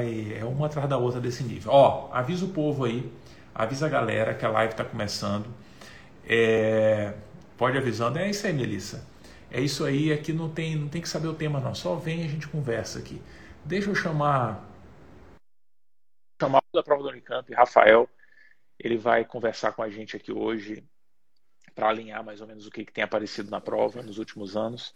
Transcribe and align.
é 0.00 0.44
uma 0.44 0.66
atrás 0.66 0.88
da 0.88 0.96
outra 0.96 1.20
desse 1.20 1.42
nível. 1.42 1.72
Ó, 1.72 2.10
avisa 2.12 2.44
o 2.44 2.48
povo 2.48 2.84
aí, 2.84 3.10
avisa 3.54 3.86
a 3.86 3.88
galera 3.88 4.34
que 4.34 4.44
a 4.44 4.48
live 4.48 4.72
está 4.72 4.84
começando. 4.84 5.46
É, 6.24 7.14
pode 7.56 7.76
avisando. 7.76 8.18
É 8.18 8.30
isso 8.30 8.46
aí, 8.46 8.52
Melissa. 8.52 9.06
É 9.50 9.60
isso 9.60 9.84
aí. 9.84 10.12
Aqui 10.12 10.32
não 10.32 10.48
tem, 10.48 10.76
não 10.76 10.88
tem 10.88 11.02
que 11.02 11.08
saber 11.08 11.28
o 11.28 11.34
tema, 11.34 11.60
não. 11.60 11.74
Só 11.74 11.94
vem 11.94 12.22
e 12.22 12.24
a 12.24 12.28
gente 12.28 12.48
conversa 12.48 12.98
aqui. 12.98 13.20
Deixa 13.64 13.90
eu 13.90 13.94
chamar. 13.94 14.68
Chamar 16.40 16.62
da 16.74 16.82
prova 16.82 17.02
do 17.02 17.08
Unicamp, 17.08 17.52
Rafael. 17.54 18.08
Ele 18.78 18.96
vai 18.96 19.24
conversar 19.24 19.72
com 19.72 19.82
a 19.82 19.88
gente 19.88 20.16
aqui 20.16 20.32
hoje 20.32 20.82
para 21.74 21.88
alinhar 21.88 22.24
mais 22.24 22.40
ou 22.40 22.46
menos 22.46 22.66
o 22.66 22.70
que, 22.70 22.84
que 22.84 22.92
tem 22.92 23.04
aparecido 23.04 23.50
na 23.50 23.60
prova 23.60 24.02
nos 24.02 24.18
últimos 24.18 24.56
anos. 24.56 24.94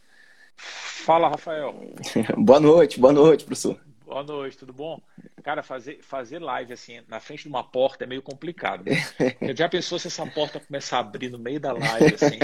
Fala, 0.57 1.29
Rafael. 1.29 1.95
boa 2.37 2.59
noite, 2.59 2.99
boa 2.99 3.13
noite, 3.13 3.45
professor. 3.45 3.79
Boa 4.07 4.23
noite, 4.23 4.57
tudo 4.57 4.73
bom? 4.73 5.03
Cara, 5.43 5.65
fazer, 5.65 6.01
fazer 6.01 6.39
live 6.39 6.73
assim, 6.73 7.03
na 7.09 7.19
frente 7.19 7.43
de 7.43 7.49
uma 7.49 7.65
porta 7.65 8.05
é 8.05 8.07
meio 8.07 8.23
complicado. 8.23 8.85
Né? 8.85 8.93
Já 9.57 9.69
pensou 9.69 9.99
se 9.99 10.07
essa 10.07 10.25
porta 10.25 10.61
começar 10.61 10.99
a 10.99 11.01
abrir 11.01 11.29
no 11.29 11.41
meio 11.41 11.59
da 11.59 11.73
live, 11.73 12.15
assim, 12.15 12.39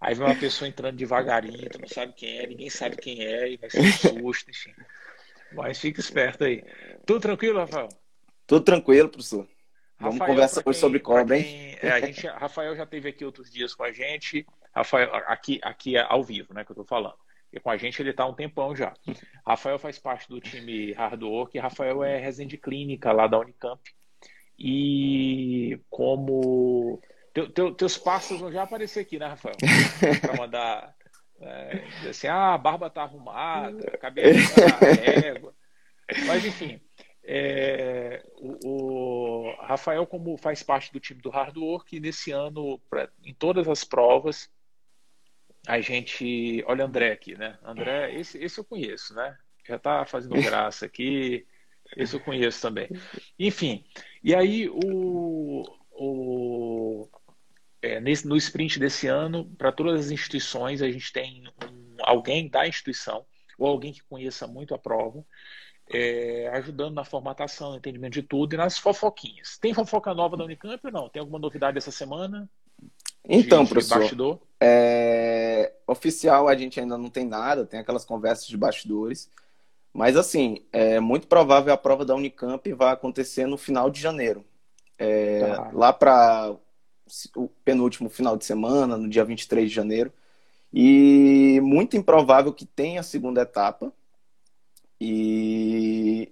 aí 0.00 0.14
vem 0.14 0.26
uma 0.26 0.34
pessoa 0.34 0.66
entrando 0.66 0.96
devagarinho, 0.96 1.68
tu 1.68 1.78
não 1.78 1.86
sabe 1.86 2.14
quem 2.14 2.38
é, 2.38 2.46
ninguém 2.46 2.70
sabe 2.70 2.96
quem 2.96 3.22
é, 3.22 3.50
e 3.50 3.56
vai 3.58 3.68
ser 3.68 3.80
um 3.80 3.92
susto, 3.92 4.50
enfim. 4.50 4.72
Mas 5.52 5.78
fica 5.78 6.00
esperto 6.00 6.44
aí. 6.44 6.64
Tudo 7.04 7.20
tranquilo, 7.20 7.58
Rafael? 7.58 7.88
Tudo 8.46 8.64
tranquilo, 8.64 9.10
professor. 9.10 9.46
Vamos 10.00 10.18
Rafael, 10.18 10.34
conversar 10.34 10.62
hoje 10.64 10.78
sobre 10.78 10.98
cobra, 10.98 11.36
hein? 11.36 11.76
É, 11.82 11.90
a 11.90 12.00
gente, 12.00 12.26
Rafael 12.26 12.74
já 12.74 12.84
esteve 12.84 13.10
aqui 13.10 13.22
outros 13.22 13.50
dias 13.50 13.74
com 13.74 13.82
a 13.82 13.92
gente. 13.92 14.46
Rafael, 14.74 15.14
aqui, 15.26 15.60
aqui 15.62 15.98
é 15.98 16.06
ao 16.08 16.24
vivo, 16.24 16.54
né, 16.54 16.64
que 16.64 16.72
eu 16.72 16.76
tô 16.76 16.84
falando. 16.84 17.18
E 17.52 17.60
com 17.60 17.70
a 17.70 17.76
gente 17.76 18.00
ele 18.00 18.10
está 18.10 18.24
há 18.24 18.28
um 18.28 18.34
tempão 18.34 18.74
já. 18.74 18.92
Rafael 19.46 19.78
faz 19.78 19.98
parte 19.98 20.28
do 20.28 20.40
time 20.40 20.92
Hard 20.92 21.22
Work. 21.22 21.58
Rafael 21.58 22.02
é 22.04 22.18
residente 22.18 22.56
clínica 22.56 23.12
lá 23.12 23.26
da 23.26 23.38
Unicamp. 23.38 23.80
E 24.58 25.78
como. 25.90 27.00
Teu, 27.32 27.50
teu, 27.50 27.74
teus 27.74 27.98
passos 27.98 28.40
vão 28.40 28.50
já 28.50 28.62
aparecer 28.62 29.00
aqui, 29.00 29.18
né, 29.18 29.26
Rafael? 29.26 29.56
Para 30.22 30.36
mandar. 30.36 30.96
É, 31.38 31.84
assim, 32.08 32.26
ah, 32.28 32.54
a 32.54 32.58
barba 32.58 32.88
tá 32.88 33.02
arrumada, 33.02 33.86
a 33.92 33.98
cabeça 33.98 34.54
tá 34.54 34.86
régua. 34.86 35.54
Mas, 36.26 36.44
enfim. 36.44 36.80
É, 37.28 38.22
o, 38.38 38.68
o, 39.48 39.56
Rafael, 39.60 40.06
como 40.06 40.38
faz 40.38 40.62
parte 40.62 40.92
do 40.92 41.00
time 41.00 41.20
do 41.20 41.28
Hard 41.28 41.56
Work, 41.56 41.98
nesse 41.98 42.30
ano, 42.30 42.80
pra, 42.88 43.10
em 43.24 43.34
todas 43.34 43.68
as 43.68 43.82
provas, 43.82 44.48
a 45.66 45.80
gente. 45.80 46.64
Olha 46.66 46.84
o 46.84 46.88
André 46.88 47.12
aqui, 47.12 47.36
né? 47.36 47.58
André, 47.62 48.14
esse, 48.14 48.38
esse 48.38 48.58
eu 48.58 48.64
conheço, 48.64 49.14
né? 49.14 49.36
Já 49.66 49.78
tá 49.78 50.04
fazendo 50.06 50.40
graça 50.40 50.86
aqui. 50.86 51.46
Esse 51.96 52.14
eu 52.14 52.20
conheço 52.20 52.60
também. 52.60 52.88
Enfim, 53.38 53.84
e 54.22 54.34
aí 54.34 54.68
o, 54.68 55.62
o 55.92 57.08
é, 57.82 58.00
nesse, 58.00 58.26
no 58.26 58.36
sprint 58.36 58.78
desse 58.78 59.06
ano, 59.06 59.44
para 59.56 59.70
todas 59.70 60.06
as 60.06 60.10
instituições, 60.10 60.82
a 60.82 60.90
gente 60.90 61.12
tem 61.12 61.44
um, 61.70 61.96
alguém 62.00 62.48
da 62.48 62.66
instituição, 62.66 63.24
ou 63.58 63.68
alguém 63.68 63.92
que 63.92 64.02
conheça 64.02 64.46
muito 64.46 64.74
a 64.74 64.78
prova, 64.78 65.24
é, 65.88 66.48
ajudando 66.54 66.94
na 66.94 67.04
formatação, 67.04 67.70
no 67.70 67.76
entendimento 67.76 68.14
de 68.14 68.22
tudo 68.22 68.54
e 68.54 68.56
nas 68.56 68.78
fofoquinhas. 68.78 69.56
Tem 69.58 69.72
fofoca 69.72 70.12
nova 70.14 70.36
da 70.36 70.44
Unicamp 70.44 70.80
ou 70.84 70.92
não? 70.92 71.08
Tem 71.08 71.20
alguma 71.20 71.38
novidade 71.38 71.78
essa 71.78 71.92
semana? 71.92 72.50
Então, 73.28 73.64
de, 73.64 73.70
professor, 73.70 74.04
de 74.04 74.38
é, 74.60 75.72
oficial 75.86 76.48
a 76.48 76.56
gente 76.56 76.78
ainda 76.80 76.96
não 76.96 77.10
tem 77.10 77.24
nada, 77.24 77.66
tem 77.66 77.80
aquelas 77.80 78.04
conversas 78.04 78.46
de 78.46 78.56
bastidores. 78.56 79.28
Mas, 79.92 80.16
assim, 80.16 80.62
é 80.72 81.00
muito 81.00 81.26
provável 81.26 81.72
a 81.72 81.76
prova 81.76 82.04
da 82.04 82.14
Unicamp 82.14 82.72
vai 82.74 82.92
acontecer 82.92 83.46
no 83.46 83.56
final 83.56 83.90
de 83.90 84.00
janeiro. 84.00 84.44
É, 84.98 85.40
tá. 85.40 85.70
Lá 85.72 85.92
para 85.92 86.54
o 87.34 87.48
penúltimo 87.64 88.08
final 88.08 88.36
de 88.36 88.44
semana, 88.44 88.96
no 88.96 89.08
dia 89.08 89.24
23 89.24 89.68
de 89.68 89.74
janeiro. 89.74 90.12
E 90.72 91.60
muito 91.62 91.96
improvável 91.96 92.52
que 92.52 92.66
tenha 92.66 93.00
a 93.00 93.04
segunda 93.04 93.40
etapa. 93.42 93.92
E 95.00 96.30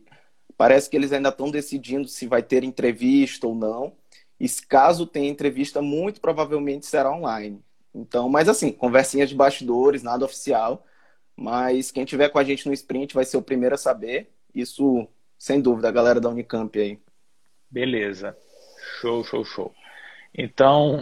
parece 0.56 0.90
que 0.90 0.96
eles 0.96 1.12
ainda 1.12 1.30
estão 1.30 1.50
decidindo 1.50 2.08
se 2.08 2.26
vai 2.26 2.42
ter 2.42 2.64
entrevista 2.64 3.46
ou 3.46 3.54
não. 3.54 3.92
E 4.38 4.48
caso 4.68 5.06
tenha 5.06 5.30
entrevista, 5.30 5.80
muito 5.80 6.20
provavelmente 6.20 6.86
será 6.86 7.12
online. 7.12 7.62
Então, 7.94 8.28
mas 8.28 8.48
assim, 8.48 8.72
conversinhas 8.72 9.28
de 9.28 9.34
bastidores, 9.34 10.02
nada 10.02 10.24
oficial. 10.24 10.84
Mas 11.36 11.90
quem 11.90 12.04
tiver 12.04 12.28
com 12.28 12.38
a 12.38 12.44
gente 12.44 12.66
no 12.66 12.72
sprint 12.72 13.14
vai 13.14 13.24
ser 13.24 13.36
o 13.36 13.42
primeiro 13.42 13.74
a 13.74 13.78
saber. 13.78 14.30
Isso, 14.54 15.08
sem 15.38 15.60
dúvida, 15.60 15.88
a 15.88 15.92
galera 15.92 16.20
da 16.20 16.28
Unicamp 16.28 16.78
aí. 16.78 16.98
Beleza. 17.70 18.36
Show, 19.00 19.24
show, 19.24 19.44
show. 19.44 19.74
Então, 20.32 21.00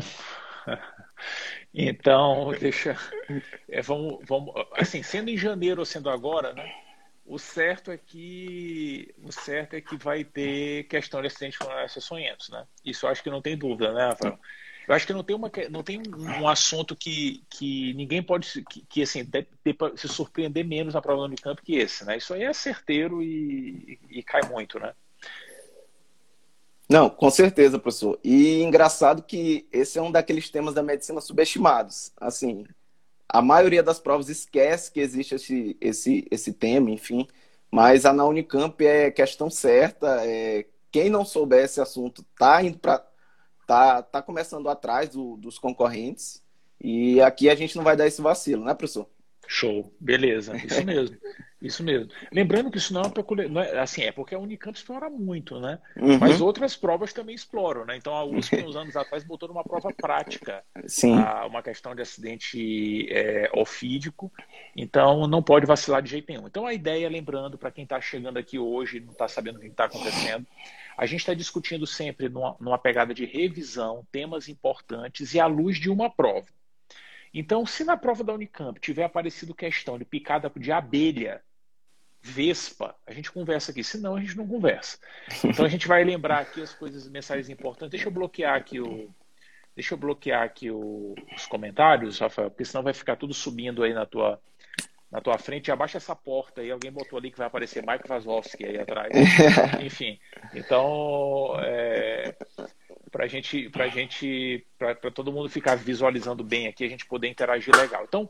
então, 1.75 2.53
deixa. 2.59 2.97
É, 3.69 3.83
vamos, 3.83 4.25
vamos, 4.27 4.55
assim, 4.75 5.03
sendo 5.03 5.31
em 5.31 5.37
janeiro 5.37 5.81
ou 5.81 5.87
sendo 5.87 6.09
agora, 6.09 6.53
né? 6.55 6.71
O 7.33 7.39
certo 7.39 7.91
é 7.91 7.97
que 7.97 9.15
o 9.23 9.33
certo 9.33 9.73
é 9.73 9.81
que 9.81 9.97
vai 9.97 10.23
ter 10.23 10.85
questão 10.85 11.19
de 11.23 11.29
acidente 11.29 11.57
funerário 11.57 11.89
sonhentos, 11.89 12.51
né? 12.51 12.67
Isso 12.85 13.07
acho 13.07 13.23
que 13.23 13.31
não 13.31 13.41
tem 13.41 13.57
dúvida, 13.57 13.91
né, 13.91 14.09
Rafael? 14.09 14.39
Eu 14.87 14.95
acho 14.95 15.07
que 15.07 15.15
não 15.15 15.25
tem, 15.25 15.35
uma, 15.35 15.51
não 15.71 15.83
tem 15.83 16.03
um 16.15 16.47
assunto 16.47 16.95
que, 16.95 17.43
que 17.49 17.95
ninguém 17.95 18.23
pode 18.23 18.63
que, 18.65 18.85
que 18.85 19.03
assim, 19.03 19.27
se 19.97 20.09
surpreender 20.09 20.63
menos 20.63 20.93
na 20.93 21.01
prova 21.01 21.27
do 21.27 21.41
campo 21.41 21.63
que 21.63 21.77
esse, 21.77 22.05
né? 22.05 22.19
Isso 22.19 22.35
aí 22.35 22.43
é 22.43 22.53
certeiro 22.53 23.23
e, 23.23 23.99
e 24.11 24.23
cai 24.23 24.43
muito, 24.43 24.79
né? 24.79 24.93
Não, 26.87 27.09
com 27.09 27.31
certeza, 27.31 27.79
professor. 27.79 28.21
E 28.23 28.61
engraçado 28.61 29.23
que 29.23 29.67
esse 29.73 29.99
é 29.99 30.03
um 30.03 30.13
daqueles 30.13 30.51
temas 30.51 30.75
da 30.75 30.83
medicina 30.83 31.19
subestimados. 31.23 32.13
Assim, 32.19 32.67
a 33.33 33.41
maioria 33.41 33.83
das 33.83 33.99
provas 33.99 34.29
esquece 34.29 34.93
que 34.93 35.01
existe 35.01 35.35
esse, 35.35 35.77
esse, 35.81 36.29
esse 36.31 36.53
tema, 36.53 36.91
enfim. 36.91 37.27
Mas 37.71 38.05
a 38.05 38.13
na 38.13 38.27
Unicamp 38.27 38.85
é 38.85 39.11
questão 39.11 39.49
certa. 39.49 40.27
É, 40.27 40.67
quem 40.91 41.09
não 41.09 41.25
souber 41.25 41.65
esse 41.65 41.81
assunto 41.81 42.21
está 42.23 42.63
indo 42.63 42.79
para 42.79 43.03
tá, 43.67 44.03
tá 44.03 44.21
começando 44.23 44.69
atrás 44.69 45.09
do, 45.09 45.37
dos 45.39 45.59
concorrentes. 45.59 46.43
E 46.79 47.23
aqui 47.23 47.49
a 47.49 47.55
gente 47.55 47.75
não 47.77 47.85
vai 47.85 47.97
dar 47.97 48.07
esse 48.07 48.21
vacilo, 48.21 48.65
né, 48.65 48.75
professor? 48.75 49.09
Show, 49.53 49.93
beleza, 50.01 50.57
isso 50.57 50.81
mesmo, 50.87 51.19
isso 51.61 51.85
mesmo. 51.85 52.11
Lembrando 52.33 52.71
que 52.71 52.79
isso 52.79 52.95
não 52.95 53.03
é 53.03 53.11
peculiar, 53.11 53.51
não 53.51 53.61
é, 53.61 53.79
assim, 53.79 54.03
é 54.03 54.11
porque 54.11 54.35
a 54.35 54.39
Unicamp 54.39 54.75
explora 54.75 55.11
muito, 55.11 55.61
né? 55.61 55.79
Uhum. 55.95 56.19
Mas 56.19 56.41
outras 56.41 56.75
provas 56.75 57.13
também 57.13 57.35
exploram, 57.35 57.85
né? 57.85 57.95
Então 57.95 58.15
a 58.15 58.25
USP, 58.25 58.65
uns 58.65 58.75
anos 58.77 58.97
atrás, 58.97 59.23
botou 59.25 59.51
numa 59.51 59.63
prova 59.63 59.93
prática 59.93 60.65
Sim. 60.87 61.19
A, 61.19 61.45
uma 61.45 61.63
questão 61.63 61.95
de 61.95 62.01
acidente 62.01 63.07
é, 63.11 63.51
ofídico, 63.55 64.33
então 64.75 65.27
não 65.27 65.43
pode 65.43 65.67
vacilar 65.67 66.01
de 66.01 66.09
jeito 66.09 66.33
nenhum. 66.33 66.47
Então 66.47 66.67
a 66.67 66.73
ideia, 66.73 67.07
lembrando, 67.11 67.59
para 67.59 67.71
quem 67.71 67.85
está 67.85 68.01
chegando 68.01 68.39
aqui 68.39 68.59
hoje 68.59 68.97
e 68.97 69.01
não 69.01 69.13
está 69.13 69.29
sabendo 69.29 69.59
o 69.59 69.61
que 69.61 69.67
está 69.67 69.85
acontecendo, 69.85 70.47
a 70.97 71.05
gente 71.05 71.21
está 71.21 71.35
discutindo 71.35 71.87
sempre 71.87 72.31
numa, 72.31 72.57
numa 72.59 72.79
pegada 72.79 73.13
de 73.13 73.27
revisão, 73.27 74.03
temas 74.11 74.49
importantes 74.49 75.35
e 75.35 75.41
à 75.41 75.45
luz 75.47 75.77
de 75.79 75.91
uma 75.91 76.09
prova. 76.09 76.47
Então, 77.35 77.65
se 77.65 77.85
na 77.85 77.97
prova 77.97 78.23
da 78.23 78.33
Unicamp 78.33 78.79
tiver 78.79 79.05
aparecido 79.05 79.55
questão 79.55 79.99
de 79.99 80.05
picada 80.05 80.51
de 80.55 80.71
abelha, 80.71 81.43
vespa, 82.23 82.95
a 83.07 83.13
gente 83.13 83.33
conversa 83.33 83.73
aqui. 83.73 83.83
Se 83.83 83.99
não, 83.99 84.15
a 84.15 84.21
gente 84.21 84.37
não 84.37 84.47
conversa. 84.47 84.99
Então 85.45 85.65
a 85.65 85.69
gente 85.69 85.89
vai 85.89 86.05
lembrar 86.05 86.39
aqui 86.39 86.63
as 86.63 86.73
coisas, 86.73 87.09
mensagens 87.09 87.49
importantes. 87.49 87.91
Deixa 87.91 88.07
eu 88.07 88.13
bloquear 88.13 88.55
aqui 88.55 88.81
o. 88.81 89.11
Deixa 89.75 89.95
eu 89.95 89.99
bloquear 89.99 90.43
aqui 90.43 90.71
o, 90.71 91.15
os 91.35 91.47
comentários, 91.47 92.19
Rafael, 92.19 92.51
porque 92.51 92.65
senão 92.65 92.83
vai 92.83 92.93
ficar 92.93 93.17
tudo 93.17 93.33
subindo 93.33 93.83
aí 93.83 93.95
na 93.95 94.05
tua, 94.05 94.39
na 95.11 95.19
tua 95.19 95.39
frente. 95.39 95.73
Abaixa 95.73 95.97
essa 95.97 96.15
porta 96.15 96.61
aí, 96.61 96.71
alguém 96.71 96.93
botou 96.93 97.19
ali 97.19 97.31
que 97.31 97.39
vai 97.39 97.47
aparecer 97.47 97.83
Mike 97.83 98.07
Wazowski 98.07 98.67
aí 98.67 98.79
atrás. 98.79 99.11
Enfim, 99.83 100.21
então 100.55 101.55
é, 101.61 102.37
para 103.13 103.27
gente, 103.27 103.69
para 103.69 103.89
gente, 103.89 104.67
para 104.79 105.11
todo 105.11 105.31
mundo 105.31 105.49
ficar 105.51 105.77
visualizando 105.77 106.43
bem 106.43 106.67
aqui, 106.67 106.83
a 106.83 106.89
gente 106.89 107.05
poder 107.05 107.29
interagir 107.29 107.77
legal. 107.77 108.05
Então, 108.05 108.29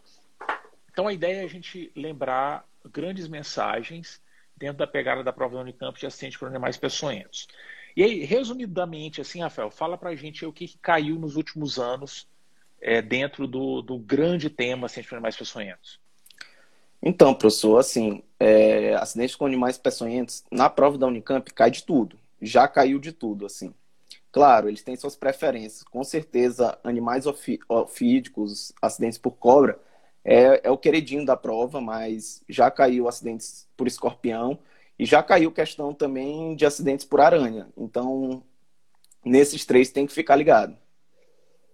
então 0.91 1.07
a 1.07 1.13
ideia 1.13 1.41
é 1.41 1.45
a 1.45 1.49
gente 1.49 1.91
lembrar 1.95 2.67
grandes 2.93 3.29
mensagens 3.29 4.21
dentro 4.57 4.79
da 4.79 4.87
pegada 4.87 5.23
da 5.23 5.33
prova 5.33 5.55
da 5.55 5.61
Unicamp 5.63 5.99
de 5.99 6.05
assistente 6.05 6.37
para 6.37 6.49
animais 6.49 6.77
peçonhentos. 6.77 7.47
E 7.97 8.03
aí, 8.03 8.25
resumidamente, 8.25 9.21
assim, 9.21 9.41
Rafael, 9.41 9.71
fala 9.71 9.97
para 9.97 10.11
a 10.11 10.17
gente 10.17 10.45
o 10.45 10.53
que, 10.53 10.77
caiu 10.79 11.17
nos 11.17 11.37
últimos 11.37 11.79
anos 11.79 12.27
é, 12.81 13.01
dentro 13.01 13.47
do, 13.47 13.83
do, 13.83 13.99
grande 13.99 14.51
tema 14.51 14.87
assistente 14.87 15.09
para 15.09 15.19
animais 15.19 15.37
peçonhentos. 15.37 16.01
Então, 17.01 17.35
professor, 17.35 17.79
assim, 17.79 18.23
é, 18.41 18.95
acidentes 18.95 19.37
com 19.37 19.47
animais 19.47 19.79
peçonhentos, 19.79 20.43
na 20.51 20.69
prova 20.69 20.99
da 20.99 21.07
Unicamp 21.07 21.49
cai 21.53 21.71
de 21.71 21.85
tudo. 21.85 22.19
Já 22.41 22.67
caiu 22.67 22.99
de 22.99 23.13
tudo, 23.13 23.47
assim. 23.47 23.73
Claro, 24.33 24.69
eles 24.69 24.83
têm 24.83 24.97
suas 24.97 25.15
preferências. 25.15 25.83
Com 25.85 26.03
certeza, 26.03 26.79
animais 26.83 27.27
ofídicos, 27.69 28.73
acidentes 28.81 29.19
por 29.19 29.33
cobra, 29.33 29.79
é, 30.25 30.67
é, 30.69 30.71
o 30.71 30.79
queridinho 30.79 31.25
da 31.27 31.37
prova, 31.37 31.81
mas 31.81 32.43
já 32.49 32.71
caiu 32.71 33.09
acidentes 33.09 33.69
por 33.77 33.87
escorpião. 33.87 34.59
E 34.99 35.05
já 35.05 35.23
caiu 35.23 35.51
questão 35.53 35.93
também 35.95 36.55
de 36.57 36.65
acidentes 36.67 37.05
por 37.05 37.21
aranha. 37.21 37.69
Então, 37.77 38.43
nesses 39.25 39.65
três 39.67 39.91
tem 39.91 40.07
que 40.07 40.13
ficar 40.13 40.37
ligado. 40.37 40.77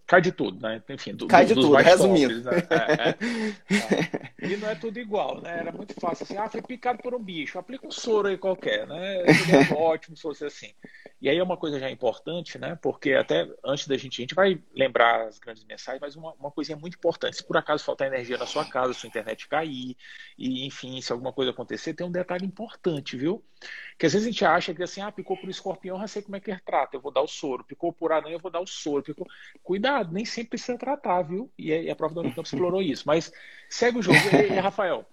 Cai 0.08 0.22
de 0.22 0.32
tudo, 0.32 0.58
né? 0.66 0.82
Enfim, 0.88 1.14
do, 1.14 1.26
Cai 1.26 1.44
de 1.44 1.54
tudo, 1.54 1.74
resumindo. 1.74 2.42
né? 2.42 2.52
é, 2.70 3.10
é, 3.10 3.10
é. 3.10 4.28
E 4.48 4.56
não 4.56 4.70
é 4.70 4.74
tudo 4.74 4.98
igual, 4.98 5.42
né? 5.42 5.58
Era 5.58 5.70
muito 5.70 5.92
fácil 6.00 6.24
assim, 6.24 6.36
ah, 6.38 6.48
foi 6.48 6.62
picado 6.62 7.02
por 7.02 7.14
um 7.14 7.22
bicho, 7.22 7.58
aplica 7.58 7.86
um 7.86 7.90
soro 7.90 8.28
aí 8.28 8.38
qualquer, 8.38 8.86
né? 8.86 9.22
É 9.26 9.74
ótimo 9.76 10.16
se 10.16 10.22
fosse 10.22 10.46
assim. 10.46 10.72
E 11.20 11.28
aí 11.28 11.36
é 11.36 11.42
uma 11.42 11.56
coisa 11.58 11.78
já 11.78 11.90
importante, 11.90 12.58
né? 12.58 12.78
Porque 12.80 13.12
até 13.12 13.46
antes 13.62 13.86
da 13.86 13.98
gente, 13.98 14.20
a 14.20 14.22
gente 14.22 14.34
vai 14.34 14.58
lembrar 14.74 15.26
as 15.26 15.38
grandes 15.38 15.64
mensagens, 15.64 16.00
mas 16.00 16.16
uma, 16.16 16.32
uma 16.34 16.50
coisinha 16.50 16.78
muito 16.78 16.94
importante. 16.94 17.36
Se 17.36 17.44
por 17.44 17.56
acaso 17.56 17.84
faltar 17.84 18.06
energia 18.06 18.38
na 18.38 18.46
sua 18.46 18.64
casa, 18.64 18.94
sua 18.94 19.08
internet 19.08 19.46
cair, 19.46 19.96
e 20.38 20.64
enfim, 20.64 21.00
se 21.02 21.12
alguma 21.12 21.32
coisa 21.32 21.50
acontecer, 21.50 21.92
tem 21.92 22.06
um 22.06 22.12
detalhe 22.12 22.46
importante, 22.46 23.16
viu? 23.16 23.44
Que 23.98 24.06
às 24.06 24.12
vezes 24.12 24.28
a 24.28 24.30
gente 24.30 24.44
acha 24.44 24.72
que 24.72 24.82
assim, 24.82 25.00
ah, 25.00 25.10
picou 25.10 25.36
por 25.36 25.50
escorpião, 25.50 25.98
já 25.98 26.06
sei 26.06 26.22
como 26.22 26.36
é 26.36 26.40
que 26.40 26.52
é 26.52 26.60
trata, 26.64 26.96
eu 26.96 27.00
vou 27.00 27.10
dar 27.10 27.22
o 27.22 27.26
soro. 27.26 27.64
Picou 27.64 27.92
por 27.92 28.12
aranha, 28.12 28.36
eu 28.36 28.40
vou 28.40 28.50
dar 28.50 28.60
o 28.60 28.66
soro. 28.66 29.02
Picou... 29.02 29.26
Cuidado, 29.64 29.97
nem 30.04 30.24
sempre 30.24 30.50
precisa 30.50 30.78
tratar, 30.78 31.22
viu? 31.22 31.50
E 31.58 31.90
a, 31.90 31.96
prova 31.96 32.14
do 32.14 32.20
Unicamp 32.20 32.46
explorou 32.46 32.82
isso. 32.82 33.04
Mas 33.06 33.32
segue 33.68 33.98
o 33.98 34.02
jogo. 34.02 34.18
E, 34.18 34.58
Rafael, 34.58 35.06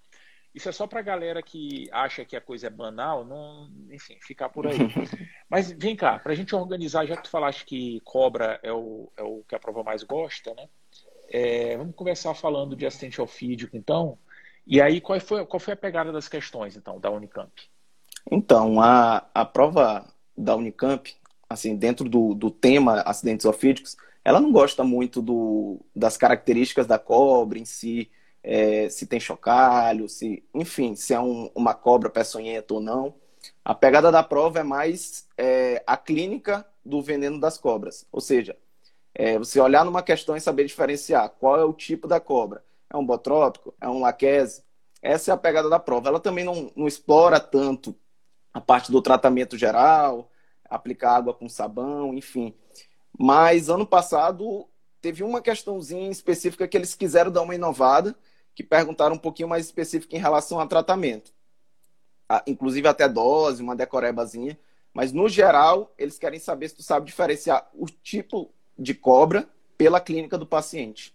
isso 0.56 0.70
é 0.70 0.72
só 0.72 0.88
para 0.88 1.02
a 1.02 1.04
galera 1.04 1.44
que 1.44 1.90
acha 1.92 2.24
que 2.24 2.36
a 2.36 2.42
coisa 2.42 2.68
é 2.68 2.70
banal, 2.70 3.26
não, 3.26 3.70
enfim, 3.92 4.18
ficar 4.22 4.48
por 4.48 4.66
aí. 4.66 4.78
Mas 5.50 5.72
vem 5.72 5.98
cá, 5.98 6.18
para 6.18 6.32
a 6.32 6.36
gente 6.36 6.56
organizar, 6.56 7.06
já 7.06 7.18
que 7.18 7.24
tu 7.24 7.30
falaste 7.30 7.66
que 7.66 8.00
cobra 8.06 8.58
é 8.64 8.72
o, 8.72 9.12
é 9.18 9.24
o 9.24 9.44
que 9.48 9.54
a 9.54 9.60
prova 9.60 9.84
mais 9.84 10.02
gosta, 10.04 10.54
né? 10.54 10.70
É, 11.28 11.76
vamos 11.76 11.94
começar 11.94 12.34
falando 12.34 12.76
de 12.76 12.86
assistente 12.86 13.20
alfídico, 13.20 13.76
então. 13.76 14.18
E 14.66 14.82
aí, 14.82 15.02
qual 15.02 15.20
foi, 15.20 15.46
qual 15.46 15.60
foi 15.60 15.74
a 15.74 15.78
pegada 15.78 16.12
das 16.12 16.30
questões, 16.30 16.78
então, 16.78 17.00
da 17.00 17.12
Unicamp? 17.12 17.52
Então, 18.32 18.80
a, 18.80 19.28
a 19.34 19.44
prova 19.44 20.08
da 20.38 20.56
Unicamp, 20.56 21.14
assim, 21.50 21.76
dentro 21.76 22.08
do, 22.10 22.34
do 22.34 22.50
tema 22.50 23.02
acidentes 23.02 23.46
ofídicos, 23.46 23.98
ela 24.26 24.42
não 24.42 24.52
gosta 24.52 24.84
muito 24.84 25.22
do, 25.22 25.80
das 25.96 26.18
características 26.18 26.88
da 26.88 26.98
cobra 26.98 27.60
em 27.60 27.66
si, 27.66 28.10
é, 28.44 28.90
se 28.90 29.06
tem 29.06 29.20
chocalho, 29.20 30.10
se, 30.10 30.44
enfim, 30.52 30.96
se 30.96 31.14
é 31.14 31.20
um, 31.20 31.52
uma 31.54 31.76
cobra 31.76 32.10
peçonhenta 32.10 32.74
ou 32.74 32.82
não. 32.82 33.14
A 33.64 33.76
pegada 33.76 34.12
da 34.12 34.24
prova 34.24 34.60
é 34.60 34.64
mais 34.64 35.28
é, 35.38 35.84
a 35.86 35.96
clínica 35.96 36.66
do 36.84 37.04
veneno 37.04 37.40
das 37.40 37.60
cobras. 37.60 38.08
Ou 38.12 38.20
seja, 38.20 38.58
é, 39.14 39.38
você 39.38 39.60
olhar 39.60 39.86
numa 39.86 40.02
questão 40.02 40.36
e 40.36 40.42
saber 40.42 40.66
diferenciar 40.66 41.30
qual 41.30 41.60
é 41.60 41.64
o 41.64 41.74
tipo 41.74 42.08
da 42.08 42.20
cobra. 42.20 42.64
É 42.90 42.98
um 42.98 43.06
botrópico? 43.06 43.76
É 43.80 43.88
um 43.88 44.00
laquese? 44.00 44.64
Essa 45.04 45.32
é 45.32 45.34
a 45.34 45.38
pegada 45.38 45.70
da 45.70 45.80
prova. 45.80 46.10
Ela 46.10 46.20
também 46.20 46.44
não, 46.44 46.72
não 46.76 46.88
explora 46.88 47.40
tanto 47.40 47.96
a 48.52 48.60
parte 48.60 48.92
do 48.92 49.02
tratamento 49.02 49.56
geral, 49.56 50.32
aplicar 50.68 51.16
água 51.16 51.34
com 51.34 51.48
sabão, 51.48 52.14
enfim. 52.14 52.56
Mas 53.18 53.70
ano 53.70 53.86
passado 53.86 54.68
teve 55.02 55.24
uma 55.24 55.42
questãozinha 55.42 56.10
específica 56.10 56.68
que 56.68 56.76
eles 56.76 56.96
quiseram 56.96 57.32
dar 57.32 57.42
uma 57.42 57.56
inovada 57.56 58.16
que 58.54 58.64
perguntaram 58.64 59.16
um 59.16 59.20
pouquinho 59.20 59.50
mais 59.50 59.66
específico 59.66 60.16
em 60.16 60.20
relação 60.20 60.60
a 60.60 60.66
tratamento. 60.68 61.34
Ah, 62.28 62.44
inclusive 62.48 62.88
até 62.88 63.08
dose, 63.08 63.62
uma 63.62 63.76
decorebazinha. 63.76 64.58
Mas, 64.94 65.12
no 65.12 65.28
geral, 65.28 65.94
eles 65.98 66.18
querem 66.18 66.40
saber 66.40 66.70
se 66.70 66.78
tu 66.78 66.84
sabe 66.84 67.06
diferenciar 67.06 67.70
o 67.74 67.86
tipo 67.86 68.52
de 68.80 68.94
cobra 68.94 69.48
pela 69.78 70.00
clínica 70.00 70.38
do 70.38 70.46
paciente. 70.46 71.14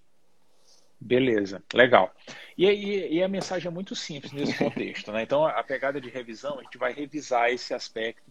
Beleza, 1.00 1.62
legal. 1.72 2.14
E, 2.58 2.66
e, 2.66 3.14
e, 3.14 3.22
a 3.22 3.28
mensagem 3.28 3.68
é 3.68 3.70
muito 3.70 3.96
simples 3.96 4.32
nesse 4.32 4.52
contexto, 4.58 5.10
né? 5.10 5.22
Então, 5.22 5.46
a 5.46 5.64
pegada 5.64 5.98
de 5.98 6.10
revisão, 6.10 6.58
a 6.58 6.62
gente 6.62 6.76
vai 6.76 6.92
revisar 6.92 7.50
esse 7.50 7.72
aspecto, 7.72 8.30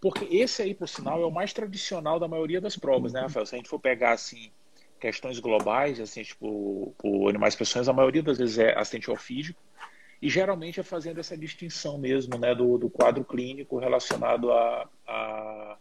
porque 0.00 0.24
esse 0.34 0.62
aí, 0.62 0.74
por 0.74 0.88
sinal, 0.88 1.20
é 1.20 1.26
o 1.26 1.30
mais 1.30 1.52
tradicional 1.52 2.18
da 2.18 2.26
maioria 2.26 2.60
das 2.60 2.76
provas, 2.76 3.12
né, 3.12 3.20
Rafael? 3.20 3.44
Se 3.44 3.54
a 3.54 3.58
gente 3.58 3.68
for 3.68 3.78
pegar, 3.78 4.12
assim, 4.12 4.50
questões 4.98 5.38
globais, 5.38 6.00
assim, 6.00 6.22
tipo, 6.22 6.94
o 7.02 7.28
animais 7.28 7.54
peçonhas, 7.54 7.88
a 7.88 7.92
maioria 7.92 8.22
das 8.22 8.38
vezes 8.38 8.58
é 8.58 8.78
assistente 8.78 9.10
ofídico, 9.10 9.60
e 10.22 10.28
geralmente 10.28 10.80
é 10.80 10.82
fazendo 10.82 11.20
essa 11.20 11.36
distinção 11.36 11.98
mesmo, 11.98 12.38
né, 12.38 12.54
do, 12.54 12.78
do 12.78 12.88
quadro 12.88 13.24
clínico 13.24 13.78
relacionado 13.78 14.50
a, 14.52 14.88
a, 15.06 15.76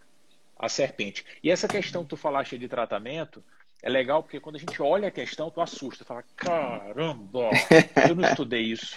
a 0.57 0.69
serpente. 0.69 1.25
E 1.41 1.49
essa 1.49 1.67
questão 1.67 2.03
que 2.03 2.09
tu 2.09 2.17
falaste 2.17 2.57
de 2.57 2.67
tratamento, 2.67 3.43
é 3.81 3.89
legal 3.89 4.21
porque 4.21 4.39
quando 4.39 4.57
a 4.57 4.59
gente 4.59 4.81
olha 4.81 5.07
a 5.07 5.11
questão, 5.11 5.49
tu 5.49 5.61
assusta, 5.61 6.03
fala, 6.03 6.23
caramba, 6.35 7.49
eu 8.07 8.15
não 8.15 8.27
estudei 8.27 8.63
isso. 8.63 8.95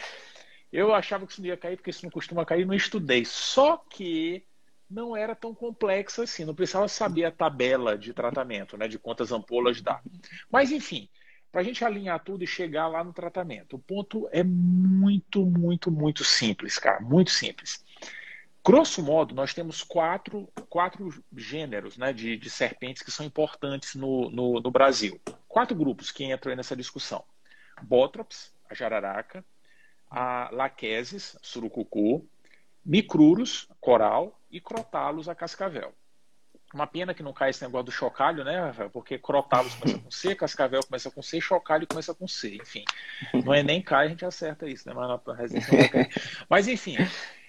Eu 0.73 0.95
achava 0.95 1.27
que 1.27 1.33
isso 1.33 1.43
não 1.43 1.49
ia 1.49 1.57
cair 1.57 1.77
porque 1.77 1.91
isso 1.91 2.05
não 2.05 2.11
costuma 2.11 2.45
cair, 2.45 2.67
não 2.67 2.75
estudei. 2.75 3.25
Só 3.25 3.77
que 3.77 4.43
não 4.93 5.17
era 5.17 5.35
tão 5.35 5.55
complexa 5.55 6.25
assim, 6.25 6.45
não 6.45 6.55
precisava 6.55 6.87
saber 6.87 7.25
a 7.25 7.33
tabela 7.33 7.97
de 7.97 8.13
tratamento, 8.13 8.77
né, 8.77 8.87
de 8.87 8.99
quantas 8.99 9.33
ampolas 9.33 9.81
dá. 9.81 10.01
Mas, 10.51 10.71
enfim, 10.71 11.09
para 11.51 11.63
a 11.63 11.65
gente 11.65 11.85
alinhar 11.85 12.23
tudo 12.23 12.45
e 12.45 12.47
chegar 12.47 12.89
lá 12.89 13.03
no 13.03 13.13
tratamento, 13.13 13.77
o 13.77 13.79
ponto 13.79 14.29
é 14.31 14.43
muito, 14.43 15.45
muito, 15.45 15.91
muito 15.91 16.25
simples, 16.25 16.79
cara, 16.79 17.01
muito 17.01 17.31
simples. 17.31 17.85
Grosso 18.65 19.03
modo, 19.03 19.35
nós 19.35 19.53
temos 19.53 19.83
quatro, 19.83 20.49
quatro 20.69 21.13
gêneros 21.37 21.97
né, 21.97 22.13
de, 22.13 22.37
de 22.37 22.49
serpentes 22.49 23.03
que 23.03 23.11
são 23.11 23.27
importantes 23.27 23.97
no, 23.97 24.31
no, 24.31 24.61
no 24.61 24.71
Brasil. 24.71 25.21
Quatro 25.49 25.77
grupos 25.77 26.13
que 26.13 26.25
entram 26.25 26.55
nessa 26.55 26.77
discussão. 26.77 27.25
Bótrops, 27.83 28.55
a 28.71 28.75
jararaca, 28.75 29.45
a 30.09 30.49
laqueses, 30.53 31.37
surucucu, 31.43 32.25
micruros, 32.85 33.69
coral, 33.81 34.39
e 34.51 34.61
crotá-los 34.61 35.29
a 35.29 35.35
cascavel. 35.35 35.93
Uma 36.75 36.87
pena 36.87 37.13
que 37.13 37.23
não 37.23 37.35
cai 37.35 37.51
esse 37.51 37.63
negócio 37.63 37.87
do 37.87 37.93
chocalho, 37.93 38.45
né, 38.45 38.59
Rafael? 38.59 38.91
Porque 38.91 39.19
crotá-los 39.19 39.75
começa 39.75 39.99
com 39.99 40.11
C, 40.11 40.35
cascavel 40.35 40.83
começa 40.83 41.11
com 41.11 41.23
C, 41.23 41.41
chocalho 41.41 41.87
começa 41.87 42.15
com 42.15 42.27
C. 42.27 42.57
Enfim, 42.57 42.85
não 43.45 43.53
é 43.53 43.63
nem 43.63 43.83
cai, 43.83 44.07
a 44.07 44.09
gente 44.09 44.25
acerta 44.25 44.67
isso, 44.67 44.89
né? 44.89 44.95
Mas 44.95 45.09
na. 45.09 45.21
Mas 46.49 46.69
enfim, 46.69 46.97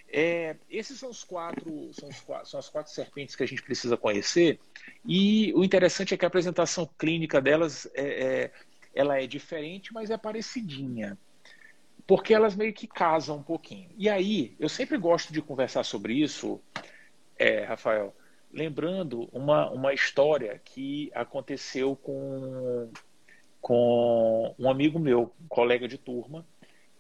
é, 0.10 0.58
esses 0.70 1.00
são 1.00 1.10
os, 1.10 1.24
quatro, 1.24 1.90
são 1.94 2.10
os 2.10 2.20
quatro, 2.20 2.50
são 2.50 2.60
as 2.60 2.70
quatro 2.70 2.92
serpentes 2.92 3.36
que 3.36 3.44
a 3.44 3.48
gente 3.48 3.64
precisa 3.64 3.96
conhecer. 3.96 4.60
E 5.08 5.54
o 5.56 5.64
interessante 5.64 6.14
é 6.14 6.18
que 6.18 6.26
a 6.26 6.28
apresentação 6.28 6.90
clínica 6.98 7.42
delas 7.42 7.90
é, 7.96 8.02
é, 8.04 8.52
ela 8.94 9.22
é 9.22 9.26
diferente, 9.26 9.94
mas 9.94 10.10
é 10.10 10.18
parecidinha 10.18 11.18
porque 12.06 12.34
elas 12.34 12.56
meio 12.56 12.74
que 12.74 12.88
casam 12.88 13.38
um 13.38 13.44
pouquinho. 13.44 13.90
E 13.98 14.10
aí, 14.10 14.56
eu 14.60 14.70
sempre 14.70 14.98
gosto 14.98 15.32
de 15.32 15.42
conversar 15.42 15.84
sobre 15.84 16.14
isso, 16.14 16.60
é, 17.38 17.64
Rafael, 17.64 18.14
lembrando 18.52 19.30
uma, 19.32 19.70
uma 19.72 19.94
história 19.94 20.62
que 20.64 21.12
aconteceu 21.16 21.96
com, 21.96 22.92
com 23.62 24.54
um 24.60 24.70
amigo 24.70 25.00
meu, 25.00 25.34
um 25.42 25.48
colega 25.48 25.88
de 25.88 25.98
turma, 25.98 26.46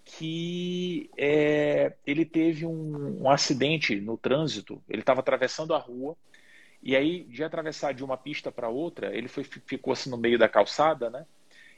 que 0.06 1.10
é, 1.18 1.94
ele 2.06 2.26
teve 2.26 2.66
um, 2.66 3.24
um 3.24 3.30
acidente 3.30 4.00
no 4.02 4.18
trânsito, 4.18 4.82
ele 4.90 5.02
estava 5.02 5.20
atravessando 5.20 5.74
a 5.74 5.78
rua, 5.78 6.16
e 6.82 6.98
aí, 6.98 7.24
de 7.24 7.44
atravessar 7.44 7.94
de 7.94 8.04
uma 8.04 8.18
pista 8.18 8.52
para 8.52 8.68
outra, 8.68 9.16
ele 9.16 9.30
foi, 9.30 9.46
ficou 9.46 9.94
assim 9.94 10.10
no 10.10 10.18
meio 10.18 10.38
da 10.38 10.50
calçada, 10.50 11.10
né? 11.10 11.26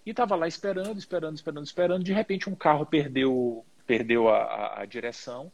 E 0.06 0.12
estava 0.12 0.36
lá 0.36 0.48
esperando, 0.48 0.98
esperando, 0.98 1.36
esperando, 1.36 1.66
esperando. 1.66 2.04
De 2.04 2.14
repente, 2.14 2.50
um 2.50 2.56
carro 2.56 2.86
perdeu, 2.86 3.66
perdeu 3.88 4.30
a, 4.30 4.44
a, 4.44 4.82
a 4.82 4.86
direção 4.86 5.52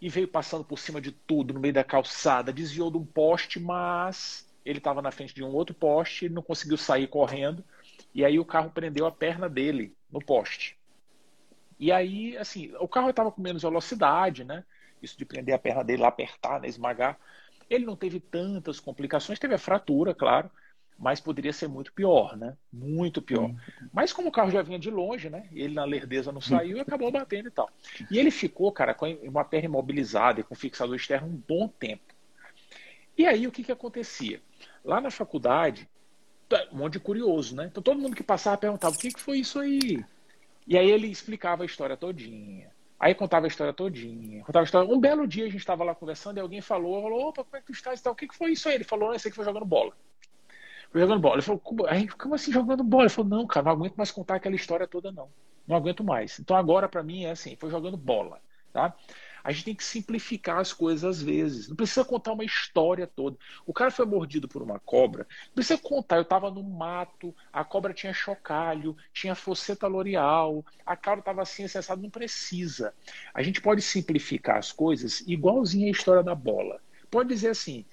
e 0.00 0.08
veio 0.08 0.28
passando 0.28 0.64
por 0.64 0.78
cima 0.78 1.00
de 1.00 1.12
tudo, 1.12 1.54
no 1.54 1.60
meio 1.60 1.74
da 1.74 1.84
calçada, 1.84 2.52
desviou 2.52 2.90
de 2.90 2.98
um 2.98 3.04
poste, 3.04 3.60
mas 3.60 4.48
ele 4.64 4.78
estava 4.78 5.00
na 5.00 5.10
frente 5.10 5.34
de 5.34 5.44
um 5.44 5.52
outro 5.52 5.74
poste, 5.74 6.24
ele 6.24 6.34
não 6.34 6.42
conseguiu 6.42 6.76
sair 6.76 7.06
correndo, 7.06 7.64
e 8.14 8.24
aí 8.24 8.38
o 8.38 8.44
carro 8.44 8.70
prendeu 8.70 9.06
a 9.06 9.12
perna 9.12 9.48
dele 9.48 9.94
no 10.10 10.20
poste. 10.20 10.76
E 11.78 11.90
aí, 11.90 12.36
assim, 12.36 12.72
o 12.78 12.86
carro 12.86 13.10
estava 13.10 13.30
com 13.30 13.40
menos 13.40 13.62
velocidade, 13.62 14.44
né? 14.44 14.64
Isso 15.00 15.18
de 15.18 15.24
prender 15.24 15.54
a 15.54 15.58
perna 15.58 15.82
dele, 15.82 16.04
apertar, 16.04 16.60
né? 16.60 16.68
esmagar. 16.68 17.18
Ele 17.68 17.84
não 17.84 17.96
teve 17.96 18.20
tantas 18.20 18.78
complicações, 18.78 19.38
teve 19.38 19.54
a 19.54 19.58
fratura, 19.58 20.14
claro, 20.14 20.50
mas 21.02 21.20
poderia 21.20 21.52
ser 21.52 21.66
muito 21.66 21.92
pior, 21.92 22.36
né? 22.36 22.56
Muito 22.72 23.20
pior. 23.20 23.46
Uhum. 23.46 23.56
Mas 23.92 24.12
como 24.12 24.28
o 24.28 24.32
carro 24.32 24.52
já 24.52 24.62
vinha 24.62 24.78
de 24.78 24.88
longe, 24.88 25.28
né? 25.28 25.48
Ele 25.52 25.74
na 25.74 25.84
lerdeza 25.84 26.30
não 26.30 26.40
saiu 26.40 26.76
e 26.76 26.80
acabou 26.80 27.10
batendo 27.10 27.48
e 27.48 27.50
tal. 27.50 27.68
E 28.08 28.20
ele 28.20 28.30
ficou, 28.30 28.70
cara, 28.70 28.94
com 28.94 29.12
uma 29.24 29.44
perna 29.44 29.66
imobilizada 29.66 30.40
e 30.40 30.44
com 30.44 30.54
fixador 30.54 30.94
externo 30.94 31.26
um 31.26 31.42
bom 31.48 31.66
tempo. 31.66 32.04
E 33.18 33.26
aí 33.26 33.48
o 33.48 33.50
que 33.50 33.64
que 33.64 33.72
acontecia? 33.72 34.40
Lá 34.84 35.00
na 35.00 35.10
faculdade, 35.10 35.88
tá, 36.48 36.68
um 36.72 36.76
monte 36.76 36.92
de 36.92 37.00
curioso, 37.00 37.56
né? 37.56 37.66
Então 37.66 37.82
todo 37.82 37.98
mundo 37.98 38.14
que 38.14 38.22
passava 38.22 38.56
perguntava 38.56 38.94
o 38.94 38.98
que 38.98 39.12
que 39.12 39.20
foi 39.20 39.40
isso 39.40 39.58
aí? 39.58 40.04
E 40.68 40.78
aí 40.78 40.88
ele 40.88 41.08
explicava 41.08 41.64
a 41.64 41.66
história 41.66 41.96
todinha. 41.96 42.70
Aí 42.96 43.12
contava 43.12 43.46
a 43.46 43.48
história 43.48 43.72
todinha. 43.72 44.44
Contava 44.44 44.62
a 44.62 44.66
história. 44.66 44.88
Um 44.88 45.00
belo 45.00 45.26
dia 45.26 45.46
a 45.46 45.50
gente 45.50 45.56
estava 45.56 45.82
lá 45.82 45.96
conversando 45.96 46.36
e 46.36 46.40
alguém 46.40 46.60
falou, 46.60 47.02
falou, 47.02 47.28
opa, 47.30 47.42
como 47.42 47.56
é 47.56 47.60
que 47.60 47.66
tu 47.66 47.72
estás? 47.72 48.00
O 48.06 48.14
que, 48.14 48.28
que 48.28 48.36
foi 48.36 48.52
isso 48.52 48.68
aí? 48.68 48.76
Ele 48.76 48.84
falou, 48.84 49.08
não, 49.08 49.16
esse 49.16 49.28
que 49.28 49.34
foi 49.34 49.44
jogando 49.44 49.66
bola 49.66 49.92
jogando 51.00 51.20
bola. 51.20 51.34
Ele 51.36 51.42
falou, 51.42 51.60
como, 51.60 51.84
como 52.18 52.34
assim 52.34 52.52
jogando 52.52 52.84
bola? 52.84 53.04
Ele 53.04 53.10
falou, 53.10 53.30
não, 53.30 53.46
cara, 53.46 53.64
não 53.64 53.72
aguento 53.72 53.96
mais 53.96 54.10
contar 54.10 54.36
aquela 54.36 54.54
história 54.54 54.86
toda, 54.86 55.10
não. 55.10 55.28
Não 55.66 55.76
aguento 55.76 56.04
mais. 56.04 56.38
Então 56.38 56.56
agora, 56.56 56.88
para 56.88 57.02
mim, 57.02 57.24
é 57.24 57.30
assim, 57.30 57.56
foi 57.56 57.70
jogando 57.70 57.96
bola. 57.96 58.40
Tá? 58.72 58.94
A 59.44 59.50
gente 59.50 59.64
tem 59.64 59.74
que 59.74 59.84
simplificar 59.84 60.58
as 60.58 60.72
coisas 60.72 61.04
às 61.04 61.22
vezes. 61.22 61.68
Não 61.68 61.76
precisa 61.76 62.04
contar 62.04 62.32
uma 62.32 62.44
história 62.44 63.06
toda. 63.06 63.36
O 63.66 63.72
cara 63.72 63.90
foi 63.90 64.06
mordido 64.06 64.46
por 64.46 64.62
uma 64.62 64.78
cobra. 64.78 65.26
Não 65.48 65.54
precisa 65.54 65.78
contar. 65.80 66.16
Eu 66.16 66.22
estava 66.22 66.50
no 66.50 66.62
mato, 66.62 67.34
a 67.52 67.64
cobra 67.64 67.92
tinha 67.92 68.14
chocalho, 68.14 68.96
tinha 69.12 69.34
foceta 69.34 69.86
l'oreal, 69.86 70.64
a 70.86 70.96
cara 70.96 71.18
estava 71.18 71.42
assim, 71.42 71.64
acessado. 71.64 72.00
Não 72.00 72.10
precisa. 72.10 72.94
A 73.34 73.42
gente 73.42 73.60
pode 73.60 73.82
simplificar 73.82 74.58
as 74.58 74.70
coisas 74.70 75.20
igualzinho 75.26 75.88
a 75.88 75.90
história 75.90 76.22
da 76.22 76.34
bola. 76.34 76.80
Pode 77.10 77.28
dizer 77.28 77.48
assim: 77.48 77.84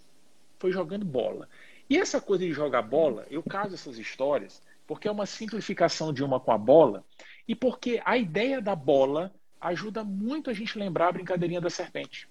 foi 0.60 0.72
jogando 0.72 1.06
bola. 1.06 1.50
E 1.90 1.98
essa 1.98 2.22
coisa 2.22 2.46
de 2.46 2.54
jogar 2.54 2.84
bola, 2.84 3.26
eu 3.30 3.42
caso 3.42 3.74
essas 3.74 3.98
histórias 3.98 4.62
porque 4.86 5.08
é 5.08 5.12
uma 5.12 5.28
simplificação 5.28 6.12
de 6.12 6.24
uma 6.24 6.40
com 6.40 6.52
a 6.52 6.58
bola 6.58 7.06
e 7.48 7.54
porque 7.54 8.02
a 8.04 8.18
ideia 8.18 8.60
da 8.60 8.76
bola 8.76 9.32
ajuda 9.62 10.04
muito 10.04 10.50
a 10.50 10.54
gente 10.54 10.80
lembrar 10.80 11.10
a 11.10 11.12
brincadeirinha 11.12 11.62
da 11.62 11.70
serpente. 11.70 12.28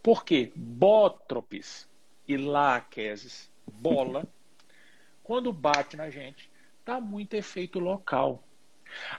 Por 0.00 0.24
quê? 0.24 0.52
Bótropes 0.54 1.88
e 2.26 2.36
laqueses, 2.36 3.50
bola, 3.66 4.26
quando 5.24 5.52
bate 5.52 5.96
na 5.96 6.10
gente, 6.10 6.50
dá 6.84 7.00
muito 7.00 7.34
efeito 7.34 7.78
local. 7.78 8.44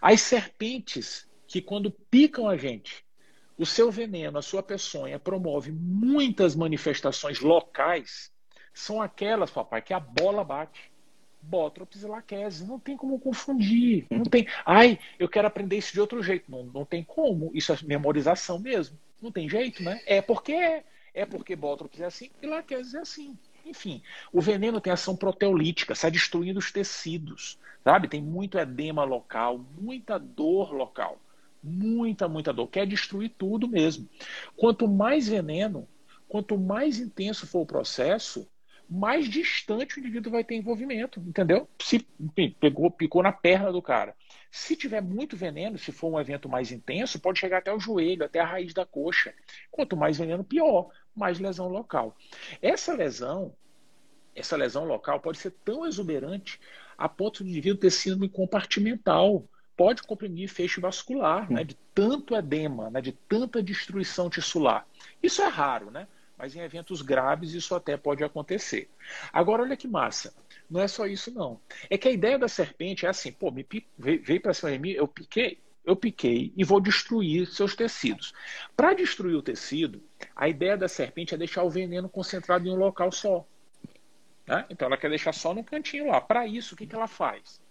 As 0.01 0.22
serpentes 0.22 1.29
que 1.48 1.62
quando 1.62 1.91
picam 1.91 2.48
a 2.48 2.58
gente, 2.58 3.05
o 3.58 3.65
seu 3.65 3.91
veneno, 3.91 4.38
a 4.38 4.41
sua 4.41 4.63
peçonha, 4.63 5.20
promove 5.20 5.72
muitas 5.72 6.55
manifestações 6.55 7.39
locais, 7.39 8.32
são 8.73 9.01
aquelas, 9.01 9.51
papai, 9.51 9.81
que 9.81 9.93
a 9.93 9.99
bola 9.99 10.43
bate. 10.43 10.91
Bótrops 11.45 12.01
e 12.01 12.07
laqueses. 12.07 12.65
Não 12.65 12.79
tem 12.79 12.95
como 12.95 13.19
confundir. 13.19 14.05
Não 14.09 14.23
tem. 14.23 14.47
Ai, 14.65 14.97
eu 15.19 15.27
quero 15.27 15.45
aprender 15.45 15.77
isso 15.77 15.91
de 15.91 15.99
outro 15.99 16.23
jeito. 16.23 16.49
Não, 16.49 16.63
não 16.63 16.85
tem 16.85 17.03
como. 17.03 17.51
Isso 17.53 17.73
é 17.73 17.77
memorização 17.83 18.57
mesmo. 18.57 18.97
Não 19.21 19.29
tem 19.29 19.49
jeito, 19.49 19.83
né? 19.83 20.01
É 20.05 20.21
porque 20.21 20.53
é. 20.53 20.83
É 21.13 21.25
porque 21.25 21.55
Bótrops 21.55 21.99
é 22.01 22.05
assim 22.05 22.31
e 22.41 22.47
laqueses 22.47 22.93
é 22.95 22.99
assim. 22.99 23.37
Enfim, 23.65 24.01
o 24.31 24.41
veneno 24.41 24.81
tem 24.81 24.91
ação 24.91 25.15
proteolítica, 25.15 25.95
sai 25.95 26.11
destruindo 26.11 26.59
os 26.59 26.71
tecidos, 26.71 27.57
sabe? 27.83 28.07
Tem 28.07 28.21
muito 28.21 28.57
edema 28.57 29.03
local, 29.03 29.61
muita 29.79 30.17
dor 30.17 30.73
local. 30.73 31.19
Muita, 31.63 32.27
muita 32.27 32.51
dor. 32.51 32.67
Quer 32.67 32.85
destruir 32.85 33.29
tudo 33.37 33.69
mesmo. 33.69 34.09
Quanto 34.57 34.85
mais 34.85 35.29
veneno, 35.29 35.87
quanto 36.27 36.57
mais 36.57 36.99
intenso 36.99 37.47
for 37.47 37.61
o 37.61 37.65
processo, 37.65 38.45
mais 38.93 39.27
distante 39.27 39.97
o 39.97 40.00
indivíduo 40.00 40.31
vai 40.31 40.43
ter 40.43 40.53
envolvimento, 40.55 41.19
entendeu? 41.19 41.67
Se 41.81 42.05
pegou, 42.59 42.91
picou 42.91 43.23
na 43.23 43.31
perna 43.31 43.71
do 43.71 43.81
cara. 43.81 44.15
Se 44.51 44.75
tiver 44.75 45.01
muito 45.01 45.35
veneno, 45.35 45.79
se 45.79 45.91
for 45.91 46.13
um 46.13 46.19
evento 46.19 46.47
mais 46.47 46.71
intenso, 46.71 47.19
pode 47.19 47.39
chegar 47.39 47.57
até 47.57 47.73
o 47.73 47.79
joelho, 47.79 48.23
até 48.23 48.39
a 48.39 48.45
raiz 48.45 48.71
da 48.71 48.85
coxa. 48.85 49.33
Quanto 49.71 49.97
mais 49.97 50.19
veneno, 50.19 50.43
pior, 50.43 50.91
mais 51.15 51.39
lesão 51.39 51.67
local. 51.67 52.15
Essa 52.62 52.93
lesão, 52.93 53.55
essa 54.35 54.55
lesão 54.55 54.85
local 54.85 55.19
pode 55.19 55.39
ser 55.39 55.55
tão 55.65 55.88
exuberante 55.88 56.59
a 56.95 57.09
ponto 57.09 57.43
do 57.43 57.50
indivíduo 57.50 57.79
ter 57.79 57.89
síndrome 57.89 58.29
compartimental. 58.29 59.43
Pode 59.75 60.03
comprimir 60.03 60.50
feixe 60.50 60.79
vascular, 60.79 61.51
né, 61.51 61.63
de 61.63 61.75
tanto 61.95 62.35
edema, 62.35 62.91
né, 62.91 63.01
de 63.01 63.12
tanta 63.12 63.63
destruição 63.63 64.29
tissular. 64.29 64.85
Isso 65.21 65.41
é 65.41 65.47
raro, 65.47 65.89
né? 65.89 66.07
Mas 66.43 66.57
em 66.57 66.59
eventos 66.59 67.01
graves 67.01 67.53
isso 67.53 67.73
até 67.73 67.95
pode 67.95 68.21
acontecer. 68.21 68.89
Agora, 69.31 69.62
olha 69.62 69.77
que 69.77 69.88
massa. 69.88 70.35
Não 70.69 70.81
é 70.81 70.89
só 70.89 71.07
isso, 71.07 71.33
não. 71.33 71.57
É 71.89 71.97
que 71.97 72.09
a 72.09 72.12
ideia 72.12 72.38
da 72.38 72.50
serpente 72.50 73.05
é 73.05 73.09
assim: 73.09 73.31
pô, 73.31 73.50
me 73.50 73.65
veio 73.97 74.41
para 74.41 74.53
cima 74.53 74.69
de 74.73 74.77
mim, 74.77 74.89
eu 74.89 75.07
piquei, 75.07 75.62
eu 75.85 75.95
piquei 75.95 76.51
e 76.57 76.65
vou 76.65 76.81
destruir 76.81 77.47
seus 77.47 77.77
tecidos. 77.77 78.33
Para 78.75 78.93
destruir 78.93 79.35
o 79.38 79.41
tecido, 79.41 80.03
a 80.35 80.50
ideia 80.50 80.75
da 80.75 80.89
serpente 80.89 81.33
é 81.33 81.38
deixar 81.38 81.63
o 81.63 81.69
veneno 81.69 82.09
concentrado 82.09 82.67
em 82.67 82.71
um 82.71 82.75
local 82.75 83.09
só. 83.09 83.47
Né? 84.45 84.65
Então 84.69 84.88
ela 84.88 84.97
quer 84.97 85.09
deixar 85.09 85.31
só 85.31 85.53
no 85.53 85.63
cantinho 85.63 86.07
lá. 86.07 86.19
Para 86.19 86.45
isso, 86.45 86.75
o 86.75 86.77
que, 86.77 86.85
que 86.85 86.93
ela 86.93 87.07
faz? 87.07 87.62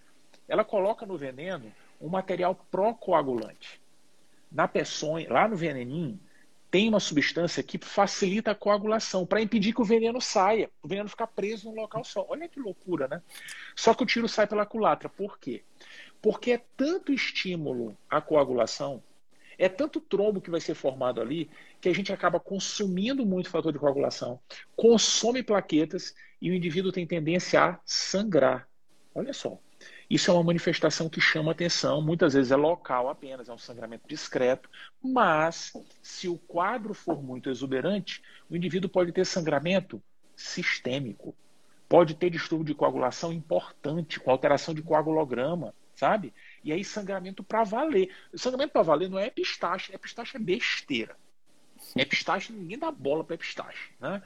Ela 0.48 0.64
coloca 0.64 1.04
no 1.04 1.18
veneno 1.18 1.70
um 2.00 2.08
material 2.08 2.54
procoagulante. 2.70 3.82
Na 4.50 4.66
peçonha, 4.66 5.30
lá 5.30 5.46
no 5.46 5.56
veneninho, 5.56 6.18
tem 6.72 6.88
uma 6.88 7.00
substância 7.00 7.62
que 7.62 7.76
facilita 7.76 8.52
a 8.52 8.54
coagulação, 8.54 9.26
para 9.26 9.42
impedir 9.42 9.74
que 9.74 9.82
o 9.82 9.84
veneno 9.84 10.22
saia, 10.22 10.70
o 10.82 10.88
veneno 10.88 11.06
ficar 11.06 11.26
preso 11.26 11.68
num 11.68 11.78
local 11.78 12.02
só. 12.02 12.24
Olha 12.30 12.48
que 12.48 12.58
loucura, 12.58 13.06
né? 13.06 13.20
Só 13.76 13.92
que 13.92 14.02
o 14.02 14.06
tiro 14.06 14.26
sai 14.26 14.46
pela 14.46 14.64
culatra. 14.64 15.06
Por 15.06 15.38
quê? 15.38 15.62
Porque 16.22 16.52
é 16.52 16.62
tanto 16.74 17.12
estímulo 17.12 17.94
à 18.08 18.22
coagulação, 18.22 19.02
é 19.58 19.68
tanto 19.68 20.00
trombo 20.00 20.40
que 20.40 20.50
vai 20.50 20.62
ser 20.62 20.74
formado 20.74 21.20
ali, 21.20 21.50
que 21.78 21.90
a 21.90 21.94
gente 21.94 22.10
acaba 22.10 22.40
consumindo 22.40 23.26
muito 23.26 23.50
fator 23.50 23.70
de 23.70 23.78
coagulação, 23.78 24.40
consome 24.74 25.42
plaquetas 25.42 26.14
e 26.40 26.50
o 26.50 26.54
indivíduo 26.54 26.90
tem 26.90 27.06
tendência 27.06 27.62
a 27.62 27.80
sangrar. 27.84 28.66
Olha 29.14 29.34
só. 29.34 29.58
Isso 30.12 30.30
é 30.30 30.34
uma 30.34 30.42
manifestação 30.42 31.08
que 31.08 31.22
chama 31.22 31.52
atenção, 31.52 32.02
muitas 32.02 32.34
vezes 32.34 32.52
é 32.52 32.56
local 32.56 33.08
apenas, 33.08 33.48
é 33.48 33.52
um 33.54 33.56
sangramento 33.56 34.06
discreto, 34.06 34.68
mas 35.02 35.72
se 36.02 36.28
o 36.28 36.36
quadro 36.36 36.92
for 36.92 37.22
muito 37.22 37.48
exuberante, 37.48 38.22
o 38.50 38.54
indivíduo 38.54 38.90
pode 38.90 39.10
ter 39.10 39.24
sangramento 39.24 40.02
sistêmico, 40.36 41.34
pode 41.88 42.12
ter 42.12 42.28
distúrbio 42.28 42.66
de 42.66 42.74
coagulação 42.74 43.32
importante, 43.32 44.20
com 44.20 44.30
alteração 44.30 44.74
de 44.74 44.82
coagulograma, 44.82 45.74
sabe? 45.94 46.34
E 46.62 46.74
aí 46.74 46.84
sangramento 46.84 47.42
para 47.42 47.64
valer. 47.64 48.14
O 48.34 48.38
sangramento 48.38 48.74
para 48.74 48.82
valer 48.82 49.08
não 49.08 49.18
é 49.18 49.28
epistaxe, 49.28 49.94
epistaxe 49.94 50.36
é 50.36 50.38
besteira. 50.38 51.16
Epistaxe, 51.96 52.52
ninguém 52.52 52.78
dá 52.78 52.90
bola 52.90 53.24
para 53.24 53.36
epistaxe, 53.36 53.88
né? 53.98 54.22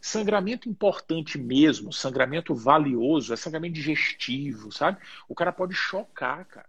Sangramento 0.00 0.68
importante 0.68 1.38
mesmo, 1.38 1.92
sangramento 1.92 2.54
valioso, 2.54 3.32
é 3.32 3.36
sangramento 3.36 3.74
digestivo, 3.74 4.72
sabe? 4.72 4.98
O 5.28 5.34
cara 5.34 5.52
pode 5.52 5.74
chocar, 5.74 6.44
cara. 6.44 6.68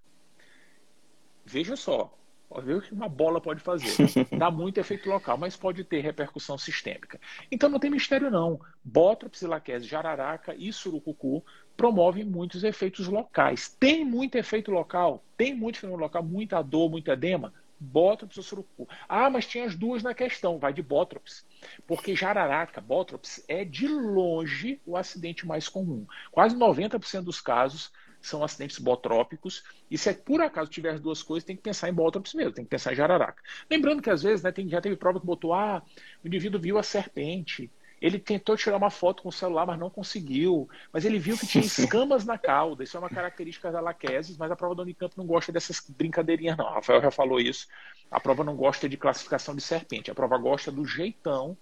Veja 1.45 1.75
só, 1.75 2.17
Vê 2.61 2.73
o 2.73 2.81
que 2.81 2.93
uma 2.93 3.09
bola 3.09 3.41
pode 3.41 3.59
fazer. 3.59 3.91
Dá 4.37 4.49
muito 4.49 4.79
efeito 4.79 5.09
local, 5.09 5.37
mas 5.37 5.55
pode 5.55 5.83
ter 5.83 5.99
repercussão 5.99 6.57
sistêmica. 6.57 7.19
Então 7.51 7.69
não 7.69 7.79
tem 7.79 7.91
mistério 7.91 8.31
não. 8.31 8.59
Bótrops, 8.83 9.41
laquese, 9.41 9.85
jararaca 9.85 10.55
e 10.57 10.71
surucucu 10.71 11.43
promovem 11.75 12.23
muitos 12.23 12.63
efeitos 12.63 13.07
locais. 13.07 13.75
Tem 13.79 14.05
muito 14.05 14.35
efeito 14.35 14.71
local? 14.71 15.23
Tem 15.35 15.53
muito 15.53 15.79
fenômeno 15.79 16.03
local? 16.03 16.23
Muita 16.23 16.61
dor, 16.61 16.89
muito 16.89 17.11
edema? 17.11 17.53
Bótrops 17.79 18.37
ou 18.37 18.43
surucucu. 18.43 18.87
Ah, 19.07 19.29
mas 19.29 19.45
tinha 19.45 19.65
as 19.65 19.75
duas 19.75 20.01
na 20.03 20.13
questão. 20.13 20.57
Vai 20.57 20.73
de 20.73 20.81
bótrops. 20.81 21.45
Porque 21.85 22.15
jararaca, 22.15 22.81
bótrops, 22.81 23.43
é 23.47 23.63
de 23.63 23.87
longe 23.87 24.81
o 24.85 24.97
acidente 24.97 25.45
mais 25.45 25.69
comum. 25.69 26.05
Quase 26.31 26.55
90% 26.55 27.23
dos 27.23 27.39
casos 27.41 27.91
são 28.21 28.43
acidentes 28.43 28.79
botrópicos. 28.79 29.63
E 29.89 29.97
se 29.97 30.09
é 30.09 30.13
por 30.13 30.41
acaso 30.41 30.69
tiver 30.69 30.91
as 30.91 30.99
duas 30.99 31.21
coisas, 31.21 31.45
tem 31.45 31.55
que 31.55 31.61
pensar 31.61 31.89
em 31.89 31.93
bótrops 31.93 32.33
mesmo, 32.33 32.53
tem 32.53 32.65
que 32.65 32.69
pensar 32.69 32.93
em 32.93 32.95
jararaca. 32.95 33.41
Lembrando 33.69 34.01
que 34.01 34.09
às 34.09 34.23
vezes 34.23 34.43
né, 34.43 34.51
tem, 34.51 34.67
já 34.67 34.81
teve 34.81 34.95
prova 34.95 35.19
que 35.19 35.25
botou, 35.25 35.53
ah, 35.53 35.81
o 36.23 36.27
indivíduo 36.27 36.59
viu 36.59 36.77
a 36.77 36.83
serpente, 36.83 37.71
ele 38.01 38.19
tentou 38.19 38.55
tirar 38.55 38.77
uma 38.77 38.89
foto 38.89 39.23
com 39.23 39.29
o 39.29 39.31
celular, 39.31 39.65
mas 39.65 39.79
não 39.79 39.89
conseguiu. 39.89 40.69
Mas 40.91 41.05
ele 41.05 41.17
viu 41.17 41.37
que 41.37 41.47
tinha 41.47 41.63
escamas 41.65 42.25
na 42.25 42.37
cauda. 42.37 42.83
Isso 42.83 42.95
é 42.95 42.99
uma 42.99 43.09
característica 43.09 43.71
da 43.71 43.81
laqueses, 43.81 44.37
mas 44.37 44.51
a 44.51 44.55
prova 44.55 44.75
do 44.75 44.81
Unicamp 44.83 45.17
não 45.17 45.25
gosta 45.25 45.51
dessas 45.51 45.83
brincadeirinhas, 45.89 46.57
não. 46.57 46.65
O 46.65 46.73
Rafael 46.73 47.01
já 47.01 47.11
falou 47.11 47.39
isso. 47.39 47.67
A 48.11 48.19
prova 48.19 48.43
não 48.43 48.55
gosta 48.55 48.87
de 48.87 48.97
classificação 48.97 49.55
de 49.55 49.61
serpente. 49.61 50.11
A 50.11 50.15
prova 50.15 50.37
gosta 50.37 50.71
do 50.71 50.85
jeitão 50.85 51.57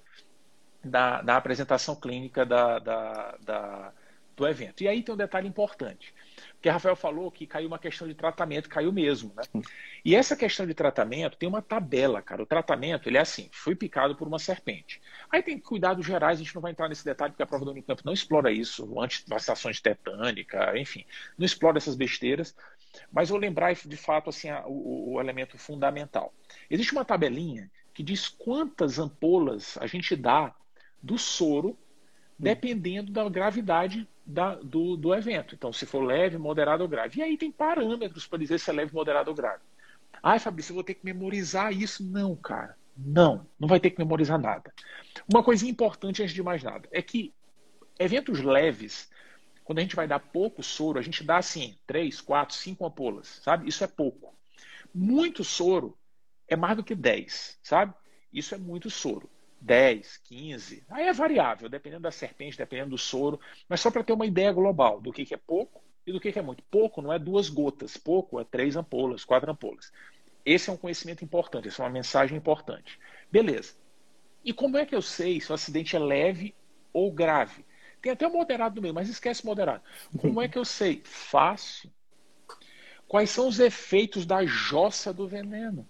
da, 0.84 1.22
da 1.22 1.38
apresentação 1.38 1.96
clínica 1.96 2.46
da, 2.46 2.80
da, 2.80 3.38
da, 3.42 3.94
do 4.36 4.48
evento. 4.48 4.84
E 4.84 4.88
aí 4.88 5.02
tem 5.02 5.14
um 5.14 5.18
detalhe 5.18 5.48
importante. 5.48 6.14
Porque 6.54 6.70
Rafael 6.70 6.96
falou 6.96 7.32
que 7.32 7.46
caiu 7.46 7.68
uma 7.68 7.80
questão 7.80 8.08
de 8.08 8.14
tratamento, 8.14 8.70
caiu 8.70 8.92
mesmo, 8.92 9.34
né? 9.36 9.44
E 10.04 10.16
essa 10.16 10.36
questão 10.36 10.66
de 10.66 10.74
tratamento 10.74 11.38
tem 11.38 11.48
uma 11.48 11.62
tabela, 11.62 12.22
cara. 12.22 12.44
O 12.44 12.46
tratamento, 12.46 13.08
ele 13.08 13.18
é 13.18 13.22
assim, 13.22 13.50
fui 13.52 13.76
picado 13.76 14.16
por 14.16 14.28
uma 14.28 14.40
serpente. 14.40 15.02
Aí 15.30 15.42
tem 15.42 15.60
cuidados 15.60 16.06
gerais, 16.06 16.40
a 16.40 16.44
gente 16.44 16.54
não 16.54 16.62
vai 16.62 16.72
entrar 16.72 16.90
nesse 16.90 17.06
detalhe, 17.06 17.32
porque 17.32 17.44
a 17.44 17.48
prova 17.48 17.66
do 17.66 17.72
Unicamp 17.72 18.04
não 18.04 18.14
explora 18.14 18.52
isso, 18.52 19.00
anti-vacinações 19.00 19.80
tetânica, 19.80 20.78
enfim, 20.78 21.06
não 21.38 21.46
explora 21.46 21.78
essas 21.78 21.96
besteiras. 21.96 22.56
Mas 23.12 23.30
vou 23.30 23.38
lembrar, 23.38 23.74
de 23.74 23.98
fato, 23.98 24.30
assim, 24.30 24.50
o, 24.66 25.14
o 25.14 25.22
elemento 25.22 25.58
fundamental. 25.58 26.34
Existe 26.70 26.94
uma 26.94 27.06
tabelinha 27.06 27.70
que 27.94 28.04
diz 28.04 28.28
quantas 28.28 29.00
ampolas 29.00 29.78
a 29.78 29.88
gente 29.88 30.16
dá 30.16 30.54
do 31.02 31.18
soro 31.18 31.78
dependendo 32.38 33.12
da 33.12 33.28
gravidade 33.30 34.08
da, 34.26 34.56
do, 34.56 34.98
do 34.98 35.14
evento. 35.14 35.56
Então, 35.56 35.72
se 35.72 35.86
for 35.86 36.04
leve, 36.04 36.38
moderado 36.38 36.84
ou 36.84 36.90
grave. 36.90 37.20
E 37.20 37.24
aí 37.24 37.38
tem 37.38 37.52
parâmetros 37.52 38.28
para 38.28 38.40
dizer 38.40 38.60
se 38.60 38.70
é 38.70 38.74
leve, 38.74 38.94
moderado 38.94 39.30
ou 39.30 39.36
grave. 39.36 39.62
Ai, 40.22 40.40
Fabrício, 40.40 40.72
eu 40.72 40.76
vou 40.76 40.84
ter 40.84 40.96
que 40.96 41.06
memorizar 41.06 41.72
isso. 41.72 42.04
Não, 42.04 42.36
cara. 42.36 42.76
Não, 42.98 43.46
não 43.60 43.68
vai 43.68 43.80
ter 43.80 43.92
que 43.92 44.00
memorizar 44.00 44.40
nada. 44.40 44.74
Uma 45.32 45.44
coisa 45.44 45.68
importante 45.68 46.24
antes 46.24 46.34
de 46.34 46.42
mais 46.42 46.64
nada 46.64 46.88
é 46.92 47.02
que 47.02 47.34
eventos 48.00 48.42
leves, 48.42 49.10
quando 49.64 49.80
a 49.80 49.82
gente 49.82 49.96
vai 49.96 50.08
dar 50.08 50.20
pouco 50.20 50.64
soro, 50.64 50.98
a 50.98 51.02
gente 51.02 51.24
dá 51.24 51.38
assim, 51.38 51.78
3, 51.86 52.22
4, 52.22 52.56
5 52.56 52.86
ampolas, 52.86 53.42
sabe? 53.44 53.68
Isso 53.68 53.84
é 53.84 53.88
pouco. 53.88 54.34
Muito 54.94 55.44
soro 55.44 55.98
é 56.48 56.56
mais 56.56 56.78
do 56.78 56.84
que 56.84 56.96
10, 56.96 57.60
sabe? 57.62 57.94
Isso 58.32 58.56
é 58.56 58.58
muito 58.58 58.90
soro. 58.90 59.30
10, 59.66 60.18
15. 60.18 60.84
Aí 60.90 61.08
é 61.08 61.14
variável, 61.14 61.68
dependendo 61.68 62.04
da 62.04 62.12
serpente, 62.12 62.58
dependendo 62.58 62.92
do 62.92 62.98
soro. 63.00 63.40
Mas 63.68 63.82
só 63.82 63.90
para 63.90 64.04
ter 64.04 64.14
uma 64.14 64.26
ideia 64.26 64.52
global 64.52 65.02
do 65.02 65.12
que, 65.12 65.26
que 65.26 65.34
é 65.34 65.38
pouco 65.38 65.84
e 66.06 66.12
do 66.12 66.20
que, 66.20 66.32
que 66.32 66.38
é 66.38 66.42
muito. 66.42 66.64
Pouco 66.70 67.02
não 67.02 67.12
é 67.12 67.18
duas 67.18 67.50
gotas, 67.50 67.98
pouco 67.98 68.40
é 68.40 68.44
três 68.44 68.76
ampolas, 68.76 69.26
quatro 69.26 69.52
ampolas. 69.52 69.92
Esse 70.46 70.70
é 70.70 70.74
um 70.74 70.78
conhecimento 70.78 71.26
importante, 71.26 71.68
essa 71.68 71.82
é 71.82 71.86
uma 71.86 71.92
mensagem 71.92 72.38
importante. 72.38 73.00
Beleza. 73.32 73.76
E 74.44 74.54
como 74.54 74.78
é 74.78 74.86
que 74.86 74.94
eu 74.94 75.02
sei 75.02 75.42
se 75.42 75.52
o 75.52 75.56
acidente 75.56 75.96
é 75.96 76.00
leve 76.00 76.54
ou 76.94 77.12
grave? 77.12 77.66
Tem 78.00 78.12
até 78.12 78.28
o 78.28 78.32
moderado 78.32 78.76
no 78.76 78.84
meio, 78.84 78.94
mas 78.94 79.10
esquece 79.10 79.44
moderado. 79.44 79.82
Como 80.20 80.40
é 80.40 80.48
que 80.48 80.60
eu 80.60 80.64
sei? 80.64 81.02
Fácil. 81.04 81.92
Quais 83.08 83.32
são 83.32 83.48
os 83.48 83.60
efeitos 83.60 84.28
da 84.28 84.46
jossa 84.46 85.12
do 85.12 85.28
veneno? 85.28 85.90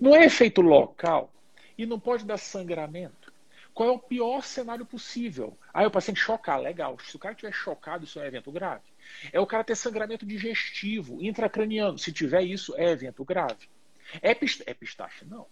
Não 0.00 0.16
é 0.16 0.24
efeito 0.24 0.60
local 0.60 1.32
e 1.78 1.86
não 1.86 1.98
pode 1.98 2.26
dar 2.26 2.36
sangramento. 2.36 3.32
Qual 3.72 3.88
é 3.88 3.92
o 3.92 3.98
pior 3.98 4.42
cenário 4.42 4.84
possível? 4.84 5.56
Aí 5.72 5.86
o 5.86 5.90
paciente 5.90 6.18
chocar, 6.18 6.60
legal. 6.60 6.98
Se 6.98 7.14
o 7.14 7.18
cara 7.18 7.32
estiver 7.32 7.52
chocado, 7.52 8.04
isso 8.04 8.18
é 8.18 8.24
um 8.24 8.26
evento 8.26 8.50
grave. 8.50 8.82
É 9.32 9.38
o 9.38 9.46
cara 9.46 9.62
ter 9.62 9.76
sangramento 9.76 10.26
digestivo, 10.26 11.22
intracraniano. 11.22 11.96
Se 11.96 12.12
tiver 12.12 12.42
isso, 12.42 12.74
é 12.76 12.90
evento 12.90 13.24
grave. 13.24 13.68
É, 14.20 14.30
é 14.32 14.74
pistache? 14.74 15.24
Não. 15.24 15.46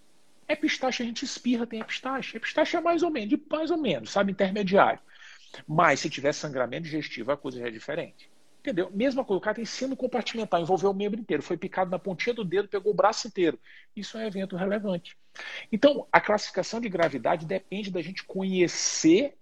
É 0.48 0.56
pistache, 0.56 1.04
a 1.04 1.06
gente 1.06 1.24
espirra, 1.24 1.66
tem 1.68 1.80
epistaxe. 1.80 2.36
Epistaxe 2.36 2.76
é 2.76 2.80
mais 2.80 3.04
ou 3.04 3.10
menos, 3.10 3.38
mais 3.48 3.70
ou 3.70 3.78
menos, 3.78 4.10
sabe, 4.10 4.32
intermediário. 4.32 5.00
Mas 5.66 6.00
se 6.00 6.10
tiver 6.10 6.32
sangramento 6.32 6.84
digestivo, 6.84 7.30
a 7.30 7.36
coisa 7.36 7.60
já 7.60 7.68
é 7.68 7.70
diferente. 7.70 8.28
Entendeu? 8.66 8.90
Mesma 8.92 9.24
coisa, 9.24 9.38
o 9.38 9.40
cara 9.40 9.54
tem 9.54 9.64
sino 9.64 9.94
compartimental, 9.96 10.60
envolveu 10.60 10.90
o 10.90 10.94
membro 10.94 11.20
inteiro, 11.20 11.40
foi 11.40 11.56
picado 11.56 11.88
na 11.88 12.00
pontinha 12.00 12.34
do 12.34 12.44
dedo, 12.44 12.66
pegou 12.66 12.92
o 12.92 12.96
braço 12.96 13.28
inteiro. 13.28 13.60
Isso 13.94 14.18
é 14.18 14.26
evento 14.26 14.56
relevante. 14.56 15.16
Então, 15.70 16.04
a 16.10 16.20
classificação 16.20 16.80
de 16.80 16.88
gravidade 16.88 17.46
depende 17.46 17.92
da 17.92 18.02
gente 18.02 18.24
conhecer 18.24 19.36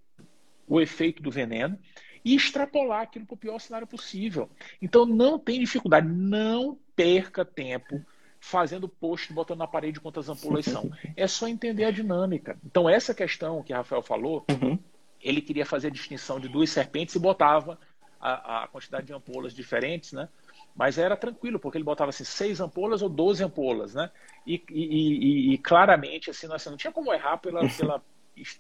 o 0.69 0.79
efeito 0.79 1.23
do 1.23 1.31
veneno 1.31 1.79
e 2.23 2.35
extrapolar 2.35 3.01
aquilo 3.01 3.25
para 3.25 3.33
o 3.33 3.39
pior 3.39 3.59
cenário 3.59 3.87
possível. 3.87 4.51
Então, 4.83 5.07
não 5.07 5.39
tem 5.39 5.59
dificuldade, 5.59 6.07
não 6.07 6.79
perca 6.95 7.47
tempo 7.47 8.05
fazendo 8.39 8.87
post, 8.87 9.33
botando 9.33 9.61
na 9.61 9.67
parede 9.67 10.01
quantas 10.01 10.29
ampolas 10.29 10.67
são. 10.67 10.93
É 11.17 11.27
só 11.27 11.49
entender 11.49 11.85
a 11.85 11.91
dinâmica. 11.91 12.59
Então, 12.63 12.91
essa 12.91 13.15
questão 13.15 13.63
que 13.63 13.73
Rafael 13.73 14.03
falou, 14.03 14.45
uhum. 14.51 14.79
ele 15.19 15.41
queria 15.41 15.65
fazer 15.65 15.87
a 15.87 15.91
distinção 15.91 16.39
de 16.39 16.47
duas 16.47 16.69
serpentes 16.69 17.15
e 17.15 17.19
botava 17.19 17.79
a, 18.25 18.65
a 18.65 18.69
quantidade 18.69 19.07
de 19.07 19.13
ampolas 19.13 19.53
diferentes, 19.53 20.13
né? 20.13 20.31
Mas 20.75 20.97
era 20.97 21.15
tranquilo, 21.15 21.61
porque 21.61 21.77
ele 21.77 21.85
botava 21.85 22.09
assim, 22.09 22.25
seis 22.25 22.59
ampolas 22.59 23.03
ou 23.03 23.09
doze 23.09 23.45
ampolas, 23.45 23.95
né? 23.95 24.11
E, 24.47 24.63
e, 24.71 25.51
e, 25.51 25.55
e 25.55 25.59
claramente, 25.59 26.31
assim, 26.31 26.47
não, 26.47 26.57
assim, 26.57 26.71
não 26.71 26.77
tinha 26.79 26.93
como 26.93 27.13
errar 27.13 27.37
pela, 27.37 27.61
pela, 27.77 28.03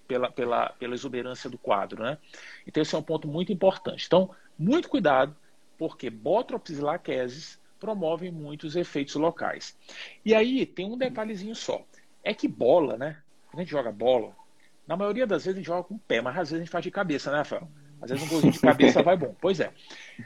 pela, 0.06 0.30
pela, 0.30 0.68
pela 0.70 0.94
exuberância 0.94 1.48
do 1.48 1.56
quadro, 1.56 2.02
né? 2.02 2.18
Então, 2.66 2.82
esse 2.82 2.94
é 2.94 2.98
um 2.98 3.02
ponto 3.02 3.26
muito 3.26 3.50
importante. 3.50 4.04
Então, 4.06 4.30
muito 4.58 4.86
cuidado, 4.86 5.34
porque 5.78 6.10
Botrops 6.10 6.78
e 6.78 6.82
laqueses 6.82 7.58
promovem 7.80 8.30
muitos 8.30 8.76
efeitos 8.76 9.14
locais. 9.14 9.74
E 10.24 10.34
aí, 10.34 10.66
tem 10.66 10.92
um 10.92 10.98
detalhezinho 10.98 11.54
só. 11.54 11.82
É 12.22 12.34
que 12.34 12.46
bola, 12.46 12.98
né? 12.98 13.16
Quando 13.46 13.60
a 13.60 13.62
gente 13.62 13.72
joga 13.72 13.90
bola, 13.90 14.36
na 14.86 14.94
maioria 14.94 15.26
das 15.26 15.46
vezes 15.46 15.56
a 15.56 15.60
gente 15.60 15.66
joga 15.66 15.84
com 15.84 15.94
o 15.94 15.98
pé, 15.98 16.20
mas 16.20 16.34
às 16.34 16.50
vezes 16.50 16.54
a 16.54 16.58
gente 16.58 16.70
faz 16.70 16.84
de 16.84 16.90
cabeça, 16.90 17.30
né, 17.30 17.38
Rafael? 17.38 17.66
Às 18.00 18.10
vezes 18.10 18.24
um 18.24 18.28
golzinho 18.28 18.52
de 18.52 18.60
cabeça 18.60 19.02
vai 19.02 19.16
bom. 19.16 19.34
Pois 19.40 19.60
é. 19.60 19.72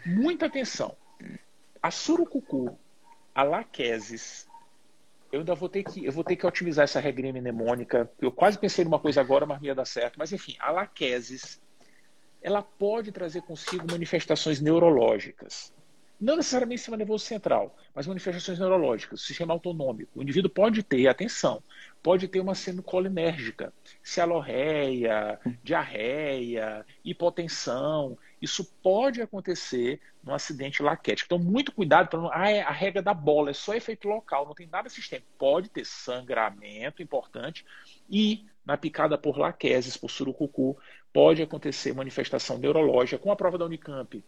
Muita 0.04 0.46
atenção. 0.46 0.96
A 1.82 1.90
surucucu, 1.90 2.76
a 3.34 3.42
laqueses, 3.42 4.48
eu 5.30 5.40
ainda 5.40 5.54
vou 5.54 5.68
ter 5.68 5.84
que, 5.84 6.04
eu 6.04 6.12
vou 6.12 6.25
ter 6.25 6.37
que 6.37 6.46
otimizar 6.46 6.84
essa 6.84 7.00
regrinha 7.00 7.32
mnemônica. 7.32 8.10
Eu 8.20 8.32
quase 8.32 8.58
pensei 8.58 8.84
numa 8.84 8.98
coisa 8.98 9.20
agora, 9.20 9.46
mas 9.46 9.60
não 9.60 9.66
ia 9.66 9.75
dar 9.75 9.84
certo. 9.84 10.18
Mas 10.18 10.32
enfim, 10.32 10.56
a 10.58 10.70
laqueses, 10.70 11.60
ela 12.42 12.62
pode 12.62 13.12
trazer 13.12 13.42
consigo 13.42 13.87
manifestações 13.90 14.60
neurológicas. 14.60 15.72
Não 16.20 16.37
necessariamente 16.37 16.81
sistema 16.81 16.96
nervoso 16.96 17.24
central, 17.24 17.76
mas 17.94 18.07
manifestações 18.07 18.59
neurológicas, 18.59 19.22
sistema 19.22 19.52
autonômico. 19.52 20.18
O 20.18 20.22
indivíduo 20.22 20.50
pode 20.50 20.83
ter, 20.83 21.07
atenção, 21.07 21.62
pode 22.02 22.26
ter 22.26 22.40
uma 22.40 22.57
semicolinérgica, 22.57 23.72
cialorreia, 24.02 25.38
diarreia, 25.62 26.85
hipotensão. 27.04 28.18
Isso 28.42 28.64
pode 28.83 29.22
acontecer 29.22 30.00
no 30.24 30.35
acidente 30.35 30.83
laquético. 30.83 31.33
Então, 31.33 31.38
muito 31.38 31.70
cuidado 31.70 32.09
para 32.09 32.20
não. 32.20 32.31
Ah, 32.33 32.50
é 32.50 32.62
a 32.62 32.72
regra 32.72 33.00
da 33.00 33.14
bola, 33.14 33.50
é 33.50 33.54
só 33.54 33.74
efeito 33.74 34.09
local, 34.09 34.44
não 34.44 34.54
tem 34.54 34.66
nada 34.66 34.88
sistêmico. 34.88 35.28
Pode 35.38 35.68
ter 35.68 35.85
sangramento 35.85 37.00
importante 37.00 37.64
e 38.11 38.44
na 38.68 38.76
picada 38.76 39.16
por 39.16 39.38
laqueses, 39.38 39.96
por 39.96 40.11
surucucu, 40.11 40.76
pode 41.11 41.40
acontecer 41.40 41.94
manifestação 41.94 42.59
neurológica. 42.59 43.16
Com 43.16 43.33
a 43.33 43.37
prova 43.37 43.57
da 43.57 43.64
Unicamp, 43.64 44.22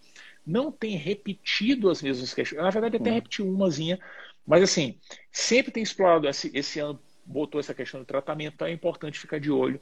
não 0.46 0.72
tem 0.72 0.96
repetido 0.96 1.90
as 1.90 2.02
mesmas 2.02 2.34
questões. 2.34 2.62
Na 2.62 2.70
verdade, 2.70 2.96
até 2.96 3.10
hum. 3.10 3.14
repetiu 3.14 3.48
umazinha, 3.48 3.98
mas 4.46 4.62
assim, 4.62 4.98
sempre 5.30 5.70
tem 5.70 5.82
explorado 5.82 6.28
esse, 6.28 6.50
esse 6.54 6.80
ano, 6.80 7.00
botou 7.24 7.60
essa 7.60 7.74
questão 7.74 8.00
do 8.00 8.06
tratamento, 8.06 8.54
então 8.54 8.66
é 8.66 8.72
importante 8.72 9.18
ficar 9.18 9.38
de 9.38 9.50
olho 9.50 9.80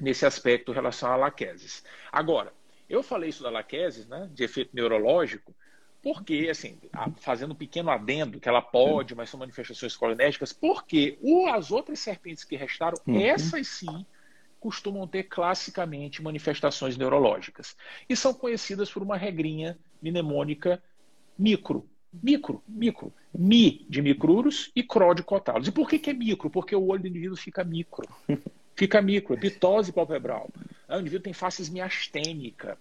nesse 0.00 0.24
aspecto 0.24 0.70
em 0.70 0.74
relação 0.74 1.10
a 1.10 1.16
laqueses. 1.16 1.84
Agora, 2.10 2.52
eu 2.88 3.02
falei 3.02 3.28
isso 3.28 3.42
da 3.42 3.50
laqueses, 3.50 4.06
né, 4.06 4.28
de 4.32 4.42
efeito 4.42 4.70
neurológico, 4.74 5.54
porque, 6.02 6.48
assim, 6.50 6.78
fazendo 7.18 7.52
um 7.52 7.56
pequeno 7.56 7.90
adendo, 7.90 8.40
que 8.40 8.48
ela 8.48 8.62
pode, 8.62 9.14
mas 9.14 9.28
são 9.28 9.38
manifestações 9.38 9.94
colinérgicas, 9.94 10.50
porque 10.50 11.18
as 11.52 11.70
outras 11.70 11.98
serpentes 11.98 12.42
que 12.42 12.56
restaram, 12.56 12.96
uhum. 13.06 13.20
essas 13.20 13.68
sim 13.68 14.06
costumam 14.60 15.08
ter 15.08 15.24
classicamente 15.24 16.22
manifestações 16.22 16.96
neurológicas. 16.96 17.74
E 18.08 18.14
são 18.14 18.34
conhecidas 18.34 18.90
por 18.92 19.02
uma 19.02 19.16
regrinha 19.16 19.78
mnemônica 20.02 20.80
micro. 21.38 21.88
Micro, 22.12 22.62
micro. 22.68 23.12
Mi 23.32 23.86
de 23.88 24.02
micruros 24.02 24.70
e 24.76 24.82
cro 24.82 25.14
de 25.14 25.22
cotalos. 25.22 25.66
E 25.66 25.72
por 25.72 25.88
que, 25.88 25.98
que 25.98 26.10
é 26.10 26.12
micro? 26.12 26.50
Porque 26.50 26.76
o 26.76 26.86
olho 26.86 27.02
do 27.02 27.08
indivíduo 27.08 27.36
fica 27.36 27.64
micro. 27.64 28.06
Fica 28.76 29.02
micro, 29.02 29.34
epitose 29.34 29.92
palpebral. 29.92 30.48
O 30.88 30.94
indivíduo 30.94 31.24
tem 31.24 31.34
face 31.34 31.70
miastênica. 31.70 32.78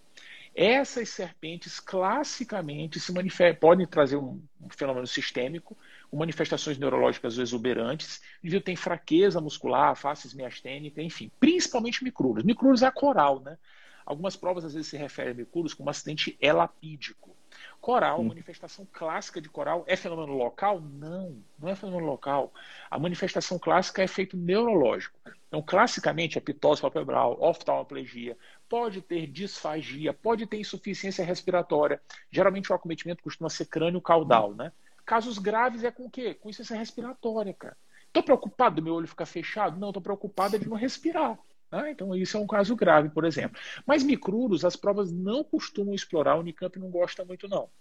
Essas 0.55 1.09
serpentes 1.09 1.77
classicamente 1.79 3.01
se 3.01 3.11
podem 3.59 3.85
trazer 3.85 4.15
um, 4.15 4.41
um 4.61 4.69
fenômeno 4.69 5.05
sistêmico, 5.05 5.77
com 6.09 6.17
manifestações 6.17 6.77
neurológicas 6.77 7.37
exuberantes, 7.37 8.21
indivíduo 8.39 8.65
tem 8.65 8.75
fraqueza 8.75 9.39
muscular, 9.39 9.95
faces 9.95 10.33
miastênica, 10.33 11.01
enfim, 11.01 11.31
principalmente 11.39 12.03
micruros. 12.03 12.43
Micruros 12.43 12.81
é 12.81 12.87
a 12.87 12.91
coral, 12.91 13.39
né? 13.39 13.57
Algumas 14.05 14.35
provas 14.35 14.65
às 14.65 14.73
vezes 14.73 14.89
se 14.89 14.97
referem 14.97 15.33
a 15.33 15.35
micruros 15.35 15.73
como 15.73 15.89
acidente 15.89 16.35
elapídico. 16.41 17.35
Coral, 17.79 18.19
hum. 18.19 18.25
manifestação 18.25 18.87
clássica 18.91 19.39
de 19.39 19.49
coral, 19.49 19.83
é 19.87 19.95
fenômeno 19.95 20.33
local? 20.33 20.81
Não, 20.81 21.37
não 21.57 21.69
é 21.69 21.75
fenômeno 21.75 22.05
local. 22.05 22.51
A 22.89 22.97
manifestação 22.97 23.59
clássica 23.59 24.01
é 24.01 24.05
efeito 24.05 24.35
neurológico. 24.35 25.19
Então, 25.47 25.61
classicamente, 25.61 26.37
a 26.37 26.41
pitose 26.41 26.81
palpebral, 26.81 27.37
oftalmoplegia, 27.39 28.35
pode 28.67 29.01
ter 29.01 29.27
disfagia, 29.27 30.13
pode 30.13 30.45
ter 30.45 30.59
insuficiência 30.59 31.23
respiratória. 31.23 32.01
Geralmente 32.31 32.71
o 32.71 32.75
acometimento 32.75 33.23
costuma 33.23 33.49
ser 33.49 33.65
crânio-caudal, 33.65 34.53
né? 34.53 34.71
Casos 35.09 35.39
graves 35.39 35.83
é 35.83 35.89
com 35.89 36.05
o 36.05 36.09
quê? 36.09 36.35
Com 36.35 36.51
insuficiência 36.51 36.77
respiratória, 36.77 37.51
cara. 37.51 37.75
Estou 38.05 38.21
preocupado 38.21 38.75
do 38.75 38.83
meu 38.83 38.93
olho 38.93 39.07
ficar 39.07 39.25
fechado? 39.25 39.79
Não, 39.79 39.89
estou 39.89 40.03
preocupado 40.03 40.59
de 40.59 40.69
não 40.69 40.77
respirar. 40.77 41.35
Né? 41.71 41.89
Então, 41.89 42.15
isso 42.15 42.37
é 42.37 42.39
um 42.39 42.45
caso 42.45 42.75
grave, 42.75 43.09
por 43.09 43.25
exemplo. 43.25 43.59
Mas 43.87 44.03
micruros, 44.03 44.63
as 44.63 44.75
provas 44.75 45.11
não 45.11 45.43
costumam 45.43 45.95
explorar, 45.95 46.35
o 46.35 46.41
Unicamp 46.41 46.77
não 46.77 46.91
gosta 46.91 47.25
muito, 47.25 47.47
não. 47.47 47.71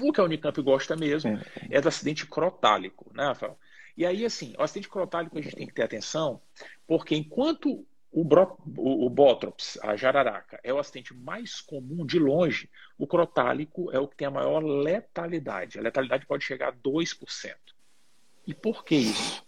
O 0.00 0.12
que 0.12 0.20
a 0.20 0.24
Unicamp 0.24 0.60
gosta 0.62 0.96
mesmo 0.96 1.30
é, 1.30 1.44
é 1.70 1.80
do 1.80 1.86
acidente 1.86 2.26
crotálico, 2.26 3.08
né, 3.14 3.26
Rafael? 3.26 3.56
E 3.96 4.04
aí, 4.04 4.24
assim, 4.24 4.52
o 4.58 4.62
acidente 4.62 4.88
crotálico 4.88 5.38
a 5.38 5.40
gente 5.40 5.54
tem 5.54 5.68
que 5.68 5.74
ter 5.74 5.84
atenção, 5.84 6.42
porque 6.88 7.14
enquanto 7.14 7.86
o, 8.14 8.22
bro, 8.22 8.56
o, 8.76 9.06
o 9.06 9.10
Botrops, 9.10 9.76
a 9.82 9.96
jararaca, 9.96 10.60
é 10.62 10.72
o 10.72 10.78
acidente 10.78 11.12
mais 11.12 11.60
comum 11.60 12.06
de 12.06 12.16
longe, 12.16 12.70
o 12.96 13.08
crotálico 13.08 13.90
é 13.90 13.98
o 13.98 14.06
que 14.06 14.16
tem 14.16 14.28
a 14.28 14.30
maior 14.30 14.60
letalidade. 14.60 15.80
A 15.80 15.82
letalidade 15.82 16.24
pode 16.24 16.44
chegar 16.44 16.68
a 16.68 16.72
2%. 16.72 17.56
E 18.46 18.54
por 18.54 18.84
que 18.84 18.94
isso? 18.94 19.44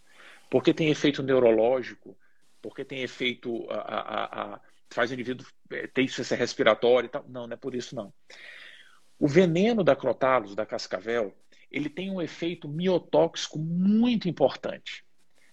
Porque 0.50 0.74
tem 0.74 0.90
efeito 0.90 1.22
neurológico, 1.22 2.18
porque 2.60 2.84
tem 2.84 3.02
efeito. 3.02 3.70
A, 3.70 3.76
a, 3.76 4.54
a, 4.54 4.60
faz 4.90 5.12
o 5.12 5.14
indivíduo 5.14 5.46
é, 5.70 5.86
ter 5.86 6.02
insuficiência 6.02 6.36
respiratória 6.36 7.06
e 7.06 7.10
tal. 7.10 7.24
Não, 7.28 7.46
não 7.46 7.54
é 7.54 7.56
por 7.56 7.72
isso, 7.72 7.94
não. 7.94 8.12
O 9.16 9.28
veneno 9.28 9.84
da 9.84 9.94
crotalos, 9.94 10.56
da 10.56 10.66
cascavel, 10.66 11.32
ele 11.70 11.88
tem 11.88 12.10
um 12.10 12.20
efeito 12.20 12.68
miotóxico 12.68 13.60
muito 13.60 14.28
importante. 14.28 15.05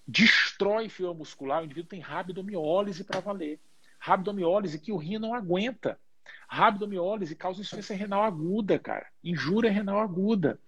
Destrói 0.07 0.89
fibra 0.89 1.13
muscular, 1.13 1.61
o 1.61 1.65
indivíduo 1.65 1.89
tem 1.89 1.99
rabdomiólise 1.99 3.03
para 3.03 3.19
valer. 3.19 3.59
Rabdomiólise 3.99 4.79
que 4.79 4.91
o 4.91 4.97
rim 4.97 5.17
não 5.17 5.33
aguenta. 5.33 5.99
Rabdomiólise 6.47 7.35
causa 7.35 7.61
insuficiência 7.61 7.95
renal 7.95 8.23
aguda, 8.23 8.77
cara. 8.77 9.07
Injúria 9.23 9.71
renal 9.71 9.99
aguda. 9.99 10.59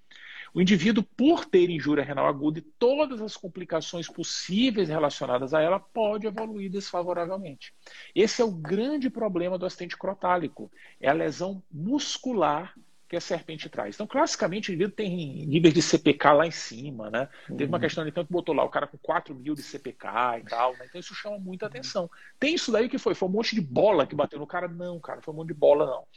O 0.54 0.62
indivíduo, 0.62 1.04
por 1.04 1.44
ter 1.44 1.70
injúria 1.70 2.02
renal 2.02 2.28
aguda 2.28 2.60
e 2.60 2.62
todas 2.62 3.22
as 3.22 3.36
complicações 3.36 4.08
possíveis 4.08 4.88
relacionadas 4.88 5.54
a 5.54 5.62
ela, 5.62 5.82
pode 5.82 6.28
evoluir 6.28 6.72
desfavoravelmente. 6.72 7.74
Esse 8.16 8.42
é 8.42 8.46
o 8.46 8.54
grande 8.54 9.10
problema 9.10 9.58
do 9.58 9.66
acidente 9.66 9.98
crotálico, 9.98 10.72
é 11.02 11.10
a 11.10 11.14
lesão 11.14 11.62
muscular 11.70 12.74
que 13.08 13.16
a 13.16 13.22
serpente 13.22 13.70
traz. 13.70 13.96
Então, 13.96 14.08
classicamente, 14.08 14.70
o 14.70 14.74
indivíduo 14.74 14.96
tem 14.96 15.46
níveis 15.46 15.74
de 15.74 15.82
CPK 15.82 16.34
lá 16.34 16.48
em 16.48 16.52
cima, 16.52 17.10
né? 17.10 17.30
Uhum. 17.50 17.58
Teve 17.58 17.70
uma 17.70 17.78
uhum. 17.78 17.82
questão, 17.82 18.08
então, 18.08 18.26
que 18.26 18.32
botou 18.32 18.56
lá 18.56 18.64
o 18.64 18.70
cara 18.70 18.88
com 18.88 18.98
4 18.98 19.36
mil 19.36 19.54
de 19.54 19.62
CPK 19.62 20.08
e 20.40 20.44
tal, 20.50 20.74
né? 20.74 20.86
Então, 20.90 21.00
isso 21.00 21.14
chama 21.14 21.38
muita 21.38 21.68
atenção. 21.68 22.10
Tem 22.40 22.56
isso 22.56 22.72
daí 22.72 22.90
que 22.90 22.98
foi? 22.98 23.14
Foi 23.14 23.30
um 23.30 23.32
monte 23.32 23.54
de 23.54 23.62
bola 23.62 24.08
que 24.08 24.16
bateu 24.16 24.40
no 24.40 24.48
cara? 24.48 24.68
Não, 24.68 25.00
cara, 25.00 25.22
foi 25.22 25.34
um 25.34 25.38
monte 25.38 25.50
de 25.50 25.54
bola, 25.54 25.86
não. 25.86 26.08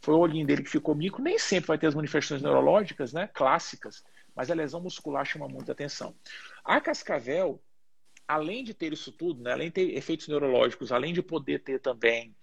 Foi 0.00 0.14
o 0.14 0.18
olhinho 0.18 0.44
dele 0.44 0.64
que 0.64 0.70
ficou 0.70 0.94
micro. 0.96 1.22
Nem 1.22 1.38
sempre 1.38 1.68
vai 1.68 1.78
ter 1.78 1.86
as 1.86 1.94
manifestações 1.94 2.42
neurológicas, 2.42 3.12
né? 3.12 3.28
Clássicas, 3.32 4.02
mas 4.34 4.50
a 4.50 4.54
lesão 4.54 4.80
muscular 4.80 5.24
chama 5.24 5.46
muita 5.46 5.70
atenção. 5.70 6.12
A 6.64 6.80
cascavel, 6.80 7.62
além 8.26 8.64
de 8.64 8.74
ter 8.74 8.92
isso 8.92 9.12
tudo, 9.12 9.42
né? 9.42 9.52
além 9.52 9.68
de 9.68 9.74
ter 9.74 9.96
efeitos 9.96 10.26
neurológicos, 10.26 10.90
além 10.90 11.12
de 11.12 11.22
poder 11.22 11.62
ter 11.62 11.78
também 11.80 12.34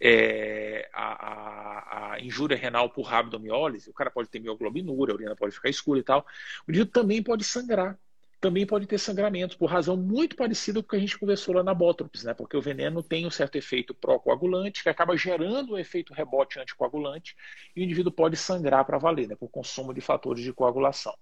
é, 0.00 0.88
a, 0.92 2.12
a, 2.12 2.12
a, 2.14 2.20
injúria 2.20 2.56
renal 2.56 2.90
por 2.90 3.02
rabdomiólise, 3.02 3.90
o 3.90 3.94
cara 3.94 4.10
pode 4.10 4.28
ter 4.28 4.40
mioglobinúria, 4.40 5.12
a 5.12 5.16
urina 5.16 5.36
pode 5.36 5.54
ficar 5.54 5.68
escura 5.68 6.00
e 6.00 6.02
tal. 6.02 6.26
O 6.66 6.70
indivíduo 6.70 6.92
também 6.92 7.22
pode 7.22 7.44
sangrar, 7.44 7.98
também 8.40 8.66
pode 8.66 8.86
ter 8.86 8.98
sangramento, 8.98 9.56
por 9.56 9.66
razão 9.66 9.96
muito 9.96 10.34
parecida 10.34 10.82
com 10.82 10.86
o 10.86 10.90
que 10.90 10.96
a 10.96 10.98
gente 10.98 11.16
conversou 11.16 11.54
lá 11.54 11.62
na 11.62 11.72
Bótrops, 11.72 12.24
né? 12.24 12.34
Porque 12.34 12.56
o 12.56 12.60
veneno 12.60 13.00
tem 13.00 13.24
um 13.24 13.30
certo 13.30 13.56
efeito 13.56 13.94
pró-coagulante, 13.94 14.82
que 14.82 14.88
acaba 14.88 15.16
gerando 15.16 15.70
o 15.70 15.74
um 15.74 15.78
efeito 15.78 16.12
rebote 16.12 16.58
anticoagulante, 16.58 17.36
e 17.76 17.80
o 17.80 17.84
indivíduo 17.84 18.10
pode 18.10 18.36
sangrar 18.36 18.84
para 18.84 18.98
valer, 18.98 19.28
né? 19.28 19.36
Por 19.36 19.48
consumo 19.48 19.94
de 19.94 20.00
fatores 20.00 20.42
de 20.42 20.52
coagulação. 20.52 21.14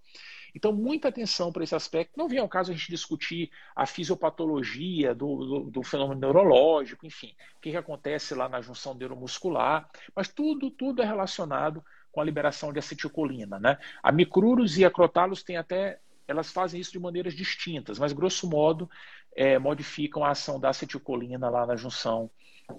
Então, 0.55 0.73
muita 0.73 1.09
atenção 1.09 1.53
para 1.53 1.65
esse 1.65 1.75
aspecto. 1.75 2.17
Não 2.17 2.29
vem 2.29 2.39
ao 2.39 2.49
caso 2.49 2.71
a 2.71 2.75
gente 2.75 2.91
discutir 2.91 3.51
a 3.75 3.87
fisiopatologia 3.87 5.15
do, 5.15 5.37
do, 5.45 5.71
do 5.71 5.83
fenômeno 5.83 6.21
neurológico, 6.21 7.07
enfim, 7.07 7.35
o 7.57 7.61
que, 7.61 7.71
que 7.71 7.77
acontece 7.77 8.35
lá 8.35 8.49
na 8.49 8.61
junção 8.61 8.95
neuromuscular, 8.95 9.89
mas 10.15 10.29
tudo, 10.29 10.71
tudo 10.71 11.03
é 11.03 11.05
relacionado 11.05 11.85
com 12.13 12.21
a 12.21 12.25
liberação 12.25 12.73
de 12.73 12.79
acetilcolina. 12.79 13.59
Né? 13.59 13.79
A 14.03 14.11
micrurus 14.11 14.77
e 14.79 14.85
a 14.85 14.91
crotalus 14.91 15.43
têm 15.43 15.57
até 15.57 16.01
elas 16.27 16.53
fazem 16.53 16.81
isso 16.81 16.93
de 16.93 16.99
maneiras 17.01 17.35
distintas, 17.35 17.99
mas 17.99 18.13
grosso 18.13 18.49
modo 18.49 18.89
é, 19.35 19.59
modificam 19.59 20.25
a 20.25 20.31
ação 20.31 20.61
da 20.61 20.69
acetilcolina 20.69 21.51
lá 21.51 21.67
na 21.67 21.75
junção 21.75 22.31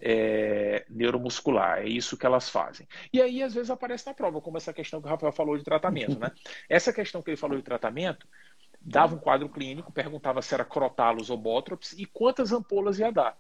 é, 0.01 0.85
neuromuscular. 0.89 1.79
É 1.79 1.87
isso 1.87 2.17
que 2.17 2.25
elas 2.25 2.49
fazem. 2.49 2.87
E 3.11 3.21
aí, 3.21 3.41
às 3.41 3.53
vezes, 3.53 3.69
aparece 3.69 4.05
na 4.05 4.13
prova, 4.13 4.41
como 4.41 4.57
essa 4.57 4.73
questão 4.73 5.01
que 5.01 5.07
o 5.07 5.09
Rafael 5.09 5.31
falou 5.31 5.57
de 5.57 5.63
tratamento. 5.63 6.19
Né? 6.19 6.31
Essa 6.69 6.93
questão 6.93 7.21
que 7.21 7.29
ele 7.29 7.37
falou 7.37 7.57
de 7.57 7.63
tratamento 7.63 8.27
dava 8.79 9.15
um 9.15 9.19
quadro 9.19 9.47
clínico, 9.47 9.91
perguntava 9.91 10.41
se 10.41 10.53
era 10.53 10.65
crotalos 10.65 11.29
ou 11.29 11.37
bótrops 11.37 11.93
e 11.93 12.05
quantas 12.05 12.51
ampolas 12.51 12.97
ia 12.97 13.11
dar. 13.11 13.37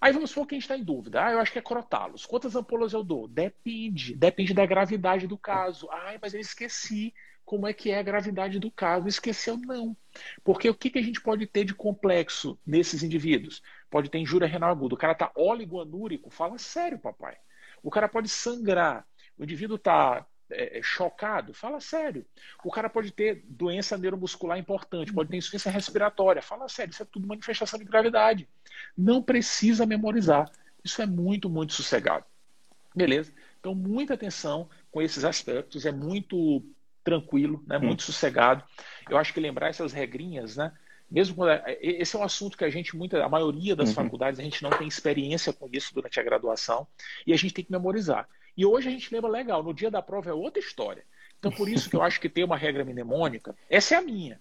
Aí 0.00 0.12
vamos 0.12 0.30
supor 0.30 0.46
que 0.46 0.54
a 0.54 0.56
gente 0.56 0.64
está 0.64 0.76
em 0.76 0.82
dúvida. 0.82 1.24
Ah, 1.24 1.32
eu 1.32 1.38
acho 1.38 1.52
que 1.52 1.58
é 1.58 1.62
crotalos. 1.62 2.26
Quantas 2.26 2.56
ampolas 2.56 2.92
eu 2.92 3.04
dou? 3.04 3.28
Depende. 3.28 4.16
Depende 4.16 4.52
da 4.52 4.66
gravidade 4.66 5.28
do 5.28 5.38
caso. 5.38 5.88
Ah, 5.92 6.18
mas 6.20 6.34
eu 6.34 6.40
esqueci 6.40 7.14
como 7.44 7.66
é 7.66 7.72
que 7.72 7.90
é 7.90 7.98
a 7.98 8.02
gravidade 8.02 8.58
do 8.58 8.70
caso. 8.70 9.08
Esqueceu? 9.08 9.56
Não. 9.56 9.96
Porque 10.44 10.68
o 10.68 10.74
que, 10.74 10.90
que 10.90 10.98
a 10.98 11.02
gente 11.02 11.20
pode 11.20 11.46
ter 11.46 11.64
de 11.64 11.74
complexo 11.74 12.58
nesses 12.66 13.02
indivíduos? 13.02 13.62
Pode 13.90 14.10
ter 14.10 14.18
injúria 14.18 14.48
renal 14.48 14.70
aguda. 14.70 14.94
O 14.94 14.98
cara 14.98 15.12
está 15.12 15.30
oligoanúrico. 15.34 16.30
Fala 16.30 16.58
sério, 16.58 16.98
papai. 16.98 17.36
O 17.82 17.90
cara 17.90 18.08
pode 18.08 18.28
sangrar. 18.28 19.06
O 19.38 19.44
indivíduo 19.44 19.76
está 19.76 20.26
é, 20.50 20.78
é, 20.78 20.82
chocado. 20.82 21.52
Fala 21.52 21.80
sério. 21.80 22.24
O 22.64 22.70
cara 22.70 22.88
pode 22.88 23.10
ter 23.10 23.42
doença 23.46 23.98
neuromuscular 23.98 24.58
importante. 24.58 25.12
Pode 25.12 25.30
ter 25.30 25.36
insuficiência 25.36 25.70
respiratória. 25.70 26.42
Fala 26.42 26.68
sério. 26.68 26.92
Isso 26.92 27.02
é 27.02 27.06
tudo 27.06 27.26
manifestação 27.26 27.78
de 27.78 27.84
gravidade. 27.84 28.48
Não 28.96 29.22
precisa 29.22 29.84
memorizar. 29.84 30.50
Isso 30.84 31.02
é 31.02 31.06
muito, 31.06 31.50
muito 31.50 31.72
sossegado. 31.72 32.24
Beleza? 32.94 33.32
Então, 33.58 33.74
muita 33.74 34.14
atenção 34.14 34.68
com 34.90 35.00
esses 35.00 35.24
aspectos. 35.24 35.86
É 35.86 35.92
muito 35.92 36.64
tranquilo, 37.02 37.62
né? 37.66 37.78
muito 37.78 38.00
hum. 38.00 38.06
sossegado. 38.06 38.64
Eu 39.08 39.16
acho 39.16 39.32
que 39.32 39.40
lembrar 39.40 39.68
essas 39.68 39.92
regrinhas, 39.92 40.56
né? 40.56 40.72
Mesmo 41.10 41.36
quando, 41.36 41.50
é, 41.50 41.78
esse 41.82 42.16
é 42.16 42.18
um 42.18 42.22
assunto 42.22 42.56
que 42.56 42.64
a 42.64 42.70
gente, 42.70 42.96
muita, 42.96 43.22
a 43.22 43.28
maioria 43.28 43.76
das 43.76 43.90
uhum. 43.90 43.96
faculdades, 43.96 44.40
a 44.40 44.42
gente 44.42 44.62
não 44.62 44.70
tem 44.70 44.88
experiência 44.88 45.52
com 45.52 45.68
isso 45.70 45.94
durante 45.94 46.18
a 46.18 46.22
graduação 46.22 46.86
e 47.26 47.34
a 47.34 47.36
gente 47.36 47.52
tem 47.52 47.64
que 47.64 47.70
memorizar. 47.70 48.26
E 48.56 48.64
hoje 48.64 48.88
a 48.88 48.90
gente 48.90 49.12
lembra 49.12 49.30
legal, 49.30 49.62
no 49.62 49.74
dia 49.74 49.90
da 49.90 50.00
prova 50.00 50.30
é 50.30 50.32
outra 50.32 50.62
história. 50.62 51.04
Então, 51.38 51.52
por 51.52 51.68
isso 51.68 51.90
que 51.90 51.96
eu 51.96 52.02
acho 52.02 52.20
que 52.20 52.28
ter 52.28 52.44
uma 52.44 52.56
regra 52.56 52.84
mnemônica, 52.84 53.54
essa 53.68 53.94
é 53.94 53.98
a 53.98 54.02
minha. 54.02 54.38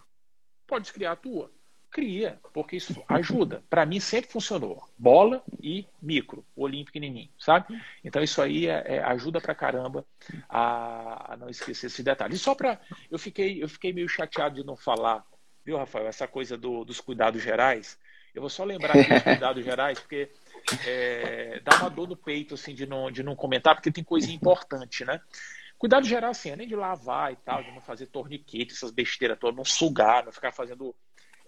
Pode 0.65 0.93
criar 0.93 1.13
a 1.13 1.15
tua? 1.15 1.51
Cria, 1.91 2.39
porque 2.53 2.77
isso 2.77 3.03
ajuda. 3.09 3.61
Para 3.69 3.85
mim 3.85 3.99
sempre 3.99 4.31
funcionou. 4.31 4.81
Bola 4.97 5.43
e 5.61 5.85
micro, 6.01 6.45
olhinho 6.55 6.85
pequenininho, 6.85 7.29
sabe? 7.37 7.77
Então 8.01 8.23
isso 8.23 8.41
aí 8.41 8.67
é, 8.67 8.95
é, 8.95 9.03
ajuda 9.03 9.41
pra 9.41 9.53
caramba 9.53 10.05
a, 10.47 11.33
a, 11.33 11.37
não 11.37 11.49
esquecer 11.49 11.87
esse 11.87 12.01
detalhe. 12.01 12.35
E 12.35 12.37
só 12.37 12.55
para 12.55 12.79
eu 13.09 13.19
fiquei 13.19 13.61
eu 13.61 13.67
fiquei 13.67 13.91
meio 13.91 14.07
chateado 14.07 14.55
de 14.55 14.65
não 14.65 14.77
falar, 14.77 15.25
viu, 15.65 15.77
Rafael? 15.77 16.07
Essa 16.07 16.29
coisa 16.29 16.57
do, 16.57 16.85
dos 16.85 17.01
cuidados 17.01 17.43
gerais. 17.43 17.99
Eu 18.33 18.41
vou 18.41 18.49
só 18.49 18.63
lembrar 18.63 18.95
aqui 18.97 19.13
dos 19.13 19.23
cuidados 19.23 19.65
gerais, 19.65 19.99
porque 19.99 20.29
é, 20.87 21.59
dá 21.59 21.75
uma 21.75 21.89
dor 21.89 22.07
no 22.07 22.15
peito 22.15 22.53
assim 22.53 22.73
de 22.73 22.85
não 22.85 23.11
de 23.11 23.21
não 23.21 23.35
comentar, 23.35 23.75
porque 23.75 23.91
tem 23.91 24.03
coisa 24.03 24.31
importante, 24.31 25.03
né? 25.03 25.19
Cuidado 25.77 26.05
geral, 26.05 26.31
assim, 26.31 26.51
além 26.51 26.67
de 26.67 26.75
lavar 26.75 27.33
e 27.33 27.35
tal, 27.35 27.61
de 27.63 27.71
não 27.71 27.81
fazer 27.81 28.05
torniquete, 28.05 28.71
essas 28.71 28.91
besteiras 28.91 29.37
todas, 29.37 29.57
não 29.57 29.65
sugar, 29.65 30.23
não 30.23 30.31
ficar 30.31 30.53
fazendo 30.53 30.95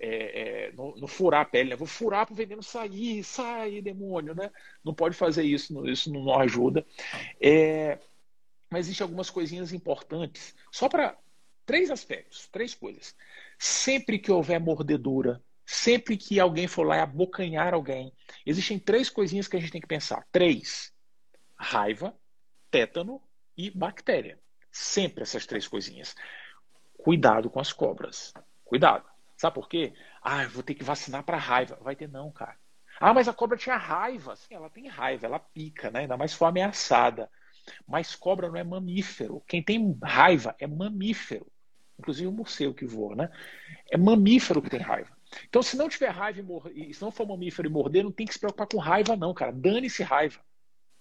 é, 0.04 0.68
é, 0.68 1.08
furar 1.08 1.42
a 1.42 1.46
pele, 1.46 1.70
né? 1.70 1.76
Vou 1.78 1.88
furar 1.88 2.26
para 2.26 2.34
o 2.34 2.36
veneno 2.36 2.62
sair, 2.62 3.24
sai, 3.24 3.82
demônio, 3.82 4.36
né? 4.36 4.52
Não 4.84 4.94
pode 4.94 5.16
fazer 5.16 5.44
isso, 5.44 5.88
isso 5.88 6.12
não, 6.12 6.38
ajuda. 6.38 6.86
É, 7.42 7.98
mas 8.70 8.88
existem 8.88 9.06
algumas 9.06 9.30
coisinhas 9.30 9.72
importantes, 9.72 10.54
só 10.70 10.90
para 10.90 11.18
três 11.66 11.90
aspectos, 11.90 12.48
três 12.48 12.76
coisas. 12.76 13.16
Sempre 13.58 14.20
que 14.20 14.32
houver 14.32 14.60
mordedura, 14.60 15.42
sempre 15.66 16.18
que 16.18 16.38
alguém 16.38 16.68
for 16.68 16.86
lá 16.86 16.98
e 16.98 17.00
abocanhar 17.00 17.74
alguém, 17.74 18.12
existem 18.46 18.78
três 18.78 19.10
coisinhas 19.10 19.48
que 19.48 19.56
a 19.56 19.60
gente 19.60 19.72
tem 19.72 19.82
que 19.82 19.88
pensar. 19.88 20.28
Três: 20.34 20.92
raiva, 21.56 22.14
tétano 22.70 23.22
e 23.56 23.72
bactéria. 23.72 24.38
Sempre 24.70 25.24
essas 25.24 25.46
três 25.46 25.66
coisinhas. 25.66 26.14
Cuidado 26.98 27.50
com 27.50 27.60
as 27.60 27.72
cobras. 27.72 28.34
Cuidado. 28.66 29.13
Sabe 29.38 29.56
por 29.56 29.68
quê? 29.68 29.94
Ah, 30.22 30.44
eu 30.44 30.50
vou 30.50 30.64
ter 30.64 30.76
que 30.76 30.84
vacinar 30.84 31.24
para 31.24 31.38
raiva. 31.38 31.78
Vai 31.82 31.96
ter 31.96 32.08
não, 32.08 32.32
cara. 32.32 32.58
Ah, 33.00 33.14
mas 33.14 33.28
a 33.28 33.34
cobra 33.34 33.58
tinha 33.58 33.76
raiva. 33.76 34.36
Sim, 34.36 34.56
ela 34.56 34.70
tem 34.70 34.88
raiva, 34.88 35.26
ela 35.26 35.40
pica, 35.40 35.90
né? 35.92 36.02
Ainda 36.02 36.18
mais 36.18 36.34
for 36.34 36.46
ameaçada. 36.46 37.30
Mas 37.88 38.16
cobra 38.16 38.50
não 38.50 38.58
é 38.58 38.64
mamífero. 38.64 39.42
Quem 39.48 39.64
tem 39.64 39.98
raiva 40.04 40.56
é 40.60 40.68
mamífero. 40.68 41.48
Inclusive 42.00 42.28
o 42.28 42.32
morcego 42.32 42.74
que 42.74 42.86
voa, 42.86 43.16
né? 43.16 43.30
É 43.92 43.98
mamífero 43.98 44.62
que 44.62 44.70
tem 44.70 44.80
raiva. 44.80 45.16
Então, 45.48 45.64
se 45.64 45.76
não 45.76 45.90
tiver 45.90 46.10
raiva 46.10 46.40
e, 46.40 46.44
mor... 46.44 46.70
se 46.70 47.02
não 47.02 47.12
for 47.12 47.28
mamífero 47.28 47.68
e 47.68 47.72
morder, 47.72 48.04
não 48.04 48.12
tem 48.12 48.26
que 48.26 48.34
se 48.34 48.40
preocupar 48.40 48.68
com 48.68 48.78
raiva, 48.78 49.16
não, 49.16 49.34
cara. 49.34 49.52
Dane-se 49.52 50.04
raiva. 50.04 50.40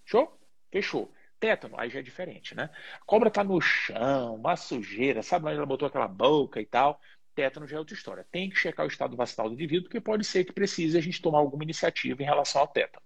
Fechou? 0.05 0.39
Fechou. 0.71 1.13
Tétano, 1.39 1.75
aí 1.79 1.91
já 1.91 1.99
é 1.99 2.03
diferente, 2.03 2.55
né? 2.55 2.71
A 3.01 3.05
cobra 3.05 3.29
tá 3.29 3.43
no 3.43 3.61
chão, 3.61 4.37
uma 4.37 4.55
sujeira, 4.55 5.25
sabe 5.25 5.47
onde 5.47 5.57
ela 5.57 5.67
botou 5.67 5.89
aquela 5.89 6.07
boca 6.07 6.61
e 6.61 6.67
tal 6.67 7.01
tétano 7.35 7.67
já 7.67 7.77
é 7.77 7.79
outra 7.79 7.95
história. 7.95 8.27
Tem 8.31 8.49
que 8.51 8.57
checar 8.57 8.87
o 8.87 8.89
estado 8.89 9.17
vacinal 9.17 9.49
do 9.49 9.55
indivíduo, 9.55 9.85
porque 9.85 10.01
pode 10.01 10.25
ser 10.25 10.45
que 10.45 10.53
precise 10.53 10.97
a 10.97 11.01
gente 11.01 11.21
tomar 11.21 11.39
alguma 11.39 11.65
iniciativa 11.65 12.23
em 12.23 12.27
relação 12.27 12.61
ao 12.61 12.69
tétano. 12.69 13.05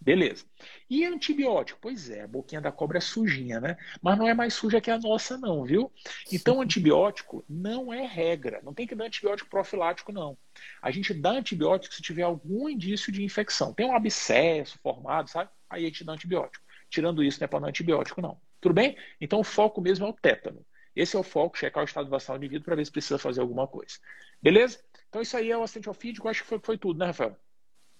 Beleza. 0.00 0.44
E 0.90 1.02
antibiótico? 1.04 1.78
Pois 1.80 2.10
é, 2.10 2.22
a 2.22 2.28
boquinha 2.28 2.60
da 2.60 2.70
cobra 2.70 2.98
é 2.98 3.00
sujinha, 3.00 3.58
né? 3.58 3.76
Mas 4.02 4.18
não 4.18 4.28
é 4.28 4.34
mais 4.34 4.52
suja 4.52 4.78
que 4.78 4.90
a 4.90 4.98
nossa, 4.98 5.38
não, 5.38 5.64
viu? 5.64 5.90
Então, 6.30 6.60
antibiótico 6.60 7.42
não 7.48 7.90
é 7.90 8.04
regra. 8.04 8.60
Não 8.62 8.74
tem 8.74 8.86
que 8.86 8.94
dar 8.94 9.06
antibiótico 9.06 9.48
profilático, 9.48 10.12
não. 10.12 10.36
A 10.82 10.90
gente 10.90 11.14
dá 11.14 11.30
antibiótico 11.30 11.94
se 11.94 12.02
tiver 12.02 12.22
algum 12.22 12.68
indício 12.68 13.10
de 13.10 13.24
infecção. 13.24 13.72
Tem 13.72 13.86
um 13.86 13.96
abscesso 13.96 14.78
formado, 14.82 15.30
sabe? 15.30 15.48
Aí 15.70 15.84
a 15.84 15.88
gente 15.88 16.04
dá 16.04 16.12
antibiótico. 16.12 16.62
Tirando 16.90 17.24
isso, 17.24 17.40
não 17.40 17.46
é 17.46 17.48
para 17.48 17.60
dar 17.60 17.68
antibiótico, 17.68 18.20
não. 18.20 18.38
Tudo 18.60 18.74
bem? 18.74 18.98
Então, 19.18 19.40
o 19.40 19.44
foco 19.44 19.80
mesmo 19.80 20.04
é 20.04 20.08
o 20.10 20.12
tétano. 20.12 20.64
Esse 20.94 21.16
é 21.16 21.18
o 21.18 21.22
foco, 21.22 21.58
checar 21.58 21.82
o 21.82 21.86
estado 21.86 22.08
vacinal 22.08 22.38
do 22.38 22.44
indivíduo 22.44 22.64
para 22.64 22.76
ver 22.76 22.84
se 22.84 22.92
precisa 22.92 23.18
fazer 23.18 23.40
alguma 23.40 23.66
coisa. 23.66 23.94
Beleza? 24.40 24.78
Então 25.08 25.22
isso 25.22 25.36
aí 25.36 25.50
é 25.50 25.56
o 25.56 25.62
acidente 25.62 25.90
ofídico, 25.90 26.28
acho 26.28 26.42
que 26.42 26.48
foi, 26.48 26.60
foi 26.62 26.78
tudo, 26.78 26.98
né, 26.98 27.06
Rafael? 27.06 27.36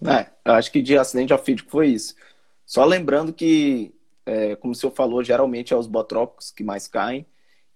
É, 0.04 0.30
acho 0.44 0.70
que 0.70 0.82
de 0.82 0.96
acidente 0.96 1.32
ofídico 1.32 1.70
foi 1.70 1.88
isso. 1.88 2.14
Só 2.66 2.84
lembrando 2.84 3.32
que, 3.32 3.94
é, 4.26 4.56
como 4.56 4.72
o 4.72 4.76
senhor 4.76 4.92
falou, 4.92 5.22
geralmente 5.22 5.72
é 5.72 5.76
os 5.76 5.86
botrópicos 5.86 6.50
que 6.50 6.64
mais 6.64 6.88
caem. 6.88 7.26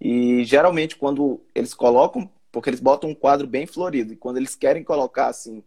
E 0.00 0.44
geralmente 0.44 0.96
quando 0.96 1.44
eles 1.54 1.74
colocam, 1.74 2.30
porque 2.50 2.70
eles 2.70 2.80
botam 2.80 3.10
um 3.10 3.14
quadro 3.14 3.46
bem 3.46 3.66
florido, 3.66 4.12
e 4.12 4.16
quando 4.16 4.36
eles 4.36 4.54
querem 4.54 4.84
colocar 4.84 5.26
assim, 5.26 5.62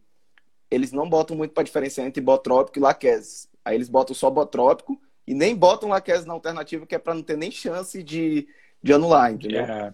eles 0.70 0.92
não 0.92 1.10
botam 1.10 1.36
muito 1.36 1.54
para 1.54 1.64
diferenciar 1.64 2.08
entre 2.08 2.22
botrópico 2.22 2.80
e 2.80 2.82
laqueses. 2.82 3.50
Aí 3.64 3.76
eles 3.76 3.90
botam 3.90 4.16
só 4.16 4.30
botrópico 4.30 5.00
e 5.28 5.34
nem 5.34 5.56
botam 5.56 5.90
laqueses 5.90 6.26
na 6.26 6.34
alternativa, 6.34 6.86
que 6.86 6.96
é 6.96 7.00
para 7.00 7.14
não 7.14 7.22
ter 7.22 7.38
nem 7.38 7.52
chance 7.52 8.02
de 8.02 8.48
de 8.82 8.94
anular, 8.94 9.32
entendeu? 9.32 9.64
É. 9.64 9.94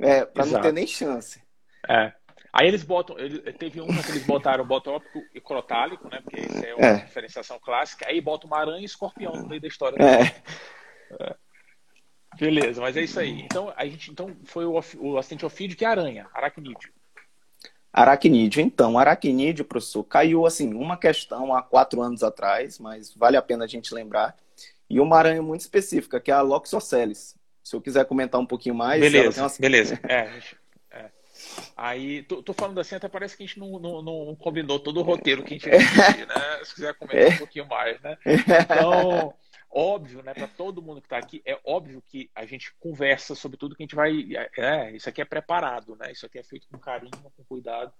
É, 0.00 0.24
para 0.24 0.46
não 0.46 0.60
ter 0.60 0.72
nem 0.72 0.86
chance. 0.86 1.42
É. 1.88 2.12
Aí 2.52 2.66
eles 2.66 2.82
botam, 2.82 3.18
ele, 3.18 3.40
teve 3.52 3.80
uma 3.80 4.02
que 4.02 4.10
eles 4.10 4.24
botaram 4.24 4.64
botópico 4.64 5.22
e 5.34 5.40
crotálico, 5.40 6.08
né? 6.08 6.20
Porque 6.22 6.40
isso 6.40 6.64
é 6.64 6.74
uma 6.74 6.86
é. 6.86 7.04
diferenciação 7.04 7.58
clássica. 7.58 8.08
Aí 8.08 8.20
bota 8.20 8.46
uma 8.46 8.58
aranha 8.58 8.80
e 8.80 8.84
escorpião 8.84 9.32
no 9.32 9.46
meio 9.46 9.60
da 9.60 9.68
história. 9.68 9.96
É. 10.02 11.22
é. 11.24 11.36
Beleza, 12.38 12.80
mas 12.80 12.96
é 12.96 13.02
isso 13.02 13.18
aí. 13.18 13.42
Então, 13.42 13.72
a 13.76 13.84
gente, 13.84 14.10
então 14.10 14.36
foi 14.44 14.64
o, 14.64 14.80
o 14.98 15.18
acidente 15.18 15.44
ofídeo 15.44 15.76
que 15.76 15.84
é 15.84 15.88
aranha, 15.88 16.28
aracnídeo. 16.32 16.90
Aracnídeo, 17.92 18.60
então, 18.60 18.98
aracnídeo, 18.98 19.64
professor, 19.64 20.04
caiu 20.04 20.46
assim, 20.46 20.72
uma 20.72 20.96
questão 20.96 21.54
há 21.54 21.62
quatro 21.62 22.00
anos 22.00 22.22
atrás, 22.22 22.78
mas 22.78 23.12
vale 23.14 23.36
a 23.36 23.42
pena 23.42 23.64
a 23.64 23.68
gente 23.68 23.92
lembrar. 23.92 24.36
E 24.88 25.00
uma 25.00 25.16
aranha 25.16 25.42
muito 25.42 25.62
específica, 25.62 26.20
que 26.20 26.30
é 26.30 26.34
a 26.34 26.40
Loxoceles. 26.40 27.37
Se 27.68 27.76
eu 27.76 27.82
quiser 27.82 28.06
comentar 28.06 28.40
um 28.40 28.46
pouquinho 28.46 28.74
mais. 28.74 28.98
Beleza, 28.98 29.42
uma... 29.42 29.50
beleza. 29.60 30.00
É, 30.08 30.40
é. 30.90 31.10
Aí, 31.76 32.22
tô, 32.22 32.42
tô, 32.42 32.54
falando 32.54 32.80
assim, 32.80 32.94
até 32.94 33.08
parece 33.08 33.36
que 33.36 33.42
a 33.42 33.46
gente 33.46 33.60
não, 33.60 33.78
não, 33.78 34.00
não 34.00 34.36
combinou 34.36 34.80
todo 34.80 35.00
o 35.00 35.02
roteiro 35.02 35.44
que 35.44 35.54
a 35.54 35.58
gente 35.58 35.68
ia 35.68 35.78
discutir, 35.78 36.26
né? 36.26 36.34
Se 36.64 36.74
quiser 36.74 36.94
comentar 36.94 37.30
é. 37.30 37.34
um 37.34 37.38
pouquinho 37.38 37.66
mais, 37.66 38.00
né? 38.00 38.16
Então, 38.24 39.34
óbvio, 39.70 40.22
né, 40.22 40.32
para 40.32 40.48
todo 40.48 40.80
mundo 40.80 41.02
que 41.02 41.06
está 41.06 41.18
aqui, 41.18 41.42
é 41.44 41.58
óbvio 41.62 42.02
que 42.08 42.30
a 42.34 42.46
gente 42.46 42.72
conversa 42.80 43.34
sobre 43.34 43.58
tudo 43.58 43.76
que 43.76 43.82
a 43.82 43.84
gente 43.84 43.94
vai. 43.94 44.26
É, 44.56 44.92
isso 44.92 45.08
aqui 45.10 45.20
é 45.20 45.26
preparado, 45.26 45.94
né? 45.94 46.10
Isso 46.10 46.24
aqui 46.24 46.38
é 46.38 46.42
feito 46.42 46.66
com 46.72 46.78
carinho, 46.78 47.10
com 47.36 47.44
cuidado. 47.44 47.92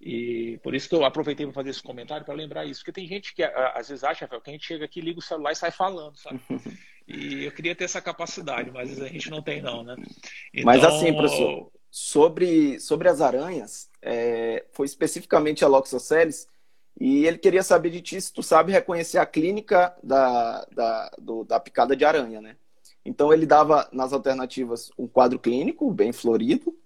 E 0.00 0.58
por 0.64 0.74
isso 0.74 0.88
que 0.88 0.96
eu 0.96 1.04
aproveitei 1.04 1.46
para 1.46 1.54
fazer 1.54 1.70
esse 1.70 1.82
comentário 1.82 2.26
para 2.26 2.34
lembrar 2.34 2.64
isso. 2.64 2.80
Porque 2.80 3.00
tem 3.00 3.06
gente 3.06 3.32
que 3.32 3.44
às 3.44 3.88
vezes 3.88 4.02
acha 4.02 4.26
que 4.26 4.50
a 4.50 4.52
gente 4.52 4.66
chega 4.66 4.84
aqui, 4.84 5.00
liga 5.00 5.20
o 5.20 5.22
celular 5.22 5.52
e 5.52 5.56
sai 5.56 5.70
falando, 5.70 6.16
sabe? 6.18 6.40
E 7.06 7.44
eu 7.44 7.52
queria 7.52 7.74
ter 7.74 7.84
essa 7.84 8.00
capacidade, 8.00 8.70
mas 8.70 9.00
a 9.00 9.08
gente 9.08 9.30
não 9.30 9.42
tem, 9.42 9.60
não, 9.60 9.82
né? 9.82 9.96
Então... 10.52 10.64
Mas 10.64 10.84
assim, 10.84 11.12
professor, 11.12 11.70
sobre, 11.90 12.78
sobre 12.80 13.08
as 13.08 13.20
aranhas, 13.20 13.90
é, 14.00 14.64
foi 14.72 14.86
especificamente 14.86 15.64
a 15.64 15.68
Loxoceles, 15.68 16.48
e 16.98 17.26
ele 17.26 17.38
queria 17.38 17.62
saber 17.62 17.90
de 17.90 18.00
ti 18.00 18.20
se 18.20 18.32
tu 18.32 18.42
sabe 18.42 18.72
reconhecer 18.72 19.18
a 19.18 19.26
clínica 19.26 19.96
da, 20.02 20.64
da, 20.72 21.10
do, 21.18 21.44
da 21.44 21.58
picada 21.58 21.96
de 21.96 22.04
aranha, 22.04 22.40
né? 22.40 22.56
Então 23.04 23.32
ele 23.32 23.46
dava 23.46 23.88
nas 23.92 24.12
alternativas 24.12 24.90
um 24.96 25.08
quadro 25.08 25.38
clínico 25.38 25.90
bem 25.90 26.12
florido 26.12 26.76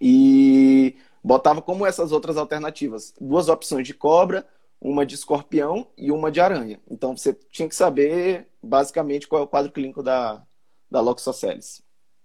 e 0.00 0.96
botava 1.22 1.62
como 1.62 1.86
essas 1.86 2.10
outras 2.10 2.36
alternativas 2.36 3.14
duas 3.20 3.48
opções 3.48 3.86
de 3.86 3.94
cobra, 3.94 4.46
uma 4.80 5.04
de 5.04 5.14
escorpião 5.14 5.86
e 5.96 6.10
uma 6.10 6.30
de 6.30 6.40
aranha. 6.40 6.80
Então 6.90 7.16
você 7.16 7.32
tinha 7.32 7.68
que 7.68 7.74
saber 7.74 8.47
basicamente 8.68 9.26
qual 9.26 9.42
é 9.42 9.44
o 9.44 9.48
quadro 9.48 9.72
clínico 9.72 10.02
da, 10.02 10.42
da 10.90 11.00
Loxoceles. 11.00 11.82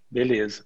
Beleza. 0.10 0.66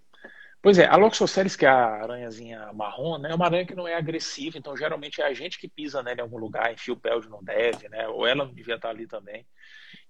Pois 0.61 0.79
é, 0.79 0.85
a 0.85 0.95
Loxoceles, 0.95 1.55
que 1.55 1.65
é 1.65 1.69
a 1.69 2.01
aranhazinha 2.01 2.73
marrom, 2.73 3.17
né, 3.19 3.31
é 3.31 3.35
uma 3.35 3.45
aranha 3.45 3.65
que 3.65 3.75
não 3.75 3.87
é 3.87 3.93
agressiva, 3.93 4.57
então 4.57 4.75
geralmente 4.75 5.21
é 5.21 5.25
a 5.25 5.33
gente 5.33 5.59
que 5.59 5.67
pisa 5.67 6.01
nela 6.01 6.17
em 6.17 6.21
algum 6.21 6.37
lugar, 6.37 6.73
enfia 6.73 6.93
o 6.93 6.97
pé 6.97 7.15
onde 7.15 7.29
não 7.29 7.43
deve, 7.43 7.87
né, 7.87 8.07
ou 8.07 8.27
ela 8.27 8.43
não 8.43 8.53
devia 8.53 8.75
estar 8.75 8.89
ali 8.89 9.07
também. 9.07 9.45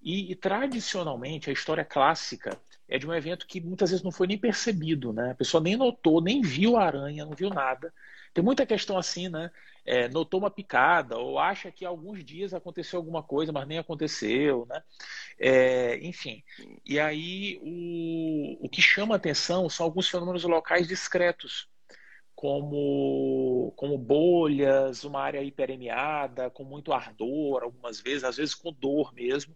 E, 0.01 0.31
e, 0.31 0.35
tradicionalmente, 0.35 1.49
a 1.49 1.53
história 1.53 1.83
clássica 1.83 2.57
é 2.87 2.97
de 2.97 3.05
um 3.05 3.13
evento 3.13 3.45
que 3.45 3.59
muitas 3.59 3.89
vezes 3.89 4.03
não 4.03 4.11
foi 4.11 4.25
nem 4.25 4.37
percebido, 4.37 5.11
né, 5.11 5.31
a 5.31 5.35
pessoa 5.35 5.61
nem 5.61 5.75
notou, 5.75 6.21
nem 6.21 6.41
viu 6.41 6.77
a 6.77 6.85
aranha, 6.85 7.25
não 7.25 7.33
viu 7.33 7.49
nada. 7.49 7.93
Tem 8.37 8.43
muita 8.43 8.67
questão 8.67 8.99
assim, 8.99 9.29
né, 9.29 9.49
é, 9.83 10.07
notou 10.09 10.39
uma 10.39 10.51
picada 10.51 11.17
ou 11.17 11.39
acha 11.39 11.71
que 11.71 11.83
alguns 11.83 12.23
dias 12.23 12.53
aconteceu 12.53 12.99
alguma 12.99 13.23
coisa, 13.23 13.51
mas 13.51 13.67
nem 13.67 13.79
aconteceu, 13.79 14.63
né? 14.69 14.83
É, 15.39 15.97
enfim, 16.05 16.43
e 16.85 16.99
aí 16.99 17.59
o, 17.63 18.63
o 18.63 18.69
que 18.69 18.79
chama 18.79 19.15
atenção 19.15 19.67
são 19.67 19.83
alguns 19.87 20.07
fenômenos 20.07 20.43
locais 20.43 20.87
discretos, 20.87 21.67
como, 22.35 23.73
como 23.75 23.97
bolhas, 23.97 25.03
uma 25.03 25.19
área 25.23 25.41
hiperemiada, 25.41 26.51
com 26.51 26.63
muito 26.63 26.93
ardor, 26.93 27.63
algumas 27.63 27.99
vezes, 27.99 28.23
às 28.23 28.37
vezes 28.37 28.53
com 28.53 28.71
dor 28.71 29.11
mesmo, 29.15 29.55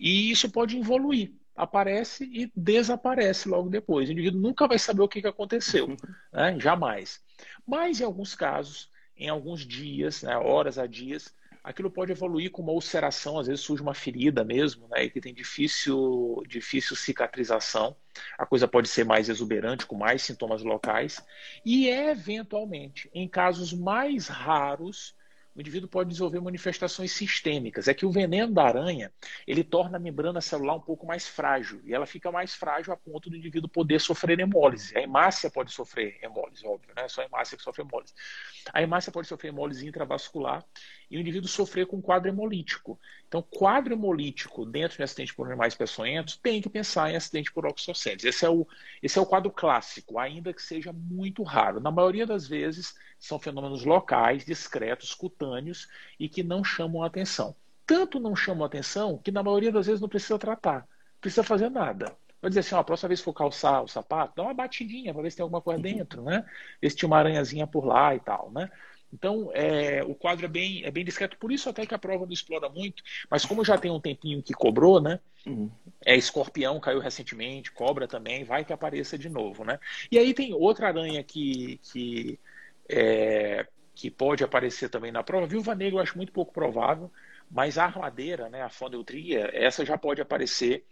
e 0.00 0.32
isso 0.32 0.50
pode 0.50 0.76
evoluir 0.76 1.32
aparece 1.54 2.24
e 2.24 2.52
desaparece 2.54 3.48
logo 3.48 3.70
depois. 3.70 4.08
O 4.08 4.12
indivíduo 4.12 4.40
nunca 4.40 4.68
vai 4.68 4.78
saber 4.78 5.00
o 5.00 5.08
que 5.08 5.26
aconteceu, 5.26 5.86
né? 6.32 6.58
jamais. 6.60 7.24
Mas, 7.66 8.00
em 8.00 8.04
alguns 8.04 8.34
casos, 8.34 8.90
em 9.16 9.28
alguns 9.28 9.66
dias, 9.66 10.22
né, 10.22 10.36
horas 10.36 10.78
a 10.78 10.86
dias, 10.86 11.34
aquilo 11.64 11.90
pode 11.90 12.12
evoluir 12.12 12.50
com 12.52 12.62
uma 12.62 12.72
ulceração, 12.72 13.38
às 13.38 13.48
vezes 13.48 13.64
surge 13.64 13.82
uma 13.82 13.94
ferida 13.94 14.44
mesmo, 14.44 14.86
né, 14.88 15.08
que 15.08 15.20
tem 15.20 15.34
difícil, 15.34 16.42
difícil 16.46 16.94
cicatrização. 16.94 17.96
A 18.38 18.46
coisa 18.46 18.68
pode 18.68 18.88
ser 18.88 19.04
mais 19.04 19.28
exuberante, 19.28 19.86
com 19.86 19.96
mais 19.96 20.22
sintomas 20.22 20.62
locais. 20.62 21.20
E, 21.64 21.88
eventualmente, 21.88 23.10
em 23.12 23.26
casos 23.26 23.72
mais 23.72 24.28
raros, 24.28 25.15
o 25.56 25.60
indivíduo 25.60 25.88
pode 25.88 26.10
desenvolver 26.10 26.38
manifestações 26.40 27.12
sistêmicas. 27.12 27.88
É 27.88 27.94
que 27.94 28.04
o 28.04 28.10
veneno 28.10 28.52
da 28.52 28.64
aranha 28.64 29.10
ele 29.46 29.64
torna 29.64 29.96
a 29.96 30.00
membrana 30.00 30.40
celular 30.40 30.74
um 30.74 30.80
pouco 30.80 31.06
mais 31.06 31.26
frágil 31.26 31.80
e 31.84 31.94
ela 31.94 32.04
fica 32.04 32.30
mais 32.30 32.54
frágil 32.54 32.92
a 32.92 32.96
ponto 32.96 33.30
do 33.30 33.36
indivíduo 33.36 33.68
poder 33.68 33.98
sofrer 33.98 34.38
hemólise. 34.38 34.96
A 34.96 35.00
hemácia 35.00 35.50
pode 35.50 35.72
sofrer 35.72 36.18
hemólise, 36.22 36.66
óbvio, 36.66 36.92
né? 36.94 37.08
Só 37.08 37.22
a 37.22 37.24
hemácia 37.24 37.56
que 37.56 37.62
sofre 37.62 37.82
hemólise. 37.82 38.12
A 38.70 38.82
hemácia 38.82 39.10
pode 39.10 39.28
sofrer 39.28 39.48
hemólise 39.48 39.86
intravascular 39.86 40.62
e 41.10 41.16
o 41.16 41.20
indivíduo 41.20 41.48
sofrer 41.48 41.86
com 41.86 42.02
quadro 42.02 42.28
hemolítico. 42.28 43.00
Então, 43.26 43.40
quadro 43.40 43.94
hemolítico 43.94 44.66
dentro 44.66 44.98
de 44.98 45.02
acidente 45.02 45.34
por 45.34 45.46
animais 45.46 45.74
peçonhentos 45.74 46.36
tem 46.36 46.60
que 46.60 46.68
pensar 46.68 47.10
em 47.10 47.16
acidente 47.16 47.50
por 47.50 47.64
oxoceles. 47.64 48.24
Esse 48.24 48.44
é 48.44 48.50
o 48.50 48.66
esse 49.02 49.18
é 49.18 49.22
o 49.22 49.26
quadro 49.26 49.50
clássico, 49.50 50.18
ainda 50.18 50.52
que 50.52 50.60
seja 50.60 50.92
muito 50.92 51.42
raro. 51.42 51.80
Na 51.80 51.90
maioria 51.90 52.26
das 52.26 52.46
vezes 52.46 52.94
são 53.18 53.38
fenômenos 53.38 53.84
locais, 53.84 54.44
discretos, 54.44 55.14
cutâneos 55.14 55.88
e 56.18 56.28
que 56.28 56.42
não 56.42 56.62
chamam 56.62 57.02
a 57.02 57.06
atenção. 57.06 57.54
Tanto 57.86 58.18
não 58.18 58.34
chamam 58.34 58.64
a 58.64 58.66
atenção 58.66 59.18
que 59.18 59.30
na 59.30 59.42
maioria 59.42 59.72
das 59.72 59.86
vezes 59.86 60.00
não 60.00 60.08
precisa 60.08 60.38
tratar, 60.38 60.80
não 60.80 61.20
precisa 61.20 61.42
fazer 61.42 61.70
nada. 61.70 62.16
Vai 62.40 62.50
dizer 62.50 62.60
assim, 62.60 62.74
ó, 62.74 62.78
a 62.78 62.84
próxima 62.84 63.08
vez 63.08 63.20
que 63.20 63.24
for 63.24 63.32
calçar 63.32 63.82
o 63.82 63.88
sapato, 63.88 64.34
dá 64.36 64.42
uma 64.42 64.54
batidinha 64.54 65.12
para 65.12 65.22
ver 65.22 65.30
se 65.30 65.36
tem 65.36 65.42
alguma 65.42 65.60
coisa 65.60 65.80
dentro, 65.80 66.22
né? 66.22 66.44
Ver 66.80 66.90
se 66.90 66.96
tinha 66.96 67.06
uma 67.06 67.18
aranhazinha 67.18 67.66
por 67.66 67.84
lá 67.84 68.14
e 68.14 68.20
tal, 68.20 68.50
né? 68.50 68.70
Então, 69.12 69.50
é, 69.54 70.02
o 70.04 70.14
quadro 70.14 70.44
é 70.44 70.48
bem, 70.48 70.84
é 70.84 70.90
bem 70.90 71.04
discreto, 71.04 71.38
por 71.38 71.50
isso 71.50 71.68
até 71.68 71.86
que 71.86 71.94
a 71.94 71.98
prova 71.98 72.26
não 72.26 72.32
explora 72.32 72.68
muito, 72.68 73.02
mas 73.30 73.44
como 73.44 73.64
já 73.64 73.78
tem 73.78 73.90
um 73.90 74.00
tempinho 74.00 74.42
que 74.42 74.52
cobrou, 74.52 75.00
né? 75.00 75.20
Uhum. 75.46 75.70
É 76.04 76.16
escorpião, 76.16 76.78
caiu 76.80 76.98
recentemente, 76.98 77.72
cobra 77.72 78.06
também, 78.06 78.44
vai 78.44 78.64
que 78.64 78.72
apareça 78.72 79.16
de 79.16 79.28
novo, 79.28 79.64
né? 79.64 79.78
E 80.10 80.18
aí 80.18 80.34
tem 80.34 80.52
outra 80.52 80.88
aranha 80.88 81.22
que, 81.22 81.78
que 81.82 82.38
é, 82.88 83.66
que 83.94 84.10
pode 84.10 84.44
aparecer 84.44 84.88
também 84.88 85.10
na 85.10 85.22
prova. 85.22 85.46
Viúva 85.46 85.74
negra 85.74 85.98
eu 85.98 86.02
acho 86.02 86.16
muito 86.16 86.32
pouco 86.32 86.52
provável, 86.52 87.10
mas 87.50 87.78
a 87.78 87.84
armadeira, 87.84 88.48
né, 88.48 88.62
a 88.62 88.68
fondeltria, 88.68 89.50
essa 89.52 89.84
já 89.84 89.96
pode 89.96 90.20
aparecer 90.20 90.84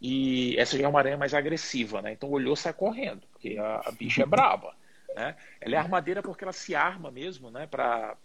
e 0.00 0.56
essa 0.58 0.78
já 0.78 0.84
é 0.84 0.88
uma 0.88 0.98
aranha 0.98 1.16
mais 1.16 1.34
agressiva, 1.34 2.02
né? 2.02 2.12
Então 2.12 2.30
olhou, 2.30 2.56
sai 2.56 2.72
correndo, 2.72 3.22
porque 3.32 3.56
a, 3.58 3.82
a 3.86 3.92
bicha 3.92 4.22
é 4.22 4.26
braba, 4.26 4.74
né? 5.14 5.36
Ela 5.60 5.76
é 5.76 5.78
armadeira 5.78 6.22
porque 6.22 6.44
ela 6.44 6.52
se 6.52 6.74
arma 6.74 7.10
mesmo, 7.10 7.50
né, 7.50 7.66
para 7.66 8.16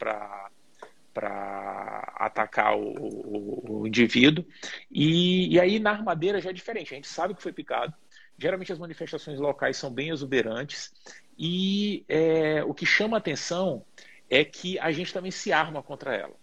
para 1.13 2.13
atacar 2.15 2.77
o, 2.77 2.93
o, 2.93 3.79
o 3.81 3.87
indivíduo. 3.87 4.45
E, 4.91 5.51
e 5.51 5.59
aí 5.59 5.79
na 5.79 5.89
armadeira 5.89 6.39
já 6.39 6.51
é 6.51 6.53
diferente. 6.53 6.93
A 6.93 6.95
gente 6.95 7.07
sabe 7.07 7.33
que 7.33 7.41
foi 7.41 7.51
picado. 7.51 7.91
Geralmente 8.37 8.71
as 8.71 8.77
manifestações 8.77 9.39
locais 9.39 9.77
são 9.77 9.91
bem 9.91 10.09
exuberantes 10.09 10.93
e 11.37 12.05
é, 12.07 12.63
o 12.63 12.73
que 12.73 12.85
chama 12.85 13.17
atenção 13.17 13.85
é 14.29 14.43
que 14.43 14.79
a 14.79 14.91
gente 14.91 15.13
também 15.13 15.31
se 15.31 15.53
arma 15.53 15.83
contra 15.83 16.15
ela. 16.15 16.35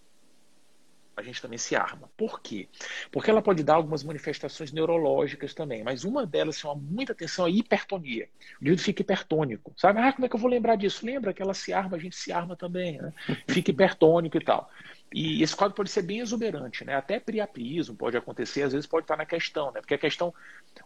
A 1.17 1.23
gente 1.23 1.41
também 1.41 1.59
se 1.59 1.77
arma. 1.77 2.11
Por 2.17 2.41
quê? 2.41 2.69
Porque 3.11 3.31
ela 3.31 3.41
pode 3.41 3.63
dar 3.63 3.75
algumas 3.75 4.03
manifestações 4.03 4.73
neurológicas 4.73 5.55
também, 5.55 5.85
mas 5.85 6.05
uma 6.05 6.27
delas 6.27 6.59
chama 6.59 6.75
muita 6.75 7.13
atenção 7.13 7.47
é 7.47 7.49
a 7.49 7.53
hipertonia. 7.53 8.29
O 8.61 8.63
indivíduo 8.63 8.85
fica 8.85 9.03
hipertônico. 9.03 9.73
Sabe? 9.77 10.01
Ah, 10.01 10.13
como 10.13 10.27
é 10.27 10.29
que 10.29 10.35
eu 10.35 10.41
vou 10.41 10.51
lembrar 10.51 10.77
disso? 10.77 11.07
Lembra 11.07 11.33
que 11.33 11.41
ela 11.41 11.55
se 11.55 11.73
arma, 11.73 11.97
a 11.97 12.01
gente 12.01 12.17
se 12.17 12.33
arma 12.33 12.57
também, 12.57 13.01
né? 13.01 13.13
Fica 13.49 13.71
hipertônico 13.71 14.37
e 14.37 14.45
tal. 14.45 14.69
E 15.13 15.43
esse 15.45 15.55
quadro 15.55 15.77
pode 15.77 15.91
ser 15.91 16.03
bem 16.03 16.19
exuberante, 16.19 16.85
né? 16.85 16.97
Até 16.97 17.21
priapismo 17.21 17.95
pode 17.95 18.17
acontecer, 18.17 18.63
às 18.63 18.73
vezes 18.73 18.87
pode 18.87 19.05
estar 19.05 19.17
na 19.17 19.25
questão, 19.25 19.71
né? 19.71 19.81
Porque 19.81 19.95
a 19.95 19.99
questão, 19.99 20.35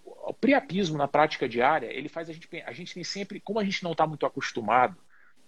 o 0.04 0.34
priapismo 0.34 0.98
na 0.98 1.08
prática 1.08 1.48
diária, 1.48 1.86
ele 1.86 2.10
faz 2.10 2.28
a 2.28 2.34
gente, 2.34 2.46
a 2.66 2.72
gente 2.72 2.92
tem 2.92 3.02
sempre, 3.02 3.40
como 3.40 3.58
a 3.58 3.64
gente 3.64 3.82
não 3.82 3.92
está 3.92 4.06
muito 4.06 4.26
acostumado 4.26 4.96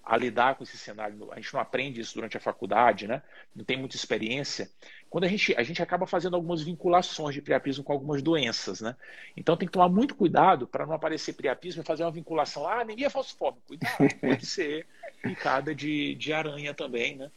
a 0.05 0.17
lidar 0.17 0.55
com 0.55 0.65
esse 0.65 0.77
cenário, 0.77 1.29
a 1.31 1.37
gente 1.37 1.53
não 1.53 1.61
aprende 1.61 2.01
isso 2.01 2.15
durante 2.15 2.37
a 2.37 2.41
faculdade, 2.41 3.07
né? 3.07 3.23
Não 3.55 3.65
tem 3.65 3.77
muita 3.77 3.97
experiência. 3.97 4.71
Quando 5.09 5.25
a 5.25 5.29
gente, 5.29 5.55
a 5.57 5.63
gente 5.63 5.83
acaba 5.83 6.07
fazendo 6.07 6.37
algumas 6.37 6.63
vinculações 6.63 7.35
de 7.35 7.43
priapismo 7.43 7.85
com 7.85 7.93
algumas 7.93 8.23
doenças, 8.23 8.81
né? 8.81 8.97
Então 9.37 9.57
tem 9.57 9.67
que 9.67 9.73
tomar 9.73 9.89
muito 9.89 10.15
cuidado 10.15 10.67
para 10.67 10.87
não 10.87 10.95
aparecer 10.95 11.35
priapismo 11.35 11.83
e 11.83 11.85
fazer 11.85 12.05
uma 12.05 12.13
vinculação. 12.13 12.67
Ah, 12.67 12.85
nem 12.85 13.05
é 13.05 13.11
falciforme. 13.11 13.59
Cuidado, 13.67 13.97
pode 14.21 14.47
ser 14.47 14.87
picada 15.23 15.75
de, 15.75 16.15
de 16.15 16.33
aranha 16.33 16.73
também, 16.73 17.17
né? 17.17 17.31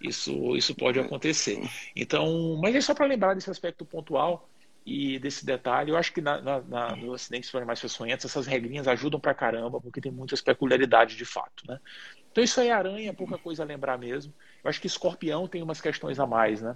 Isso, 0.00 0.56
isso 0.56 0.74
pode 0.74 0.98
acontecer. 0.98 1.60
Então, 1.94 2.58
mas 2.60 2.74
é 2.74 2.80
só 2.80 2.94
para 2.94 3.06
lembrar 3.06 3.34
desse 3.34 3.50
aspecto 3.50 3.84
pontual 3.84 4.48
e 4.88 5.18
desse 5.18 5.44
detalhe. 5.44 5.90
Eu 5.90 5.96
acho 5.98 6.12
que 6.12 6.20
na, 6.22 6.40
na, 6.40 6.60
na, 6.62 6.96
no 6.96 7.12
acidente 7.12 7.50
de 7.50 7.56
animais 7.56 7.80
peçonhentos 7.80 8.24
essas 8.24 8.46
regrinhas 8.46 8.88
ajudam 8.88 9.20
pra 9.20 9.34
caramba, 9.34 9.78
porque 9.78 10.00
tem 10.00 10.10
muitas 10.10 10.40
peculiaridades 10.40 11.14
de 11.14 11.26
fato, 11.26 11.64
né? 11.68 11.78
Então 12.32 12.42
isso 12.42 12.58
aí, 12.58 12.70
aranha, 12.70 13.12
pouca 13.12 13.36
coisa 13.36 13.62
a 13.62 13.66
lembrar 13.66 13.98
mesmo. 13.98 14.32
Eu 14.64 14.70
acho 14.70 14.80
que 14.80 14.86
escorpião 14.86 15.46
tem 15.46 15.62
umas 15.62 15.80
questões 15.80 16.18
a 16.18 16.26
mais, 16.26 16.62
né? 16.62 16.74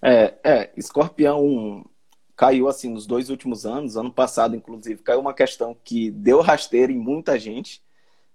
É, 0.00 0.34
é 0.44 0.72
escorpião 0.76 1.84
caiu 2.36 2.68
assim 2.68 2.88
nos 2.88 3.04
dois 3.04 3.30
últimos 3.30 3.66
anos, 3.66 3.96
ano 3.96 4.12
passado 4.12 4.54
inclusive, 4.54 5.02
caiu 5.02 5.18
uma 5.18 5.34
questão 5.34 5.76
que 5.82 6.12
deu 6.12 6.40
rasteira 6.40 6.92
em 6.92 6.98
muita 6.98 7.36
gente, 7.36 7.82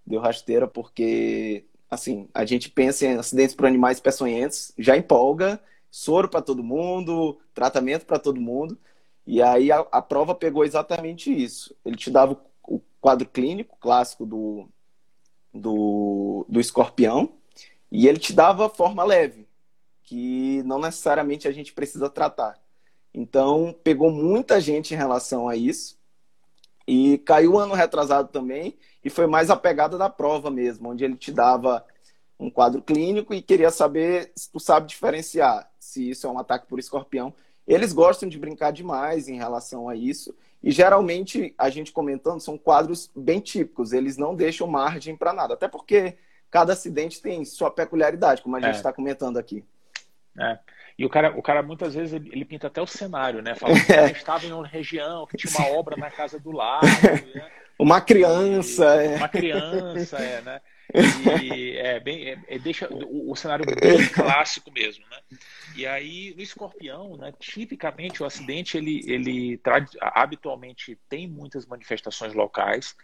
deu 0.05 0.19
rasteira 0.19 0.67
porque 0.67 1.65
assim, 1.89 2.27
a 2.33 2.43
gente 2.43 2.69
pensa 2.69 3.05
em 3.05 3.17
acidentes 3.17 3.55
por 3.55 3.65
animais 3.65 4.01
peçonhentos, 4.01 4.73
já 4.77 4.97
empolga, 4.97 5.61
soro 5.93 6.27
para 6.27 6.41
todo 6.41 6.63
mundo, 6.63 7.39
tratamento 7.53 8.07
para 8.07 8.17
todo 8.17 8.41
mundo. 8.41 8.75
E 9.27 9.43
aí 9.43 9.71
a, 9.71 9.81
a, 9.91 10.01
prova 10.01 10.33
pegou 10.33 10.65
exatamente 10.65 11.31
isso. 11.31 11.75
Ele 11.85 11.95
te 11.95 12.09
dava 12.09 12.35
o, 12.67 12.81
quadro 12.99 13.29
clínico 13.29 13.77
clássico 13.79 14.25
do, 14.25 14.67
do, 15.53 16.47
do 16.49 16.59
escorpião 16.59 17.37
e 17.91 18.07
ele 18.07 18.17
te 18.17 18.33
dava 18.33 18.69
forma 18.69 19.03
leve, 19.03 19.47
que 20.01 20.63
não 20.63 20.79
necessariamente 20.79 21.47
a 21.47 21.51
gente 21.51 21.71
precisa 21.71 22.09
tratar. 22.09 22.59
Então, 23.13 23.75
pegou 23.83 24.09
muita 24.09 24.59
gente 24.59 24.95
em 24.95 24.97
relação 24.97 25.47
a 25.47 25.55
isso. 25.55 25.95
E 26.87 27.19
caiu 27.19 27.59
ano 27.59 27.75
retrasado 27.75 28.29
também, 28.29 28.77
e 29.03 29.09
foi 29.11 29.27
mais 29.27 29.49
a 29.51 29.55
pegada 29.55 29.97
da 29.97 30.09
prova 30.09 30.49
mesmo, 30.49 30.89
onde 30.89 31.05
ele 31.05 31.15
te 31.15 31.31
dava 31.31 31.85
um 32.39 32.49
quadro 32.49 32.81
clínico 32.81 33.33
e 33.33 33.41
queria 33.41 33.69
saber 33.69 34.33
se 34.35 34.51
tu 34.51 34.59
sabe 34.59 34.87
diferenciar 34.87 35.71
se 35.83 36.09
isso 36.09 36.25
é 36.25 36.29
um 36.29 36.39
ataque 36.39 36.67
por 36.67 36.79
escorpião. 36.79 37.33
Eles 37.67 37.93
gostam 37.93 38.27
de 38.27 38.39
brincar 38.39 38.71
demais 38.71 39.27
em 39.27 39.37
relação 39.37 39.87
a 39.87 39.95
isso. 39.95 40.35
E 40.61 40.71
geralmente, 40.71 41.53
a 41.57 41.69
gente 41.69 41.91
comentando, 41.91 42.39
são 42.39 42.57
quadros 42.57 43.11
bem 43.15 43.39
típicos, 43.39 43.91
eles 43.91 44.17
não 44.17 44.33
deixam 44.33 44.65
margem 44.65 45.15
para 45.15 45.33
nada. 45.33 45.53
Até 45.53 45.67
porque 45.67 46.17
cada 46.49 46.73
acidente 46.73 47.21
tem 47.21 47.43
sua 47.43 47.69
peculiaridade, 47.69 48.41
como 48.41 48.55
a 48.55 48.61
gente 48.61 48.75
está 48.75 48.89
é. 48.89 48.93
comentando 48.93 49.37
aqui. 49.37 49.63
É. 50.39 50.57
E 50.97 51.05
o 51.05 51.09
cara, 51.09 51.37
o 51.37 51.41
cara 51.41 51.61
muitas 51.61 51.93
vezes 51.93 52.13
ele, 52.13 52.29
ele 52.31 52.45
pinta 52.45 52.67
até 52.67 52.81
o 52.81 52.87
cenário, 52.87 53.41
né? 53.41 53.55
Fala 53.55 53.73
que 53.79 53.91
é. 53.91 54.11
estava 54.11 54.45
em 54.45 54.51
uma 54.51 54.65
região 54.65 55.27
que 55.27 55.37
tinha 55.37 55.51
uma 55.57 55.77
obra 55.77 55.97
na 55.97 56.09
casa 56.09 56.39
do 56.39 56.51
lado. 56.51 56.85
Né? 57.33 57.49
Uma 57.79 57.99
criança, 57.99 59.03
e, 59.03 59.07
é. 59.07 59.15
Uma 59.15 59.27
criança, 59.27 60.17
é, 60.17 60.41
né? 60.41 60.61
E 61.41 61.77
é 61.77 61.99
bem, 61.99 62.29
é, 62.29 62.39
é, 62.47 62.59
deixa 62.59 62.87
o, 62.91 63.31
o, 63.31 63.35
cenário 63.35 63.65
bem 63.65 64.07
clássico 64.09 64.71
mesmo, 64.71 65.05
né? 65.09 65.19
E 65.75 65.87
aí 65.87 66.33
no 66.35 66.41
escorpião, 66.41 67.17
né? 67.17 67.33
Tipicamente 67.39 68.21
o 68.21 68.25
acidente 68.25 68.77
ele, 68.77 69.01
ele 69.07 69.59
habitualmente 69.99 70.97
tem 71.09 71.27
muitas 71.27 71.65
manifestações 71.65 72.33
locais. 72.33 72.95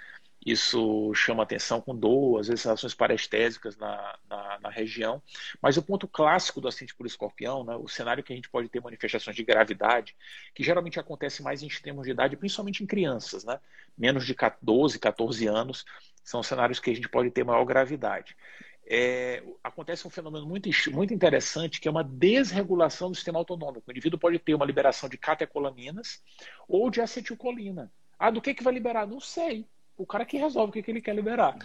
Isso 0.46 1.14
chama 1.14 1.44
atenção 1.44 1.82
com 1.82 1.94
dor, 1.94 2.40
às 2.40 2.48
vezes 2.48 2.64
relações 2.64 2.94
parestésicas 2.94 3.76
na, 3.76 4.18
na, 4.30 4.60
na, 4.62 4.70
região. 4.70 5.22
Mas 5.62 5.76
o 5.76 5.82
ponto 5.82 6.08
clássico 6.08 6.62
do 6.62 6.68
acidente 6.70 6.96
por 6.96 7.06
escorpião, 7.06 7.66
né, 7.66 7.76
o 7.76 7.90
cenário 7.90 8.24
que 8.24 8.32
a 8.32 8.36
gente 8.36 8.50
pode 8.50 8.70
ter 8.70 8.82
manifestações 8.82 9.36
de 9.36 9.44
gravidade, 9.44 10.16
que 10.56 10.64
geralmente 10.64 10.98
acontece 10.98 11.44
mais 11.44 11.62
em 11.62 11.68
extremos 11.68 12.06
de 12.06 12.12
idade, 12.12 12.38
principalmente 12.38 12.82
em 12.82 12.88
crianças, 12.88 13.44
né, 13.44 13.60
menos 13.98 14.26
de 14.26 14.34
12, 14.62 14.98
14 14.98 15.46
anos, 15.46 15.84
são 16.30 16.44
cenários 16.44 16.80
que 16.80 16.92
a 16.92 16.94
gente 16.94 17.10
pode 17.10 17.32
ter 17.32 17.44
maior 17.44 17.66
gravidade. 17.66 18.38
É, 18.86 19.42
acontece 19.64 20.08
um 20.08 20.12
fenômeno 20.12 20.46
muito, 20.46 20.70
muito 20.92 21.12
interessante 21.12 21.82
que 21.82 21.88
é 21.88 21.92
uma 21.92 22.04
desregulação 22.04 23.10
do 23.10 23.16
sistema 23.16 23.40
autonômico. 23.40 23.84
O 23.88 23.92
indivíduo 23.92 24.20
pode 24.20 24.38
ter 24.38 24.54
uma 24.54 24.66
liberação 24.66 25.10
de 25.10 25.18
catecolaminas 25.18 26.22
ou 26.68 26.92
de 26.92 27.02
acetilcolina. 27.02 27.92
Ah, 28.18 28.30
do 28.30 28.42
que, 28.42 28.54
que 28.54 28.64
vai 28.64 28.72
liberar? 28.72 29.08
Não 29.08 29.20
sei 29.20 29.66
o 29.98 30.06
cara 30.06 30.24
que 30.24 30.38
resolve 30.38 30.70
o 30.70 30.74
que, 30.74 30.84
que 30.84 30.92
ele 30.92 31.02
quer 31.02 31.16
liberar. 31.16 31.58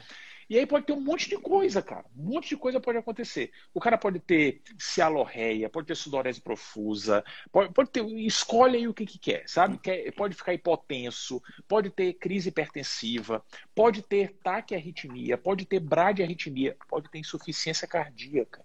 E 0.49 0.59
aí 0.59 0.67
pode 0.67 0.87
ter 0.87 0.93
um 0.93 1.01
monte 1.01 1.29
de 1.29 1.37
coisa, 1.39 1.83
cara. 1.83 2.05
Um 2.17 2.33
monte 2.33 2.51
de 2.51 2.57
coisa 2.57 2.81
pode 2.81 2.99
acontecer. 2.99 3.51
O 3.73 3.81
cara 3.81 3.97
pode 3.97 4.21
ter 4.21 4.63
cialorreia, 4.79 5.69
pode 5.69 5.87
ter 5.87 5.95
sudorese 5.95 6.41
profusa, 6.41 7.25
pode, 7.51 7.73
pode 7.73 7.91
ter. 7.91 8.05
Escolhe 8.05 8.77
aí 8.77 8.89
o 8.89 8.95
que, 8.95 9.07
que 9.07 9.19
quer, 9.19 9.49
sabe? 9.49 9.79
Quer, 9.79 10.13
pode 10.13 10.35
ficar 10.35 10.55
hipotenso, 10.55 11.43
pode 11.69 11.91
ter 11.91 12.15
crise 12.15 12.49
hipertensiva, 12.49 13.45
pode 13.75 14.03
ter 14.03 14.35
taquiarritmia, 14.43 15.39
pode 15.39 15.65
ter 15.65 15.81
bradiarritmia, 15.81 16.77
pode 16.89 17.11
ter 17.11 17.19
insuficiência 17.19 17.89
cardíaca. 17.89 18.65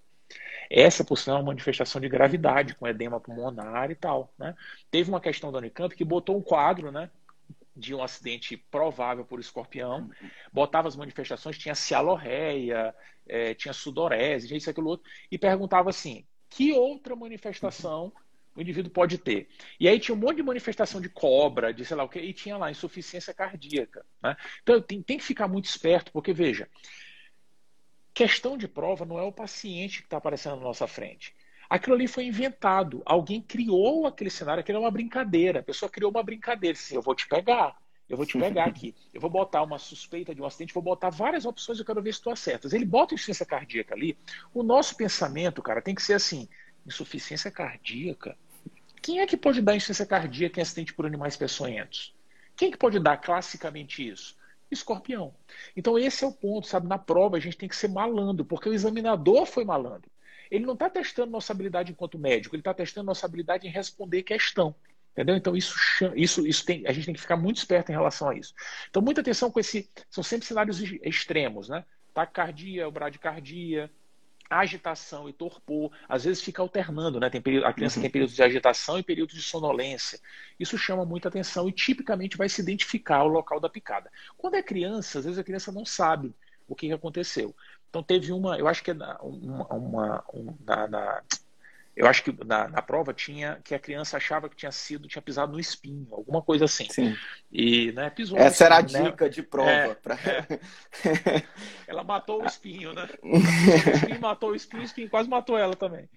Essa, 0.70 1.04
por 1.04 1.18
sinal, 1.18 1.38
é 1.38 1.42
uma 1.42 1.48
manifestação 1.48 2.00
de 2.00 2.08
gravidade, 2.08 2.76
com 2.76 2.88
edema 2.88 3.20
pulmonar 3.20 3.90
e 3.90 3.96
tal. 3.96 4.32
Né? 4.38 4.56
Teve 4.92 5.10
uma 5.10 5.20
questão 5.20 5.52
da 5.52 5.58
Unicamp 5.58 5.96
que 5.96 6.06
botou 6.06 6.38
um 6.38 6.42
quadro, 6.42 6.92
né? 6.92 7.10
De 7.80 7.96
um 7.96 8.04
acidente 8.04 8.58
provável 8.58 9.26
por 9.26 9.40
escorpião, 9.40 10.10
botava 10.52 10.88
as 10.88 10.96
manifestações, 10.96 11.58
tinha 11.58 11.74
cialorreia, 11.74 12.94
é, 13.28 13.54
tinha 13.54 13.74
sudorese, 13.74 14.56
isso, 14.56 14.70
aquilo 14.70 14.90
outro, 14.90 15.10
e 15.32 15.38
perguntava 15.38 15.90
assim, 15.90 16.26
que 16.50 16.74
outra 16.74 17.16
manifestação 17.16 18.12
o 18.56 18.62
indivíduo 18.62 18.92
pode 18.92 19.18
ter? 19.18 19.48
E 19.80 19.88
aí 19.88 20.00
tinha 20.00 20.14
um 20.14 20.20
monte 20.20 20.38
de 20.38 20.44
manifestação 20.44 21.00
de 21.00 21.08
cobra, 21.08 21.74
de 21.74 21.86
sei 21.86 21.96
lá 21.96 22.04
o 22.04 22.10
que, 22.10 22.20
e 22.20 22.34
tinha 22.34 22.58
lá 22.58 22.70
insuficiência 22.70 23.34
cardíaca. 23.34 24.06
Né? 24.22 24.36
Então 24.62 24.82
tem, 24.82 25.02
tem 25.02 25.18
que 25.18 25.24
ficar 25.24 25.48
muito 25.48 25.66
esperto, 25.66 26.12
porque 26.12 26.34
veja, 26.34 26.68
questão 28.14 28.58
de 28.58 28.68
prova 28.68 29.06
não 29.06 29.18
é 29.18 29.24
o 29.24 29.32
paciente 29.32 30.00
que 30.00 30.08
está 30.08 30.18
aparecendo 30.18 30.58
na 30.58 30.64
nossa 30.64 30.88
frente. 30.88 31.34
Aquilo 31.70 31.96
ali 31.96 32.08
foi 32.08 32.26
inventado. 32.26 33.02
Alguém 33.06 33.42
criou 33.42 34.08
aquele 34.08 34.30
cenário, 34.30 34.62
aquilo 34.62 34.80
é 34.80 34.82
uma 34.82 34.92
brincadeira. 34.92 35.60
A 35.60 35.64
pessoa 35.64 35.90
criou 35.90 36.10
uma 36.10 36.24
brincadeira. 36.24 36.76
Assim, 36.76 36.96
eu 36.96 37.02
vou 37.02 37.14
te 37.14 37.28
pegar. 37.28 37.78
Eu 38.10 38.18
vou 38.18 38.26
te 38.26 38.40
pegar 38.40 38.66
aqui. 38.66 38.96
Eu 39.14 39.22
vou 39.22 39.30
botar 39.30 39.62
uma 39.62 39.78
suspeita 39.78 40.34
de 40.34 40.42
um 40.42 40.46
acidente, 40.46 40.74
vou 40.74 40.82
botar 40.82 41.12
várias 41.12 41.46
opções, 41.46 41.78
eu 41.78 41.86
quero 41.86 42.02
ver 42.02 42.12
se 42.12 42.22
tu 42.22 42.32
acertas. 42.32 42.74
Ele 42.74 42.84
bota 42.84 43.14
insuficiência 43.14 43.46
cardíaca 43.46 43.94
ali. 43.94 44.18
O 44.52 44.64
nosso 44.64 44.98
pensamento, 44.98 45.62
cara, 45.62 45.80
tem 45.80 45.94
que 45.94 46.02
ser 46.02 46.14
assim: 46.14 46.50
insuficiência 46.88 47.52
cardíaca. 47.52 48.36
Quem 49.00 49.20
é 49.20 49.28
que 49.28 49.38
pode 49.38 49.62
dar 49.62 49.76
insuficiência 49.76 50.08
cardíaca 50.08 50.60
em 50.60 50.64
acidente 50.64 50.94
por 50.94 51.06
animais 51.06 51.38
peçonhentos? 51.38 52.16
Quem 52.56 52.70
é 52.70 52.72
que 52.72 52.78
pode 52.78 53.00
dar 53.00 53.18
classicamente 53.18 54.08
isso? 54.08 54.36
Escorpião. 54.72 55.34
Então 55.78 55.98
esse 55.98 56.24
é 56.24 56.28
o 56.28 56.32
ponto, 56.32 56.68
sabe? 56.68 56.88
Na 56.88 56.98
prova 56.98 57.38
a 57.38 57.40
gente 57.40 57.58
tem 57.58 57.70
que 57.70 57.76
ser 57.76 57.90
malandro, 57.90 58.44
porque 58.44 58.68
o 58.68 58.74
examinador 58.74 59.46
foi 59.46 59.64
malandro. 59.64 60.10
Ele 60.50 60.66
não 60.66 60.74
está 60.74 60.90
testando 60.90 61.32
nossa 61.32 61.54
habilidade 61.54 61.92
enquanto 61.92 62.18
médico, 62.18 62.56
ele 62.56 62.62
está 62.62 62.74
testando 62.74 63.06
nossa 63.06 63.26
habilidade 63.26 63.68
em 63.68 63.72
responder 63.72 64.24
questão. 64.24 64.76
Entendeu? 65.12 65.36
Então, 65.36 65.56
isso, 65.56 65.76
isso, 66.16 66.48
isso 66.48 66.66
tem, 66.66 66.88
a 66.88 66.94
gente 66.94 67.06
tem 67.06 67.14
que 67.14 67.20
ficar 67.20 67.36
muito 67.36 67.58
esperto 67.58 67.90
em 67.90 67.96
relação 67.96 68.30
a 68.30 68.36
isso. 68.36 68.54
Então, 68.90 69.02
muita 69.02 69.22
atenção 69.22 69.52
com 69.52 69.60
esse. 69.60 69.90
São 70.10 70.24
sempre 70.24 70.48
cenários 70.48 70.82
extremos, 71.04 71.68
né? 71.68 71.84
Taquicardia, 72.14 72.90
bradicardia, 72.90 73.92
agitação 74.50 75.28
e 75.28 75.34
torpor. 75.34 75.92
Às 76.08 76.24
vezes 76.24 76.42
fica 76.42 76.62
alternando, 76.62 77.20
né? 77.20 77.30
Tem 77.30 77.42
período, 77.42 77.66
a 77.66 77.74
criança 77.74 77.98
uhum. 77.98 78.04
tem 78.04 78.12
períodos 78.12 78.36
de 78.36 78.42
agitação 78.42 78.98
e 78.98 79.04
períodos 79.04 79.36
de 79.36 79.42
sonolência. 79.42 80.20
Isso 80.60 80.78
chama 80.78 81.06
muita 81.06 81.28
atenção 81.28 81.68
e 81.68 81.72
tipicamente 81.72 82.38
vai 82.38 82.48
se 82.48 82.62
identificar 82.62 83.24
o 83.24 83.28
local 83.28 83.60
da 83.60 83.70
picada. 83.70 84.10
Quando 84.38 84.56
é 84.56 84.64
criança, 84.64 85.20
às 85.20 85.26
vezes 85.26 85.40
a 85.40 85.44
criança 85.44 85.72
não 85.72 85.86
sabe 85.86 86.34
o 86.68 86.76
que 86.76 86.92
aconteceu. 86.92 87.54
Então 87.90 88.04
teve 88.04 88.32
uma, 88.32 88.58
eu 88.58 88.68
acho 88.68 88.84
que 88.84 88.92
uma, 88.92 89.18
uma, 89.22 90.24
uma 90.32 90.56
na, 90.66 90.88
na, 90.88 91.22
eu 92.00 92.08
acho 92.08 92.24
que 92.24 92.46
na, 92.46 92.68
na, 92.70 92.82
prova 92.82 93.14
tinha 93.14 93.60
que 93.64 93.76
a 93.76 93.80
criança 93.80 94.16
achava 94.16 94.48
que 94.48 94.56
tinha 94.56 94.72
sido, 94.72 95.08
tinha 95.08 95.22
pisado 95.22 95.52
no 95.52 95.60
espinho, 95.60 96.08
alguma 96.12 96.42
coisa 96.42 96.66
assim. 96.66 96.88
Sim. 96.90 97.14
E 97.52 97.92
né, 97.92 98.10
pisou. 98.10 98.38
Essa 98.38 98.66
era 98.66 98.78
a 98.78 98.82
né? 98.82 99.04
dica 99.04 99.30
de 99.30 99.44
prova. 99.44 99.70
É, 99.70 99.94
pra... 99.96 100.16
é. 100.16 101.44
Ela 101.88 102.04
matou 102.04 102.44
o 102.44 102.46
espinho, 102.46 102.94
né? 102.94 103.06
O 103.22 103.38
espinho 103.38 104.22
matou 104.22 104.52
o 104.52 104.56
espinho, 104.56 104.82
o 104.82 104.86
espinho 104.86 105.10
quase 105.10 105.28
matou 105.28 105.58
ela 105.58 105.76
também. 105.76 106.08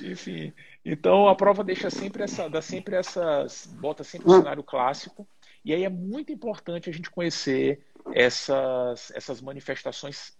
Enfim. 0.00 0.52
Então 0.84 1.26
a 1.26 1.34
prova 1.34 1.64
deixa 1.64 1.90
sempre 1.90 2.22
essa, 2.22 2.48
dá 2.48 2.62
sempre 2.62 2.94
essas, 2.94 3.66
bota 3.80 4.04
sempre 4.04 4.28
o 4.28 4.34
um 4.34 4.38
cenário 4.38 4.62
clássico. 4.62 5.26
E 5.64 5.72
aí 5.72 5.82
é 5.82 5.88
muito 5.88 6.30
importante 6.32 6.88
a 6.90 6.92
gente 6.92 7.10
conhecer 7.10 7.80
essas, 8.12 9.10
essas 9.12 9.40
manifestações 9.40 10.36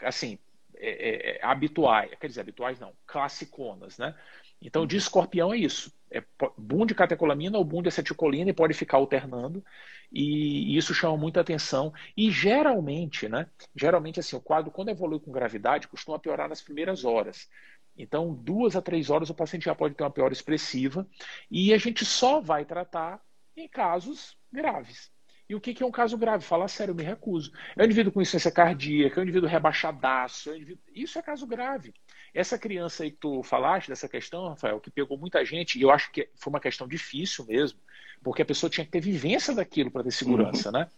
assim 0.00 0.38
é, 0.76 0.88
é, 0.88 1.36
é, 1.36 1.44
habituais, 1.44 2.10
quer 2.18 2.26
dizer, 2.26 2.40
habituais 2.40 2.80
não, 2.80 2.92
classiconas, 3.06 3.98
né? 3.98 4.14
Então, 4.62 4.86
de 4.86 4.96
escorpião 4.96 5.52
é 5.52 5.58
isso. 5.58 5.92
É 6.10 6.22
boom 6.56 6.86
de 6.86 6.94
catecolamina 6.94 7.56
ou 7.58 7.64
boom 7.64 7.82
de 7.82 7.88
acetilcolina 7.88 8.50
e 8.50 8.54
pode 8.54 8.74
ficar 8.74 8.96
alternando. 8.96 9.64
E, 10.12 10.72
e 10.72 10.76
isso 10.76 10.94
chama 10.94 11.16
muita 11.16 11.40
atenção. 11.40 11.92
E 12.16 12.30
geralmente, 12.30 13.28
né? 13.28 13.46
Geralmente, 13.74 14.20
assim, 14.20 14.36
o 14.36 14.40
quadro, 14.40 14.70
quando 14.70 14.88
evolui 14.88 15.20
com 15.20 15.30
gravidade, 15.30 15.88
costuma 15.88 16.18
piorar 16.18 16.48
nas 16.48 16.62
primeiras 16.62 17.04
horas. 17.04 17.48
Então, 17.96 18.34
duas 18.34 18.76
a 18.76 18.82
três 18.82 19.10
horas 19.10 19.30
o 19.30 19.34
paciente 19.34 19.64
já 19.64 19.74
pode 19.74 19.94
ter 19.94 20.02
uma 20.02 20.10
piora 20.10 20.32
expressiva. 20.32 21.06
E 21.50 21.72
a 21.72 21.78
gente 21.78 22.04
só 22.04 22.40
vai 22.40 22.64
tratar 22.64 23.20
em 23.56 23.68
casos 23.68 24.36
graves. 24.52 25.10
E 25.50 25.54
o 25.56 25.60
que, 25.60 25.82
é 25.82 25.84
um 25.84 25.90
caso 25.90 26.16
grave? 26.16 26.44
Fala 26.44 26.68
sério, 26.68 26.92
eu 26.92 26.94
me 26.94 27.02
recuso. 27.02 27.50
É 27.76 27.82
um 27.82 27.84
indivíduo 27.84 28.12
com 28.12 28.22
insuficiência 28.22 28.52
cardíaca, 28.52 29.18
é 29.18 29.20
um 29.20 29.24
indivíduo 29.24 29.48
rebaixadaço, 29.48 30.48
é 30.48 30.52
um 30.52 30.54
indivíduo... 30.54 30.80
isso 30.94 31.18
é 31.18 31.22
caso 31.22 31.44
grave. 31.44 31.92
Essa 32.32 32.56
criança 32.56 33.02
aí 33.02 33.10
que 33.10 33.16
tu 33.16 33.42
falaste 33.42 33.88
dessa 33.88 34.08
questão, 34.08 34.50
Rafael, 34.50 34.78
que 34.78 34.92
pegou 34.92 35.18
muita 35.18 35.44
gente, 35.44 35.76
e 35.76 35.82
eu 35.82 35.90
acho 35.90 36.12
que 36.12 36.28
foi 36.36 36.52
uma 36.52 36.60
questão 36.60 36.86
difícil 36.86 37.44
mesmo, 37.46 37.80
porque 38.22 38.42
a 38.42 38.44
pessoa 38.44 38.70
tinha 38.70 38.84
que 38.84 38.92
ter 38.92 39.00
vivência 39.00 39.52
daquilo 39.52 39.90
para 39.90 40.04
ter 40.04 40.12
segurança, 40.12 40.68
uhum. 40.68 40.78
né? 40.78 40.88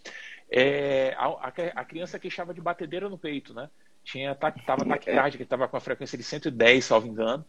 É, 0.50 1.14
a, 1.16 1.48
a, 1.48 1.84
criança 1.86 2.18
queixava 2.18 2.53
de 2.53 2.61
batedeira 2.61 3.09
no 3.09 3.16
peito, 3.16 3.55
né? 3.55 3.70
Tinha, 4.05 4.34
tava 4.34 4.84
taquicárdica, 4.84 5.44
estava 5.44 5.66
com 5.66 5.78
a 5.78 5.80
frequência 5.80 6.18
de 6.18 6.24
110, 6.24 6.84
salvo 6.84 7.07
engano. 7.07 7.42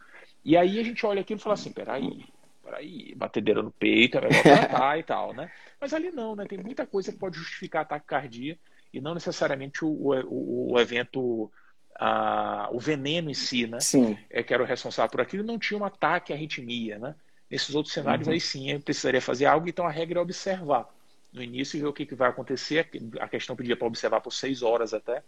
E 0.45 0.55
aí 0.55 0.79
a 0.79 0.83
gente 0.83 1.05
olha 1.05 1.19
aquilo 1.19 1.37
e 1.37 1.43
fala 1.43 1.55
assim, 1.55 1.73
peraí, 1.73 2.23
peraí, 2.64 3.14
batedeira 3.16 3.61
no 3.61 3.72
peito, 3.72 4.18
é 4.18 4.22
melhor 4.22 4.41
tratar 4.41 4.97
e 4.97 5.03
tal, 5.03 5.34
né? 5.34 5.51
Mas 5.80 5.93
ali 5.93 6.11
não, 6.11 6.36
né? 6.36 6.45
Tem 6.45 6.57
muita 6.57 6.86
coisa 6.86 7.11
que 7.11 7.18
pode 7.18 7.38
justificar 7.38 7.82
ataque 7.82 8.07
cardíaco 8.07 8.59
e 8.93 9.01
não 9.01 9.14
necessariamente 9.14 9.84
o, 9.84 9.89
o, 9.89 10.74
o 10.74 10.80
evento, 10.80 11.51
a, 11.95 12.70
o 12.72 12.80
veneno 12.80 13.30
em 13.30 13.34
si, 13.34 13.68
né? 13.68 13.80
Sim. 13.80 14.18
É 14.30 14.41
que 14.41 14.53
era 14.53 14.64
o 14.64 14.66
responsável 14.66 15.11
por 15.11 15.22
aquilo, 15.22 15.43
não 15.43 15.59
tinha 15.59 15.80
um 15.80 15.86
ataque 15.86 16.32
à 16.32 16.36
arritmia, 16.36 16.97
né? 16.97 17.16
Nesses 17.49 17.76
outros 17.76 17.93
cenários 17.93 18.28
uhum. 18.28 18.34
aí 18.34 18.39
sim, 18.39 18.80
precisaria 18.80 19.22
fazer 19.22 19.45
algo, 19.45 19.68
então 19.68 19.86
a 19.86 19.91
regra 19.91 20.20
é 20.20 20.22
observar. 20.22 20.88
No 21.32 21.41
início, 21.41 21.80
ver 21.80 21.88
o 21.88 21.93
que, 21.93 22.05
que 22.05 22.16
vai 22.16 22.30
acontecer. 22.30 22.88
A 23.20 23.28
questão 23.28 23.55
pedia 23.55 23.76
para 23.76 23.88
observar 23.88 24.22
por 24.22 24.32
seis 24.32 24.61
horas 24.61 24.93
até. 24.93 25.24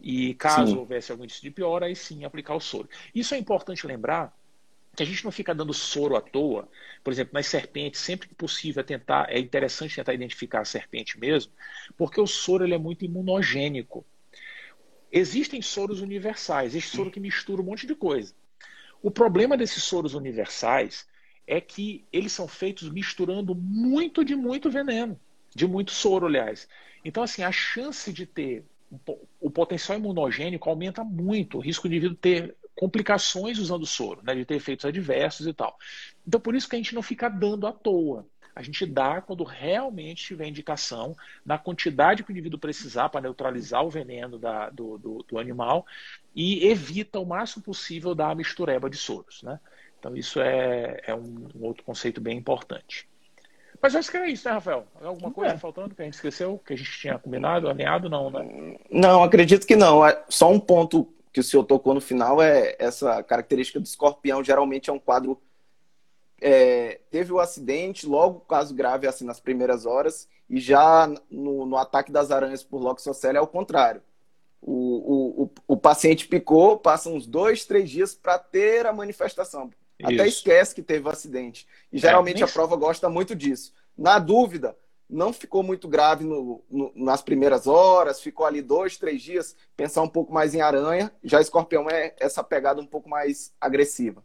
E 0.00 0.34
caso 0.34 0.72
sim. 0.72 0.78
houvesse 0.78 1.12
algum 1.12 1.24
indício 1.24 1.42
de 1.42 1.50
pior, 1.50 1.82
aí 1.82 1.94
sim 1.94 2.24
aplicar 2.24 2.54
o 2.54 2.60
soro. 2.60 2.88
Isso 3.14 3.34
é 3.34 3.38
importante 3.38 3.86
lembrar, 3.86 4.34
que 4.94 5.02
a 5.02 5.06
gente 5.06 5.24
não 5.24 5.32
fica 5.32 5.54
dando 5.54 5.72
soro 5.72 6.16
à 6.16 6.20
toa. 6.20 6.68
Por 7.02 7.12
exemplo, 7.12 7.34
nas 7.34 7.46
serpentes, 7.46 8.00
sempre 8.00 8.28
que 8.28 8.34
possível 8.34 8.80
é 8.80 8.84
tentar, 8.84 9.26
é 9.30 9.38
interessante 9.38 9.96
tentar 9.96 10.12
identificar 10.12 10.60
a 10.60 10.64
serpente 10.64 11.18
mesmo, 11.18 11.52
porque 11.96 12.20
o 12.20 12.26
soro 12.26 12.64
ele 12.64 12.74
é 12.74 12.78
muito 12.78 13.04
imunogênico. 13.04 14.04
Existem 15.10 15.60
soros 15.60 16.00
universais, 16.00 16.74
existe 16.74 16.96
soro 16.96 17.10
que 17.10 17.20
mistura 17.20 17.62
um 17.62 17.64
monte 17.64 17.86
de 17.86 17.94
coisa. 17.94 18.34
O 19.02 19.10
problema 19.10 19.56
desses 19.56 19.82
soros 19.82 20.14
universais 20.14 21.06
é 21.46 21.60
que 21.60 22.04
eles 22.12 22.32
são 22.32 22.46
feitos 22.46 22.88
misturando 22.88 23.54
muito 23.54 24.24
de 24.24 24.36
muito 24.36 24.70
veneno, 24.70 25.18
de 25.54 25.66
muito 25.66 25.90
soro, 25.90 26.26
aliás. 26.26 26.68
Então, 27.04 27.22
assim, 27.22 27.42
a 27.42 27.50
chance 27.50 28.12
de 28.12 28.26
ter 28.26 28.64
o 29.40 29.50
potencial 29.50 29.98
imunogênico 29.98 30.68
aumenta 30.68 31.02
muito, 31.02 31.56
o 31.56 31.60
risco 31.60 31.88
de 31.88 31.96
indivíduo 31.96 32.16
ter 32.16 32.54
complicações 32.76 33.58
usando 33.58 33.86
soro, 33.86 34.20
né, 34.22 34.34
de 34.34 34.44
ter 34.44 34.54
efeitos 34.54 34.84
adversos 34.84 35.46
e 35.46 35.52
tal. 35.52 35.76
Então, 36.26 36.40
por 36.40 36.54
isso 36.54 36.68
que 36.68 36.76
a 36.76 36.78
gente 36.78 36.94
não 36.94 37.02
fica 37.02 37.28
dando 37.28 37.66
à 37.66 37.72
toa. 37.72 38.26
A 38.54 38.62
gente 38.62 38.84
dá 38.84 39.20
quando 39.20 39.44
realmente 39.44 40.26
tiver 40.26 40.46
indicação, 40.46 41.16
na 41.44 41.56
quantidade 41.56 42.22
que 42.22 42.30
o 42.30 42.32
indivíduo 42.32 42.58
precisar 42.58 43.08
para 43.08 43.22
neutralizar 43.22 43.82
o 43.82 43.90
veneno 43.90 44.38
da, 44.38 44.68
do, 44.68 44.98
do, 44.98 45.24
do, 45.26 45.38
animal 45.38 45.86
e 46.34 46.66
evita 46.66 47.18
o 47.18 47.24
máximo 47.24 47.62
possível 47.62 48.14
da 48.14 48.34
mistureba 48.34 48.90
de 48.90 48.96
soros. 48.98 49.42
Né? 49.42 49.58
Então, 49.98 50.14
isso 50.14 50.38
é, 50.40 51.00
é 51.06 51.14
um, 51.14 51.48
um 51.54 51.64
outro 51.64 51.82
conceito 51.82 52.20
bem 52.20 52.36
importante. 52.36 53.08
Mas 53.80 53.96
acho 53.96 54.10
que 54.10 54.16
era 54.16 54.28
isso, 54.28 54.46
né, 54.46 54.54
Rafael? 54.54 54.86
Alguma 55.02 55.32
coisa 55.32 55.54
é. 55.54 55.58
faltando 55.58 55.94
que 55.94 56.02
a 56.02 56.04
gente 56.04 56.14
esqueceu, 56.14 56.60
que 56.64 56.74
a 56.74 56.76
gente 56.76 56.92
tinha 57.00 57.18
combinado, 57.18 57.68
alinhado, 57.68 58.08
não, 58.08 58.30
né? 58.30 58.76
Não, 58.88 59.24
acredito 59.24 59.66
que 59.66 59.74
não. 59.74 60.06
É 60.06 60.22
só 60.28 60.52
um 60.52 60.60
ponto 60.60 61.12
que 61.32 61.40
o 61.40 61.42
senhor 61.42 61.64
tocou 61.64 61.94
no 61.94 62.00
final 62.00 62.42
é 62.42 62.76
essa 62.78 63.22
característica 63.22 63.80
do 63.80 63.86
escorpião. 63.86 64.44
Geralmente 64.44 64.90
é 64.90 64.92
um 64.92 64.98
quadro. 64.98 65.40
É, 66.40 67.00
teve 67.10 67.32
o 67.32 67.40
acidente, 67.40 68.06
logo 68.06 68.40
caso 68.40 68.74
grave 68.74 69.06
assim 69.06 69.24
nas 69.24 69.40
primeiras 69.40 69.86
horas, 69.86 70.28
e 70.50 70.58
já 70.58 71.08
no, 71.30 71.64
no 71.64 71.76
ataque 71.76 72.10
das 72.10 72.30
aranhas 72.30 72.62
por 72.62 72.82
Loxocella 72.82 73.38
é 73.38 73.40
o 73.40 73.46
contrário. 73.46 74.02
O, 74.60 74.72
o, 74.72 75.42
o, 75.44 75.50
o, 75.68 75.76
paciente 75.76 76.28
picou, 76.28 76.78
passa 76.78 77.08
uns 77.08 77.26
dois, 77.26 77.64
três 77.64 77.90
dias 77.90 78.14
para 78.14 78.38
ter 78.38 78.86
a 78.86 78.92
manifestação. 78.92 79.70
Isso. 79.98 80.12
Até 80.12 80.28
esquece 80.28 80.74
que 80.74 80.82
teve 80.82 81.06
o 81.06 81.10
acidente. 81.10 81.66
E 81.92 81.98
geralmente 81.98 82.42
é, 82.42 82.44
a 82.44 82.48
prova 82.48 82.76
gosta 82.76 83.08
muito 83.08 83.34
disso. 83.34 83.72
Na 83.96 84.18
dúvida, 84.18 84.76
não 85.12 85.32
ficou 85.32 85.62
muito 85.62 85.86
grave 85.86 86.24
no, 86.24 86.64
no, 86.70 86.90
nas 86.96 87.20
primeiras 87.20 87.66
horas, 87.66 88.20
ficou 88.20 88.46
ali 88.46 88.62
dois, 88.62 88.96
três 88.96 89.20
dias, 89.20 89.54
pensar 89.76 90.00
um 90.02 90.08
pouco 90.08 90.32
mais 90.32 90.54
em 90.54 90.62
aranha. 90.62 91.12
Já 91.22 91.40
escorpião 91.40 91.88
é 91.90 92.14
essa 92.18 92.42
pegada 92.42 92.80
um 92.80 92.86
pouco 92.86 93.08
mais 93.08 93.52
agressiva. 93.60 94.24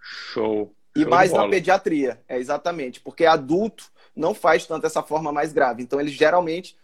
Show. 0.00 0.74
E 0.96 1.02
Show 1.02 1.10
mais 1.10 1.32
na 1.32 1.48
pediatria, 1.48 2.20
é 2.28 2.36
exatamente, 2.38 3.00
porque 3.00 3.24
adulto 3.24 3.90
não 4.14 4.34
faz 4.34 4.66
tanto 4.66 4.86
essa 4.86 5.02
forma 5.02 5.32
mais 5.32 5.52
grave. 5.52 5.82
Então, 5.82 6.00
eles 6.00 6.12
geralmente 6.12 6.76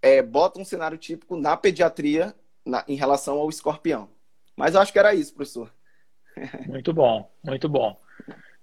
é, 0.00 0.22
botam 0.22 0.62
um 0.62 0.64
cenário 0.64 0.98
típico 0.98 1.36
na 1.36 1.56
pediatria 1.56 2.34
na, 2.64 2.84
em 2.86 2.94
relação 2.94 3.38
ao 3.38 3.48
escorpião. 3.48 4.08
Mas 4.56 4.74
eu 4.74 4.80
acho 4.80 4.92
que 4.92 4.98
era 4.98 5.14
isso, 5.14 5.34
professor. 5.34 5.72
Muito 6.66 6.92
bom, 6.92 7.30
muito 7.42 7.68
bom. 7.68 8.00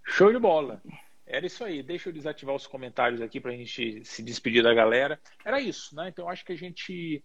Show 0.06 0.32
de 0.32 0.40
bola. 0.40 0.82
Era 1.28 1.46
isso 1.46 1.64
aí. 1.64 1.84
Deixa 1.84 2.10
eu 2.10 2.14
desativar 2.14 2.56
os 2.56 2.66
comentários 2.66 3.22
aqui 3.22 3.40
para 3.40 3.52
a 3.52 3.56
gente 3.56 4.04
se 4.06 4.24
despedir 4.24 4.64
da 4.64 4.74
galera. 4.74 5.20
Era 5.44 5.60
isso, 5.60 5.94
né? 5.96 6.08
Então 6.08 6.30
acho 6.30 6.46
que 6.46 6.54
a 6.54 6.58
gente. 6.58 7.22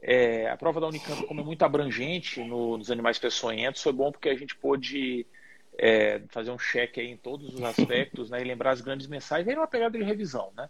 É, 0.00 0.50
a 0.50 0.56
prova 0.56 0.80
da 0.80 0.88
Unicamp, 0.88 1.26
como 1.26 1.40
é 1.40 1.44
muito 1.44 1.62
abrangente 1.62 2.42
no, 2.42 2.76
nos 2.76 2.90
animais 2.90 3.20
peçonhentos, 3.20 3.82
foi 3.82 3.92
bom 3.92 4.10
porque 4.10 4.30
a 4.30 4.34
gente 4.34 4.56
pôde 4.56 5.24
é, 5.78 6.20
fazer 6.28 6.50
um 6.50 6.58
cheque 6.58 7.00
em 7.00 7.16
todos 7.16 7.54
os 7.54 7.62
aspectos 7.62 8.28
né, 8.28 8.40
e 8.40 8.44
lembrar 8.44 8.72
as 8.72 8.80
grandes 8.80 9.06
mensagens. 9.06 9.46
Aí 9.46 9.54
uma 9.54 9.68
pegada 9.68 9.96
de 9.96 10.02
revisão, 10.02 10.50
né? 10.56 10.68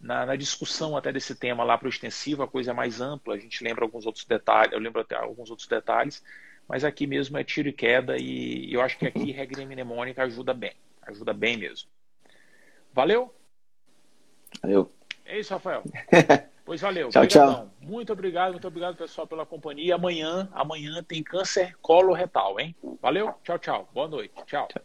Na, 0.00 0.26
na, 0.26 0.34
discussão 0.34 0.96
até 0.96 1.12
desse 1.12 1.32
tema 1.32 1.62
lá 1.62 1.78
para 1.78 1.86
o 1.86 1.88
extensivo, 1.88 2.42
a 2.42 2.48
coisa 2.48 2.72
é 2.72 2.74
mais 2.74 3.00
ampla, 3.00 3.34
a 3.34 3.38
gente 3.38 3.62
lembra 3.62 3.84
alguns 3.84 4.04
outros 4.04 4.24
detalhes, 4.24 4.72
eu 4.72 4.80
lembro 4.80 5.00
até 5.00 5.14
alguns 5.14 5.48
outros 5.48 5.68
detalhes, 5.68 6.24
mas 6.66 6.82
aqui 6.84 7.06
mesmo 7.06 7.38
é 7.38 7.44
tiro 7.44 7.68
e 7.68 7.72
queda 7.72 8.16
e 8.18 8.72
eu 8.74 8.80
acho 8.80 8.98
que 8.98 9.06
aqui 9.06 9.30
regra 9.30 9.64
mnemônica 9.64 10.20
ajuda 10.24 10.52
bem, 10.52 10.74
ajuda 11.02 11.32
bem 11.32 11.56
mesmo. 11.56 11.88
Valeu? 12.92 13.34
Valeu. 14.60 14.92
É 15.24 15.38
isso, 15.38 15.52
Rafael. 15.52 15.82
Pois 16.64 16.80
valeu. 16.80 17.08
tchau, 17.08 17.26
tchau. 17.26 17.70
Muito 17.80 18.12
obrigado, 18.12 18.52
muito 18.52 18.68
obrigado, 18.68 18.96
pessoal, 18.96 19.26
pela 19.26 19.44
companhia. 19.44 19.96
Amanhã, 19.96 20.48
amanhã 20.52 21.02
tem 21.02 21.20
câncer 21.20 21.76
coloretal, 21.82 22.58
hein? 22.60 22.74
Valeu, 23.00 23.34
tchau, 23.42 23.58
tchau. 23.58 23.88
Boa 23.92 24.06
noite. 24.06 24.32
tchau. 24.46 24.68
tchau. 24.68 24.82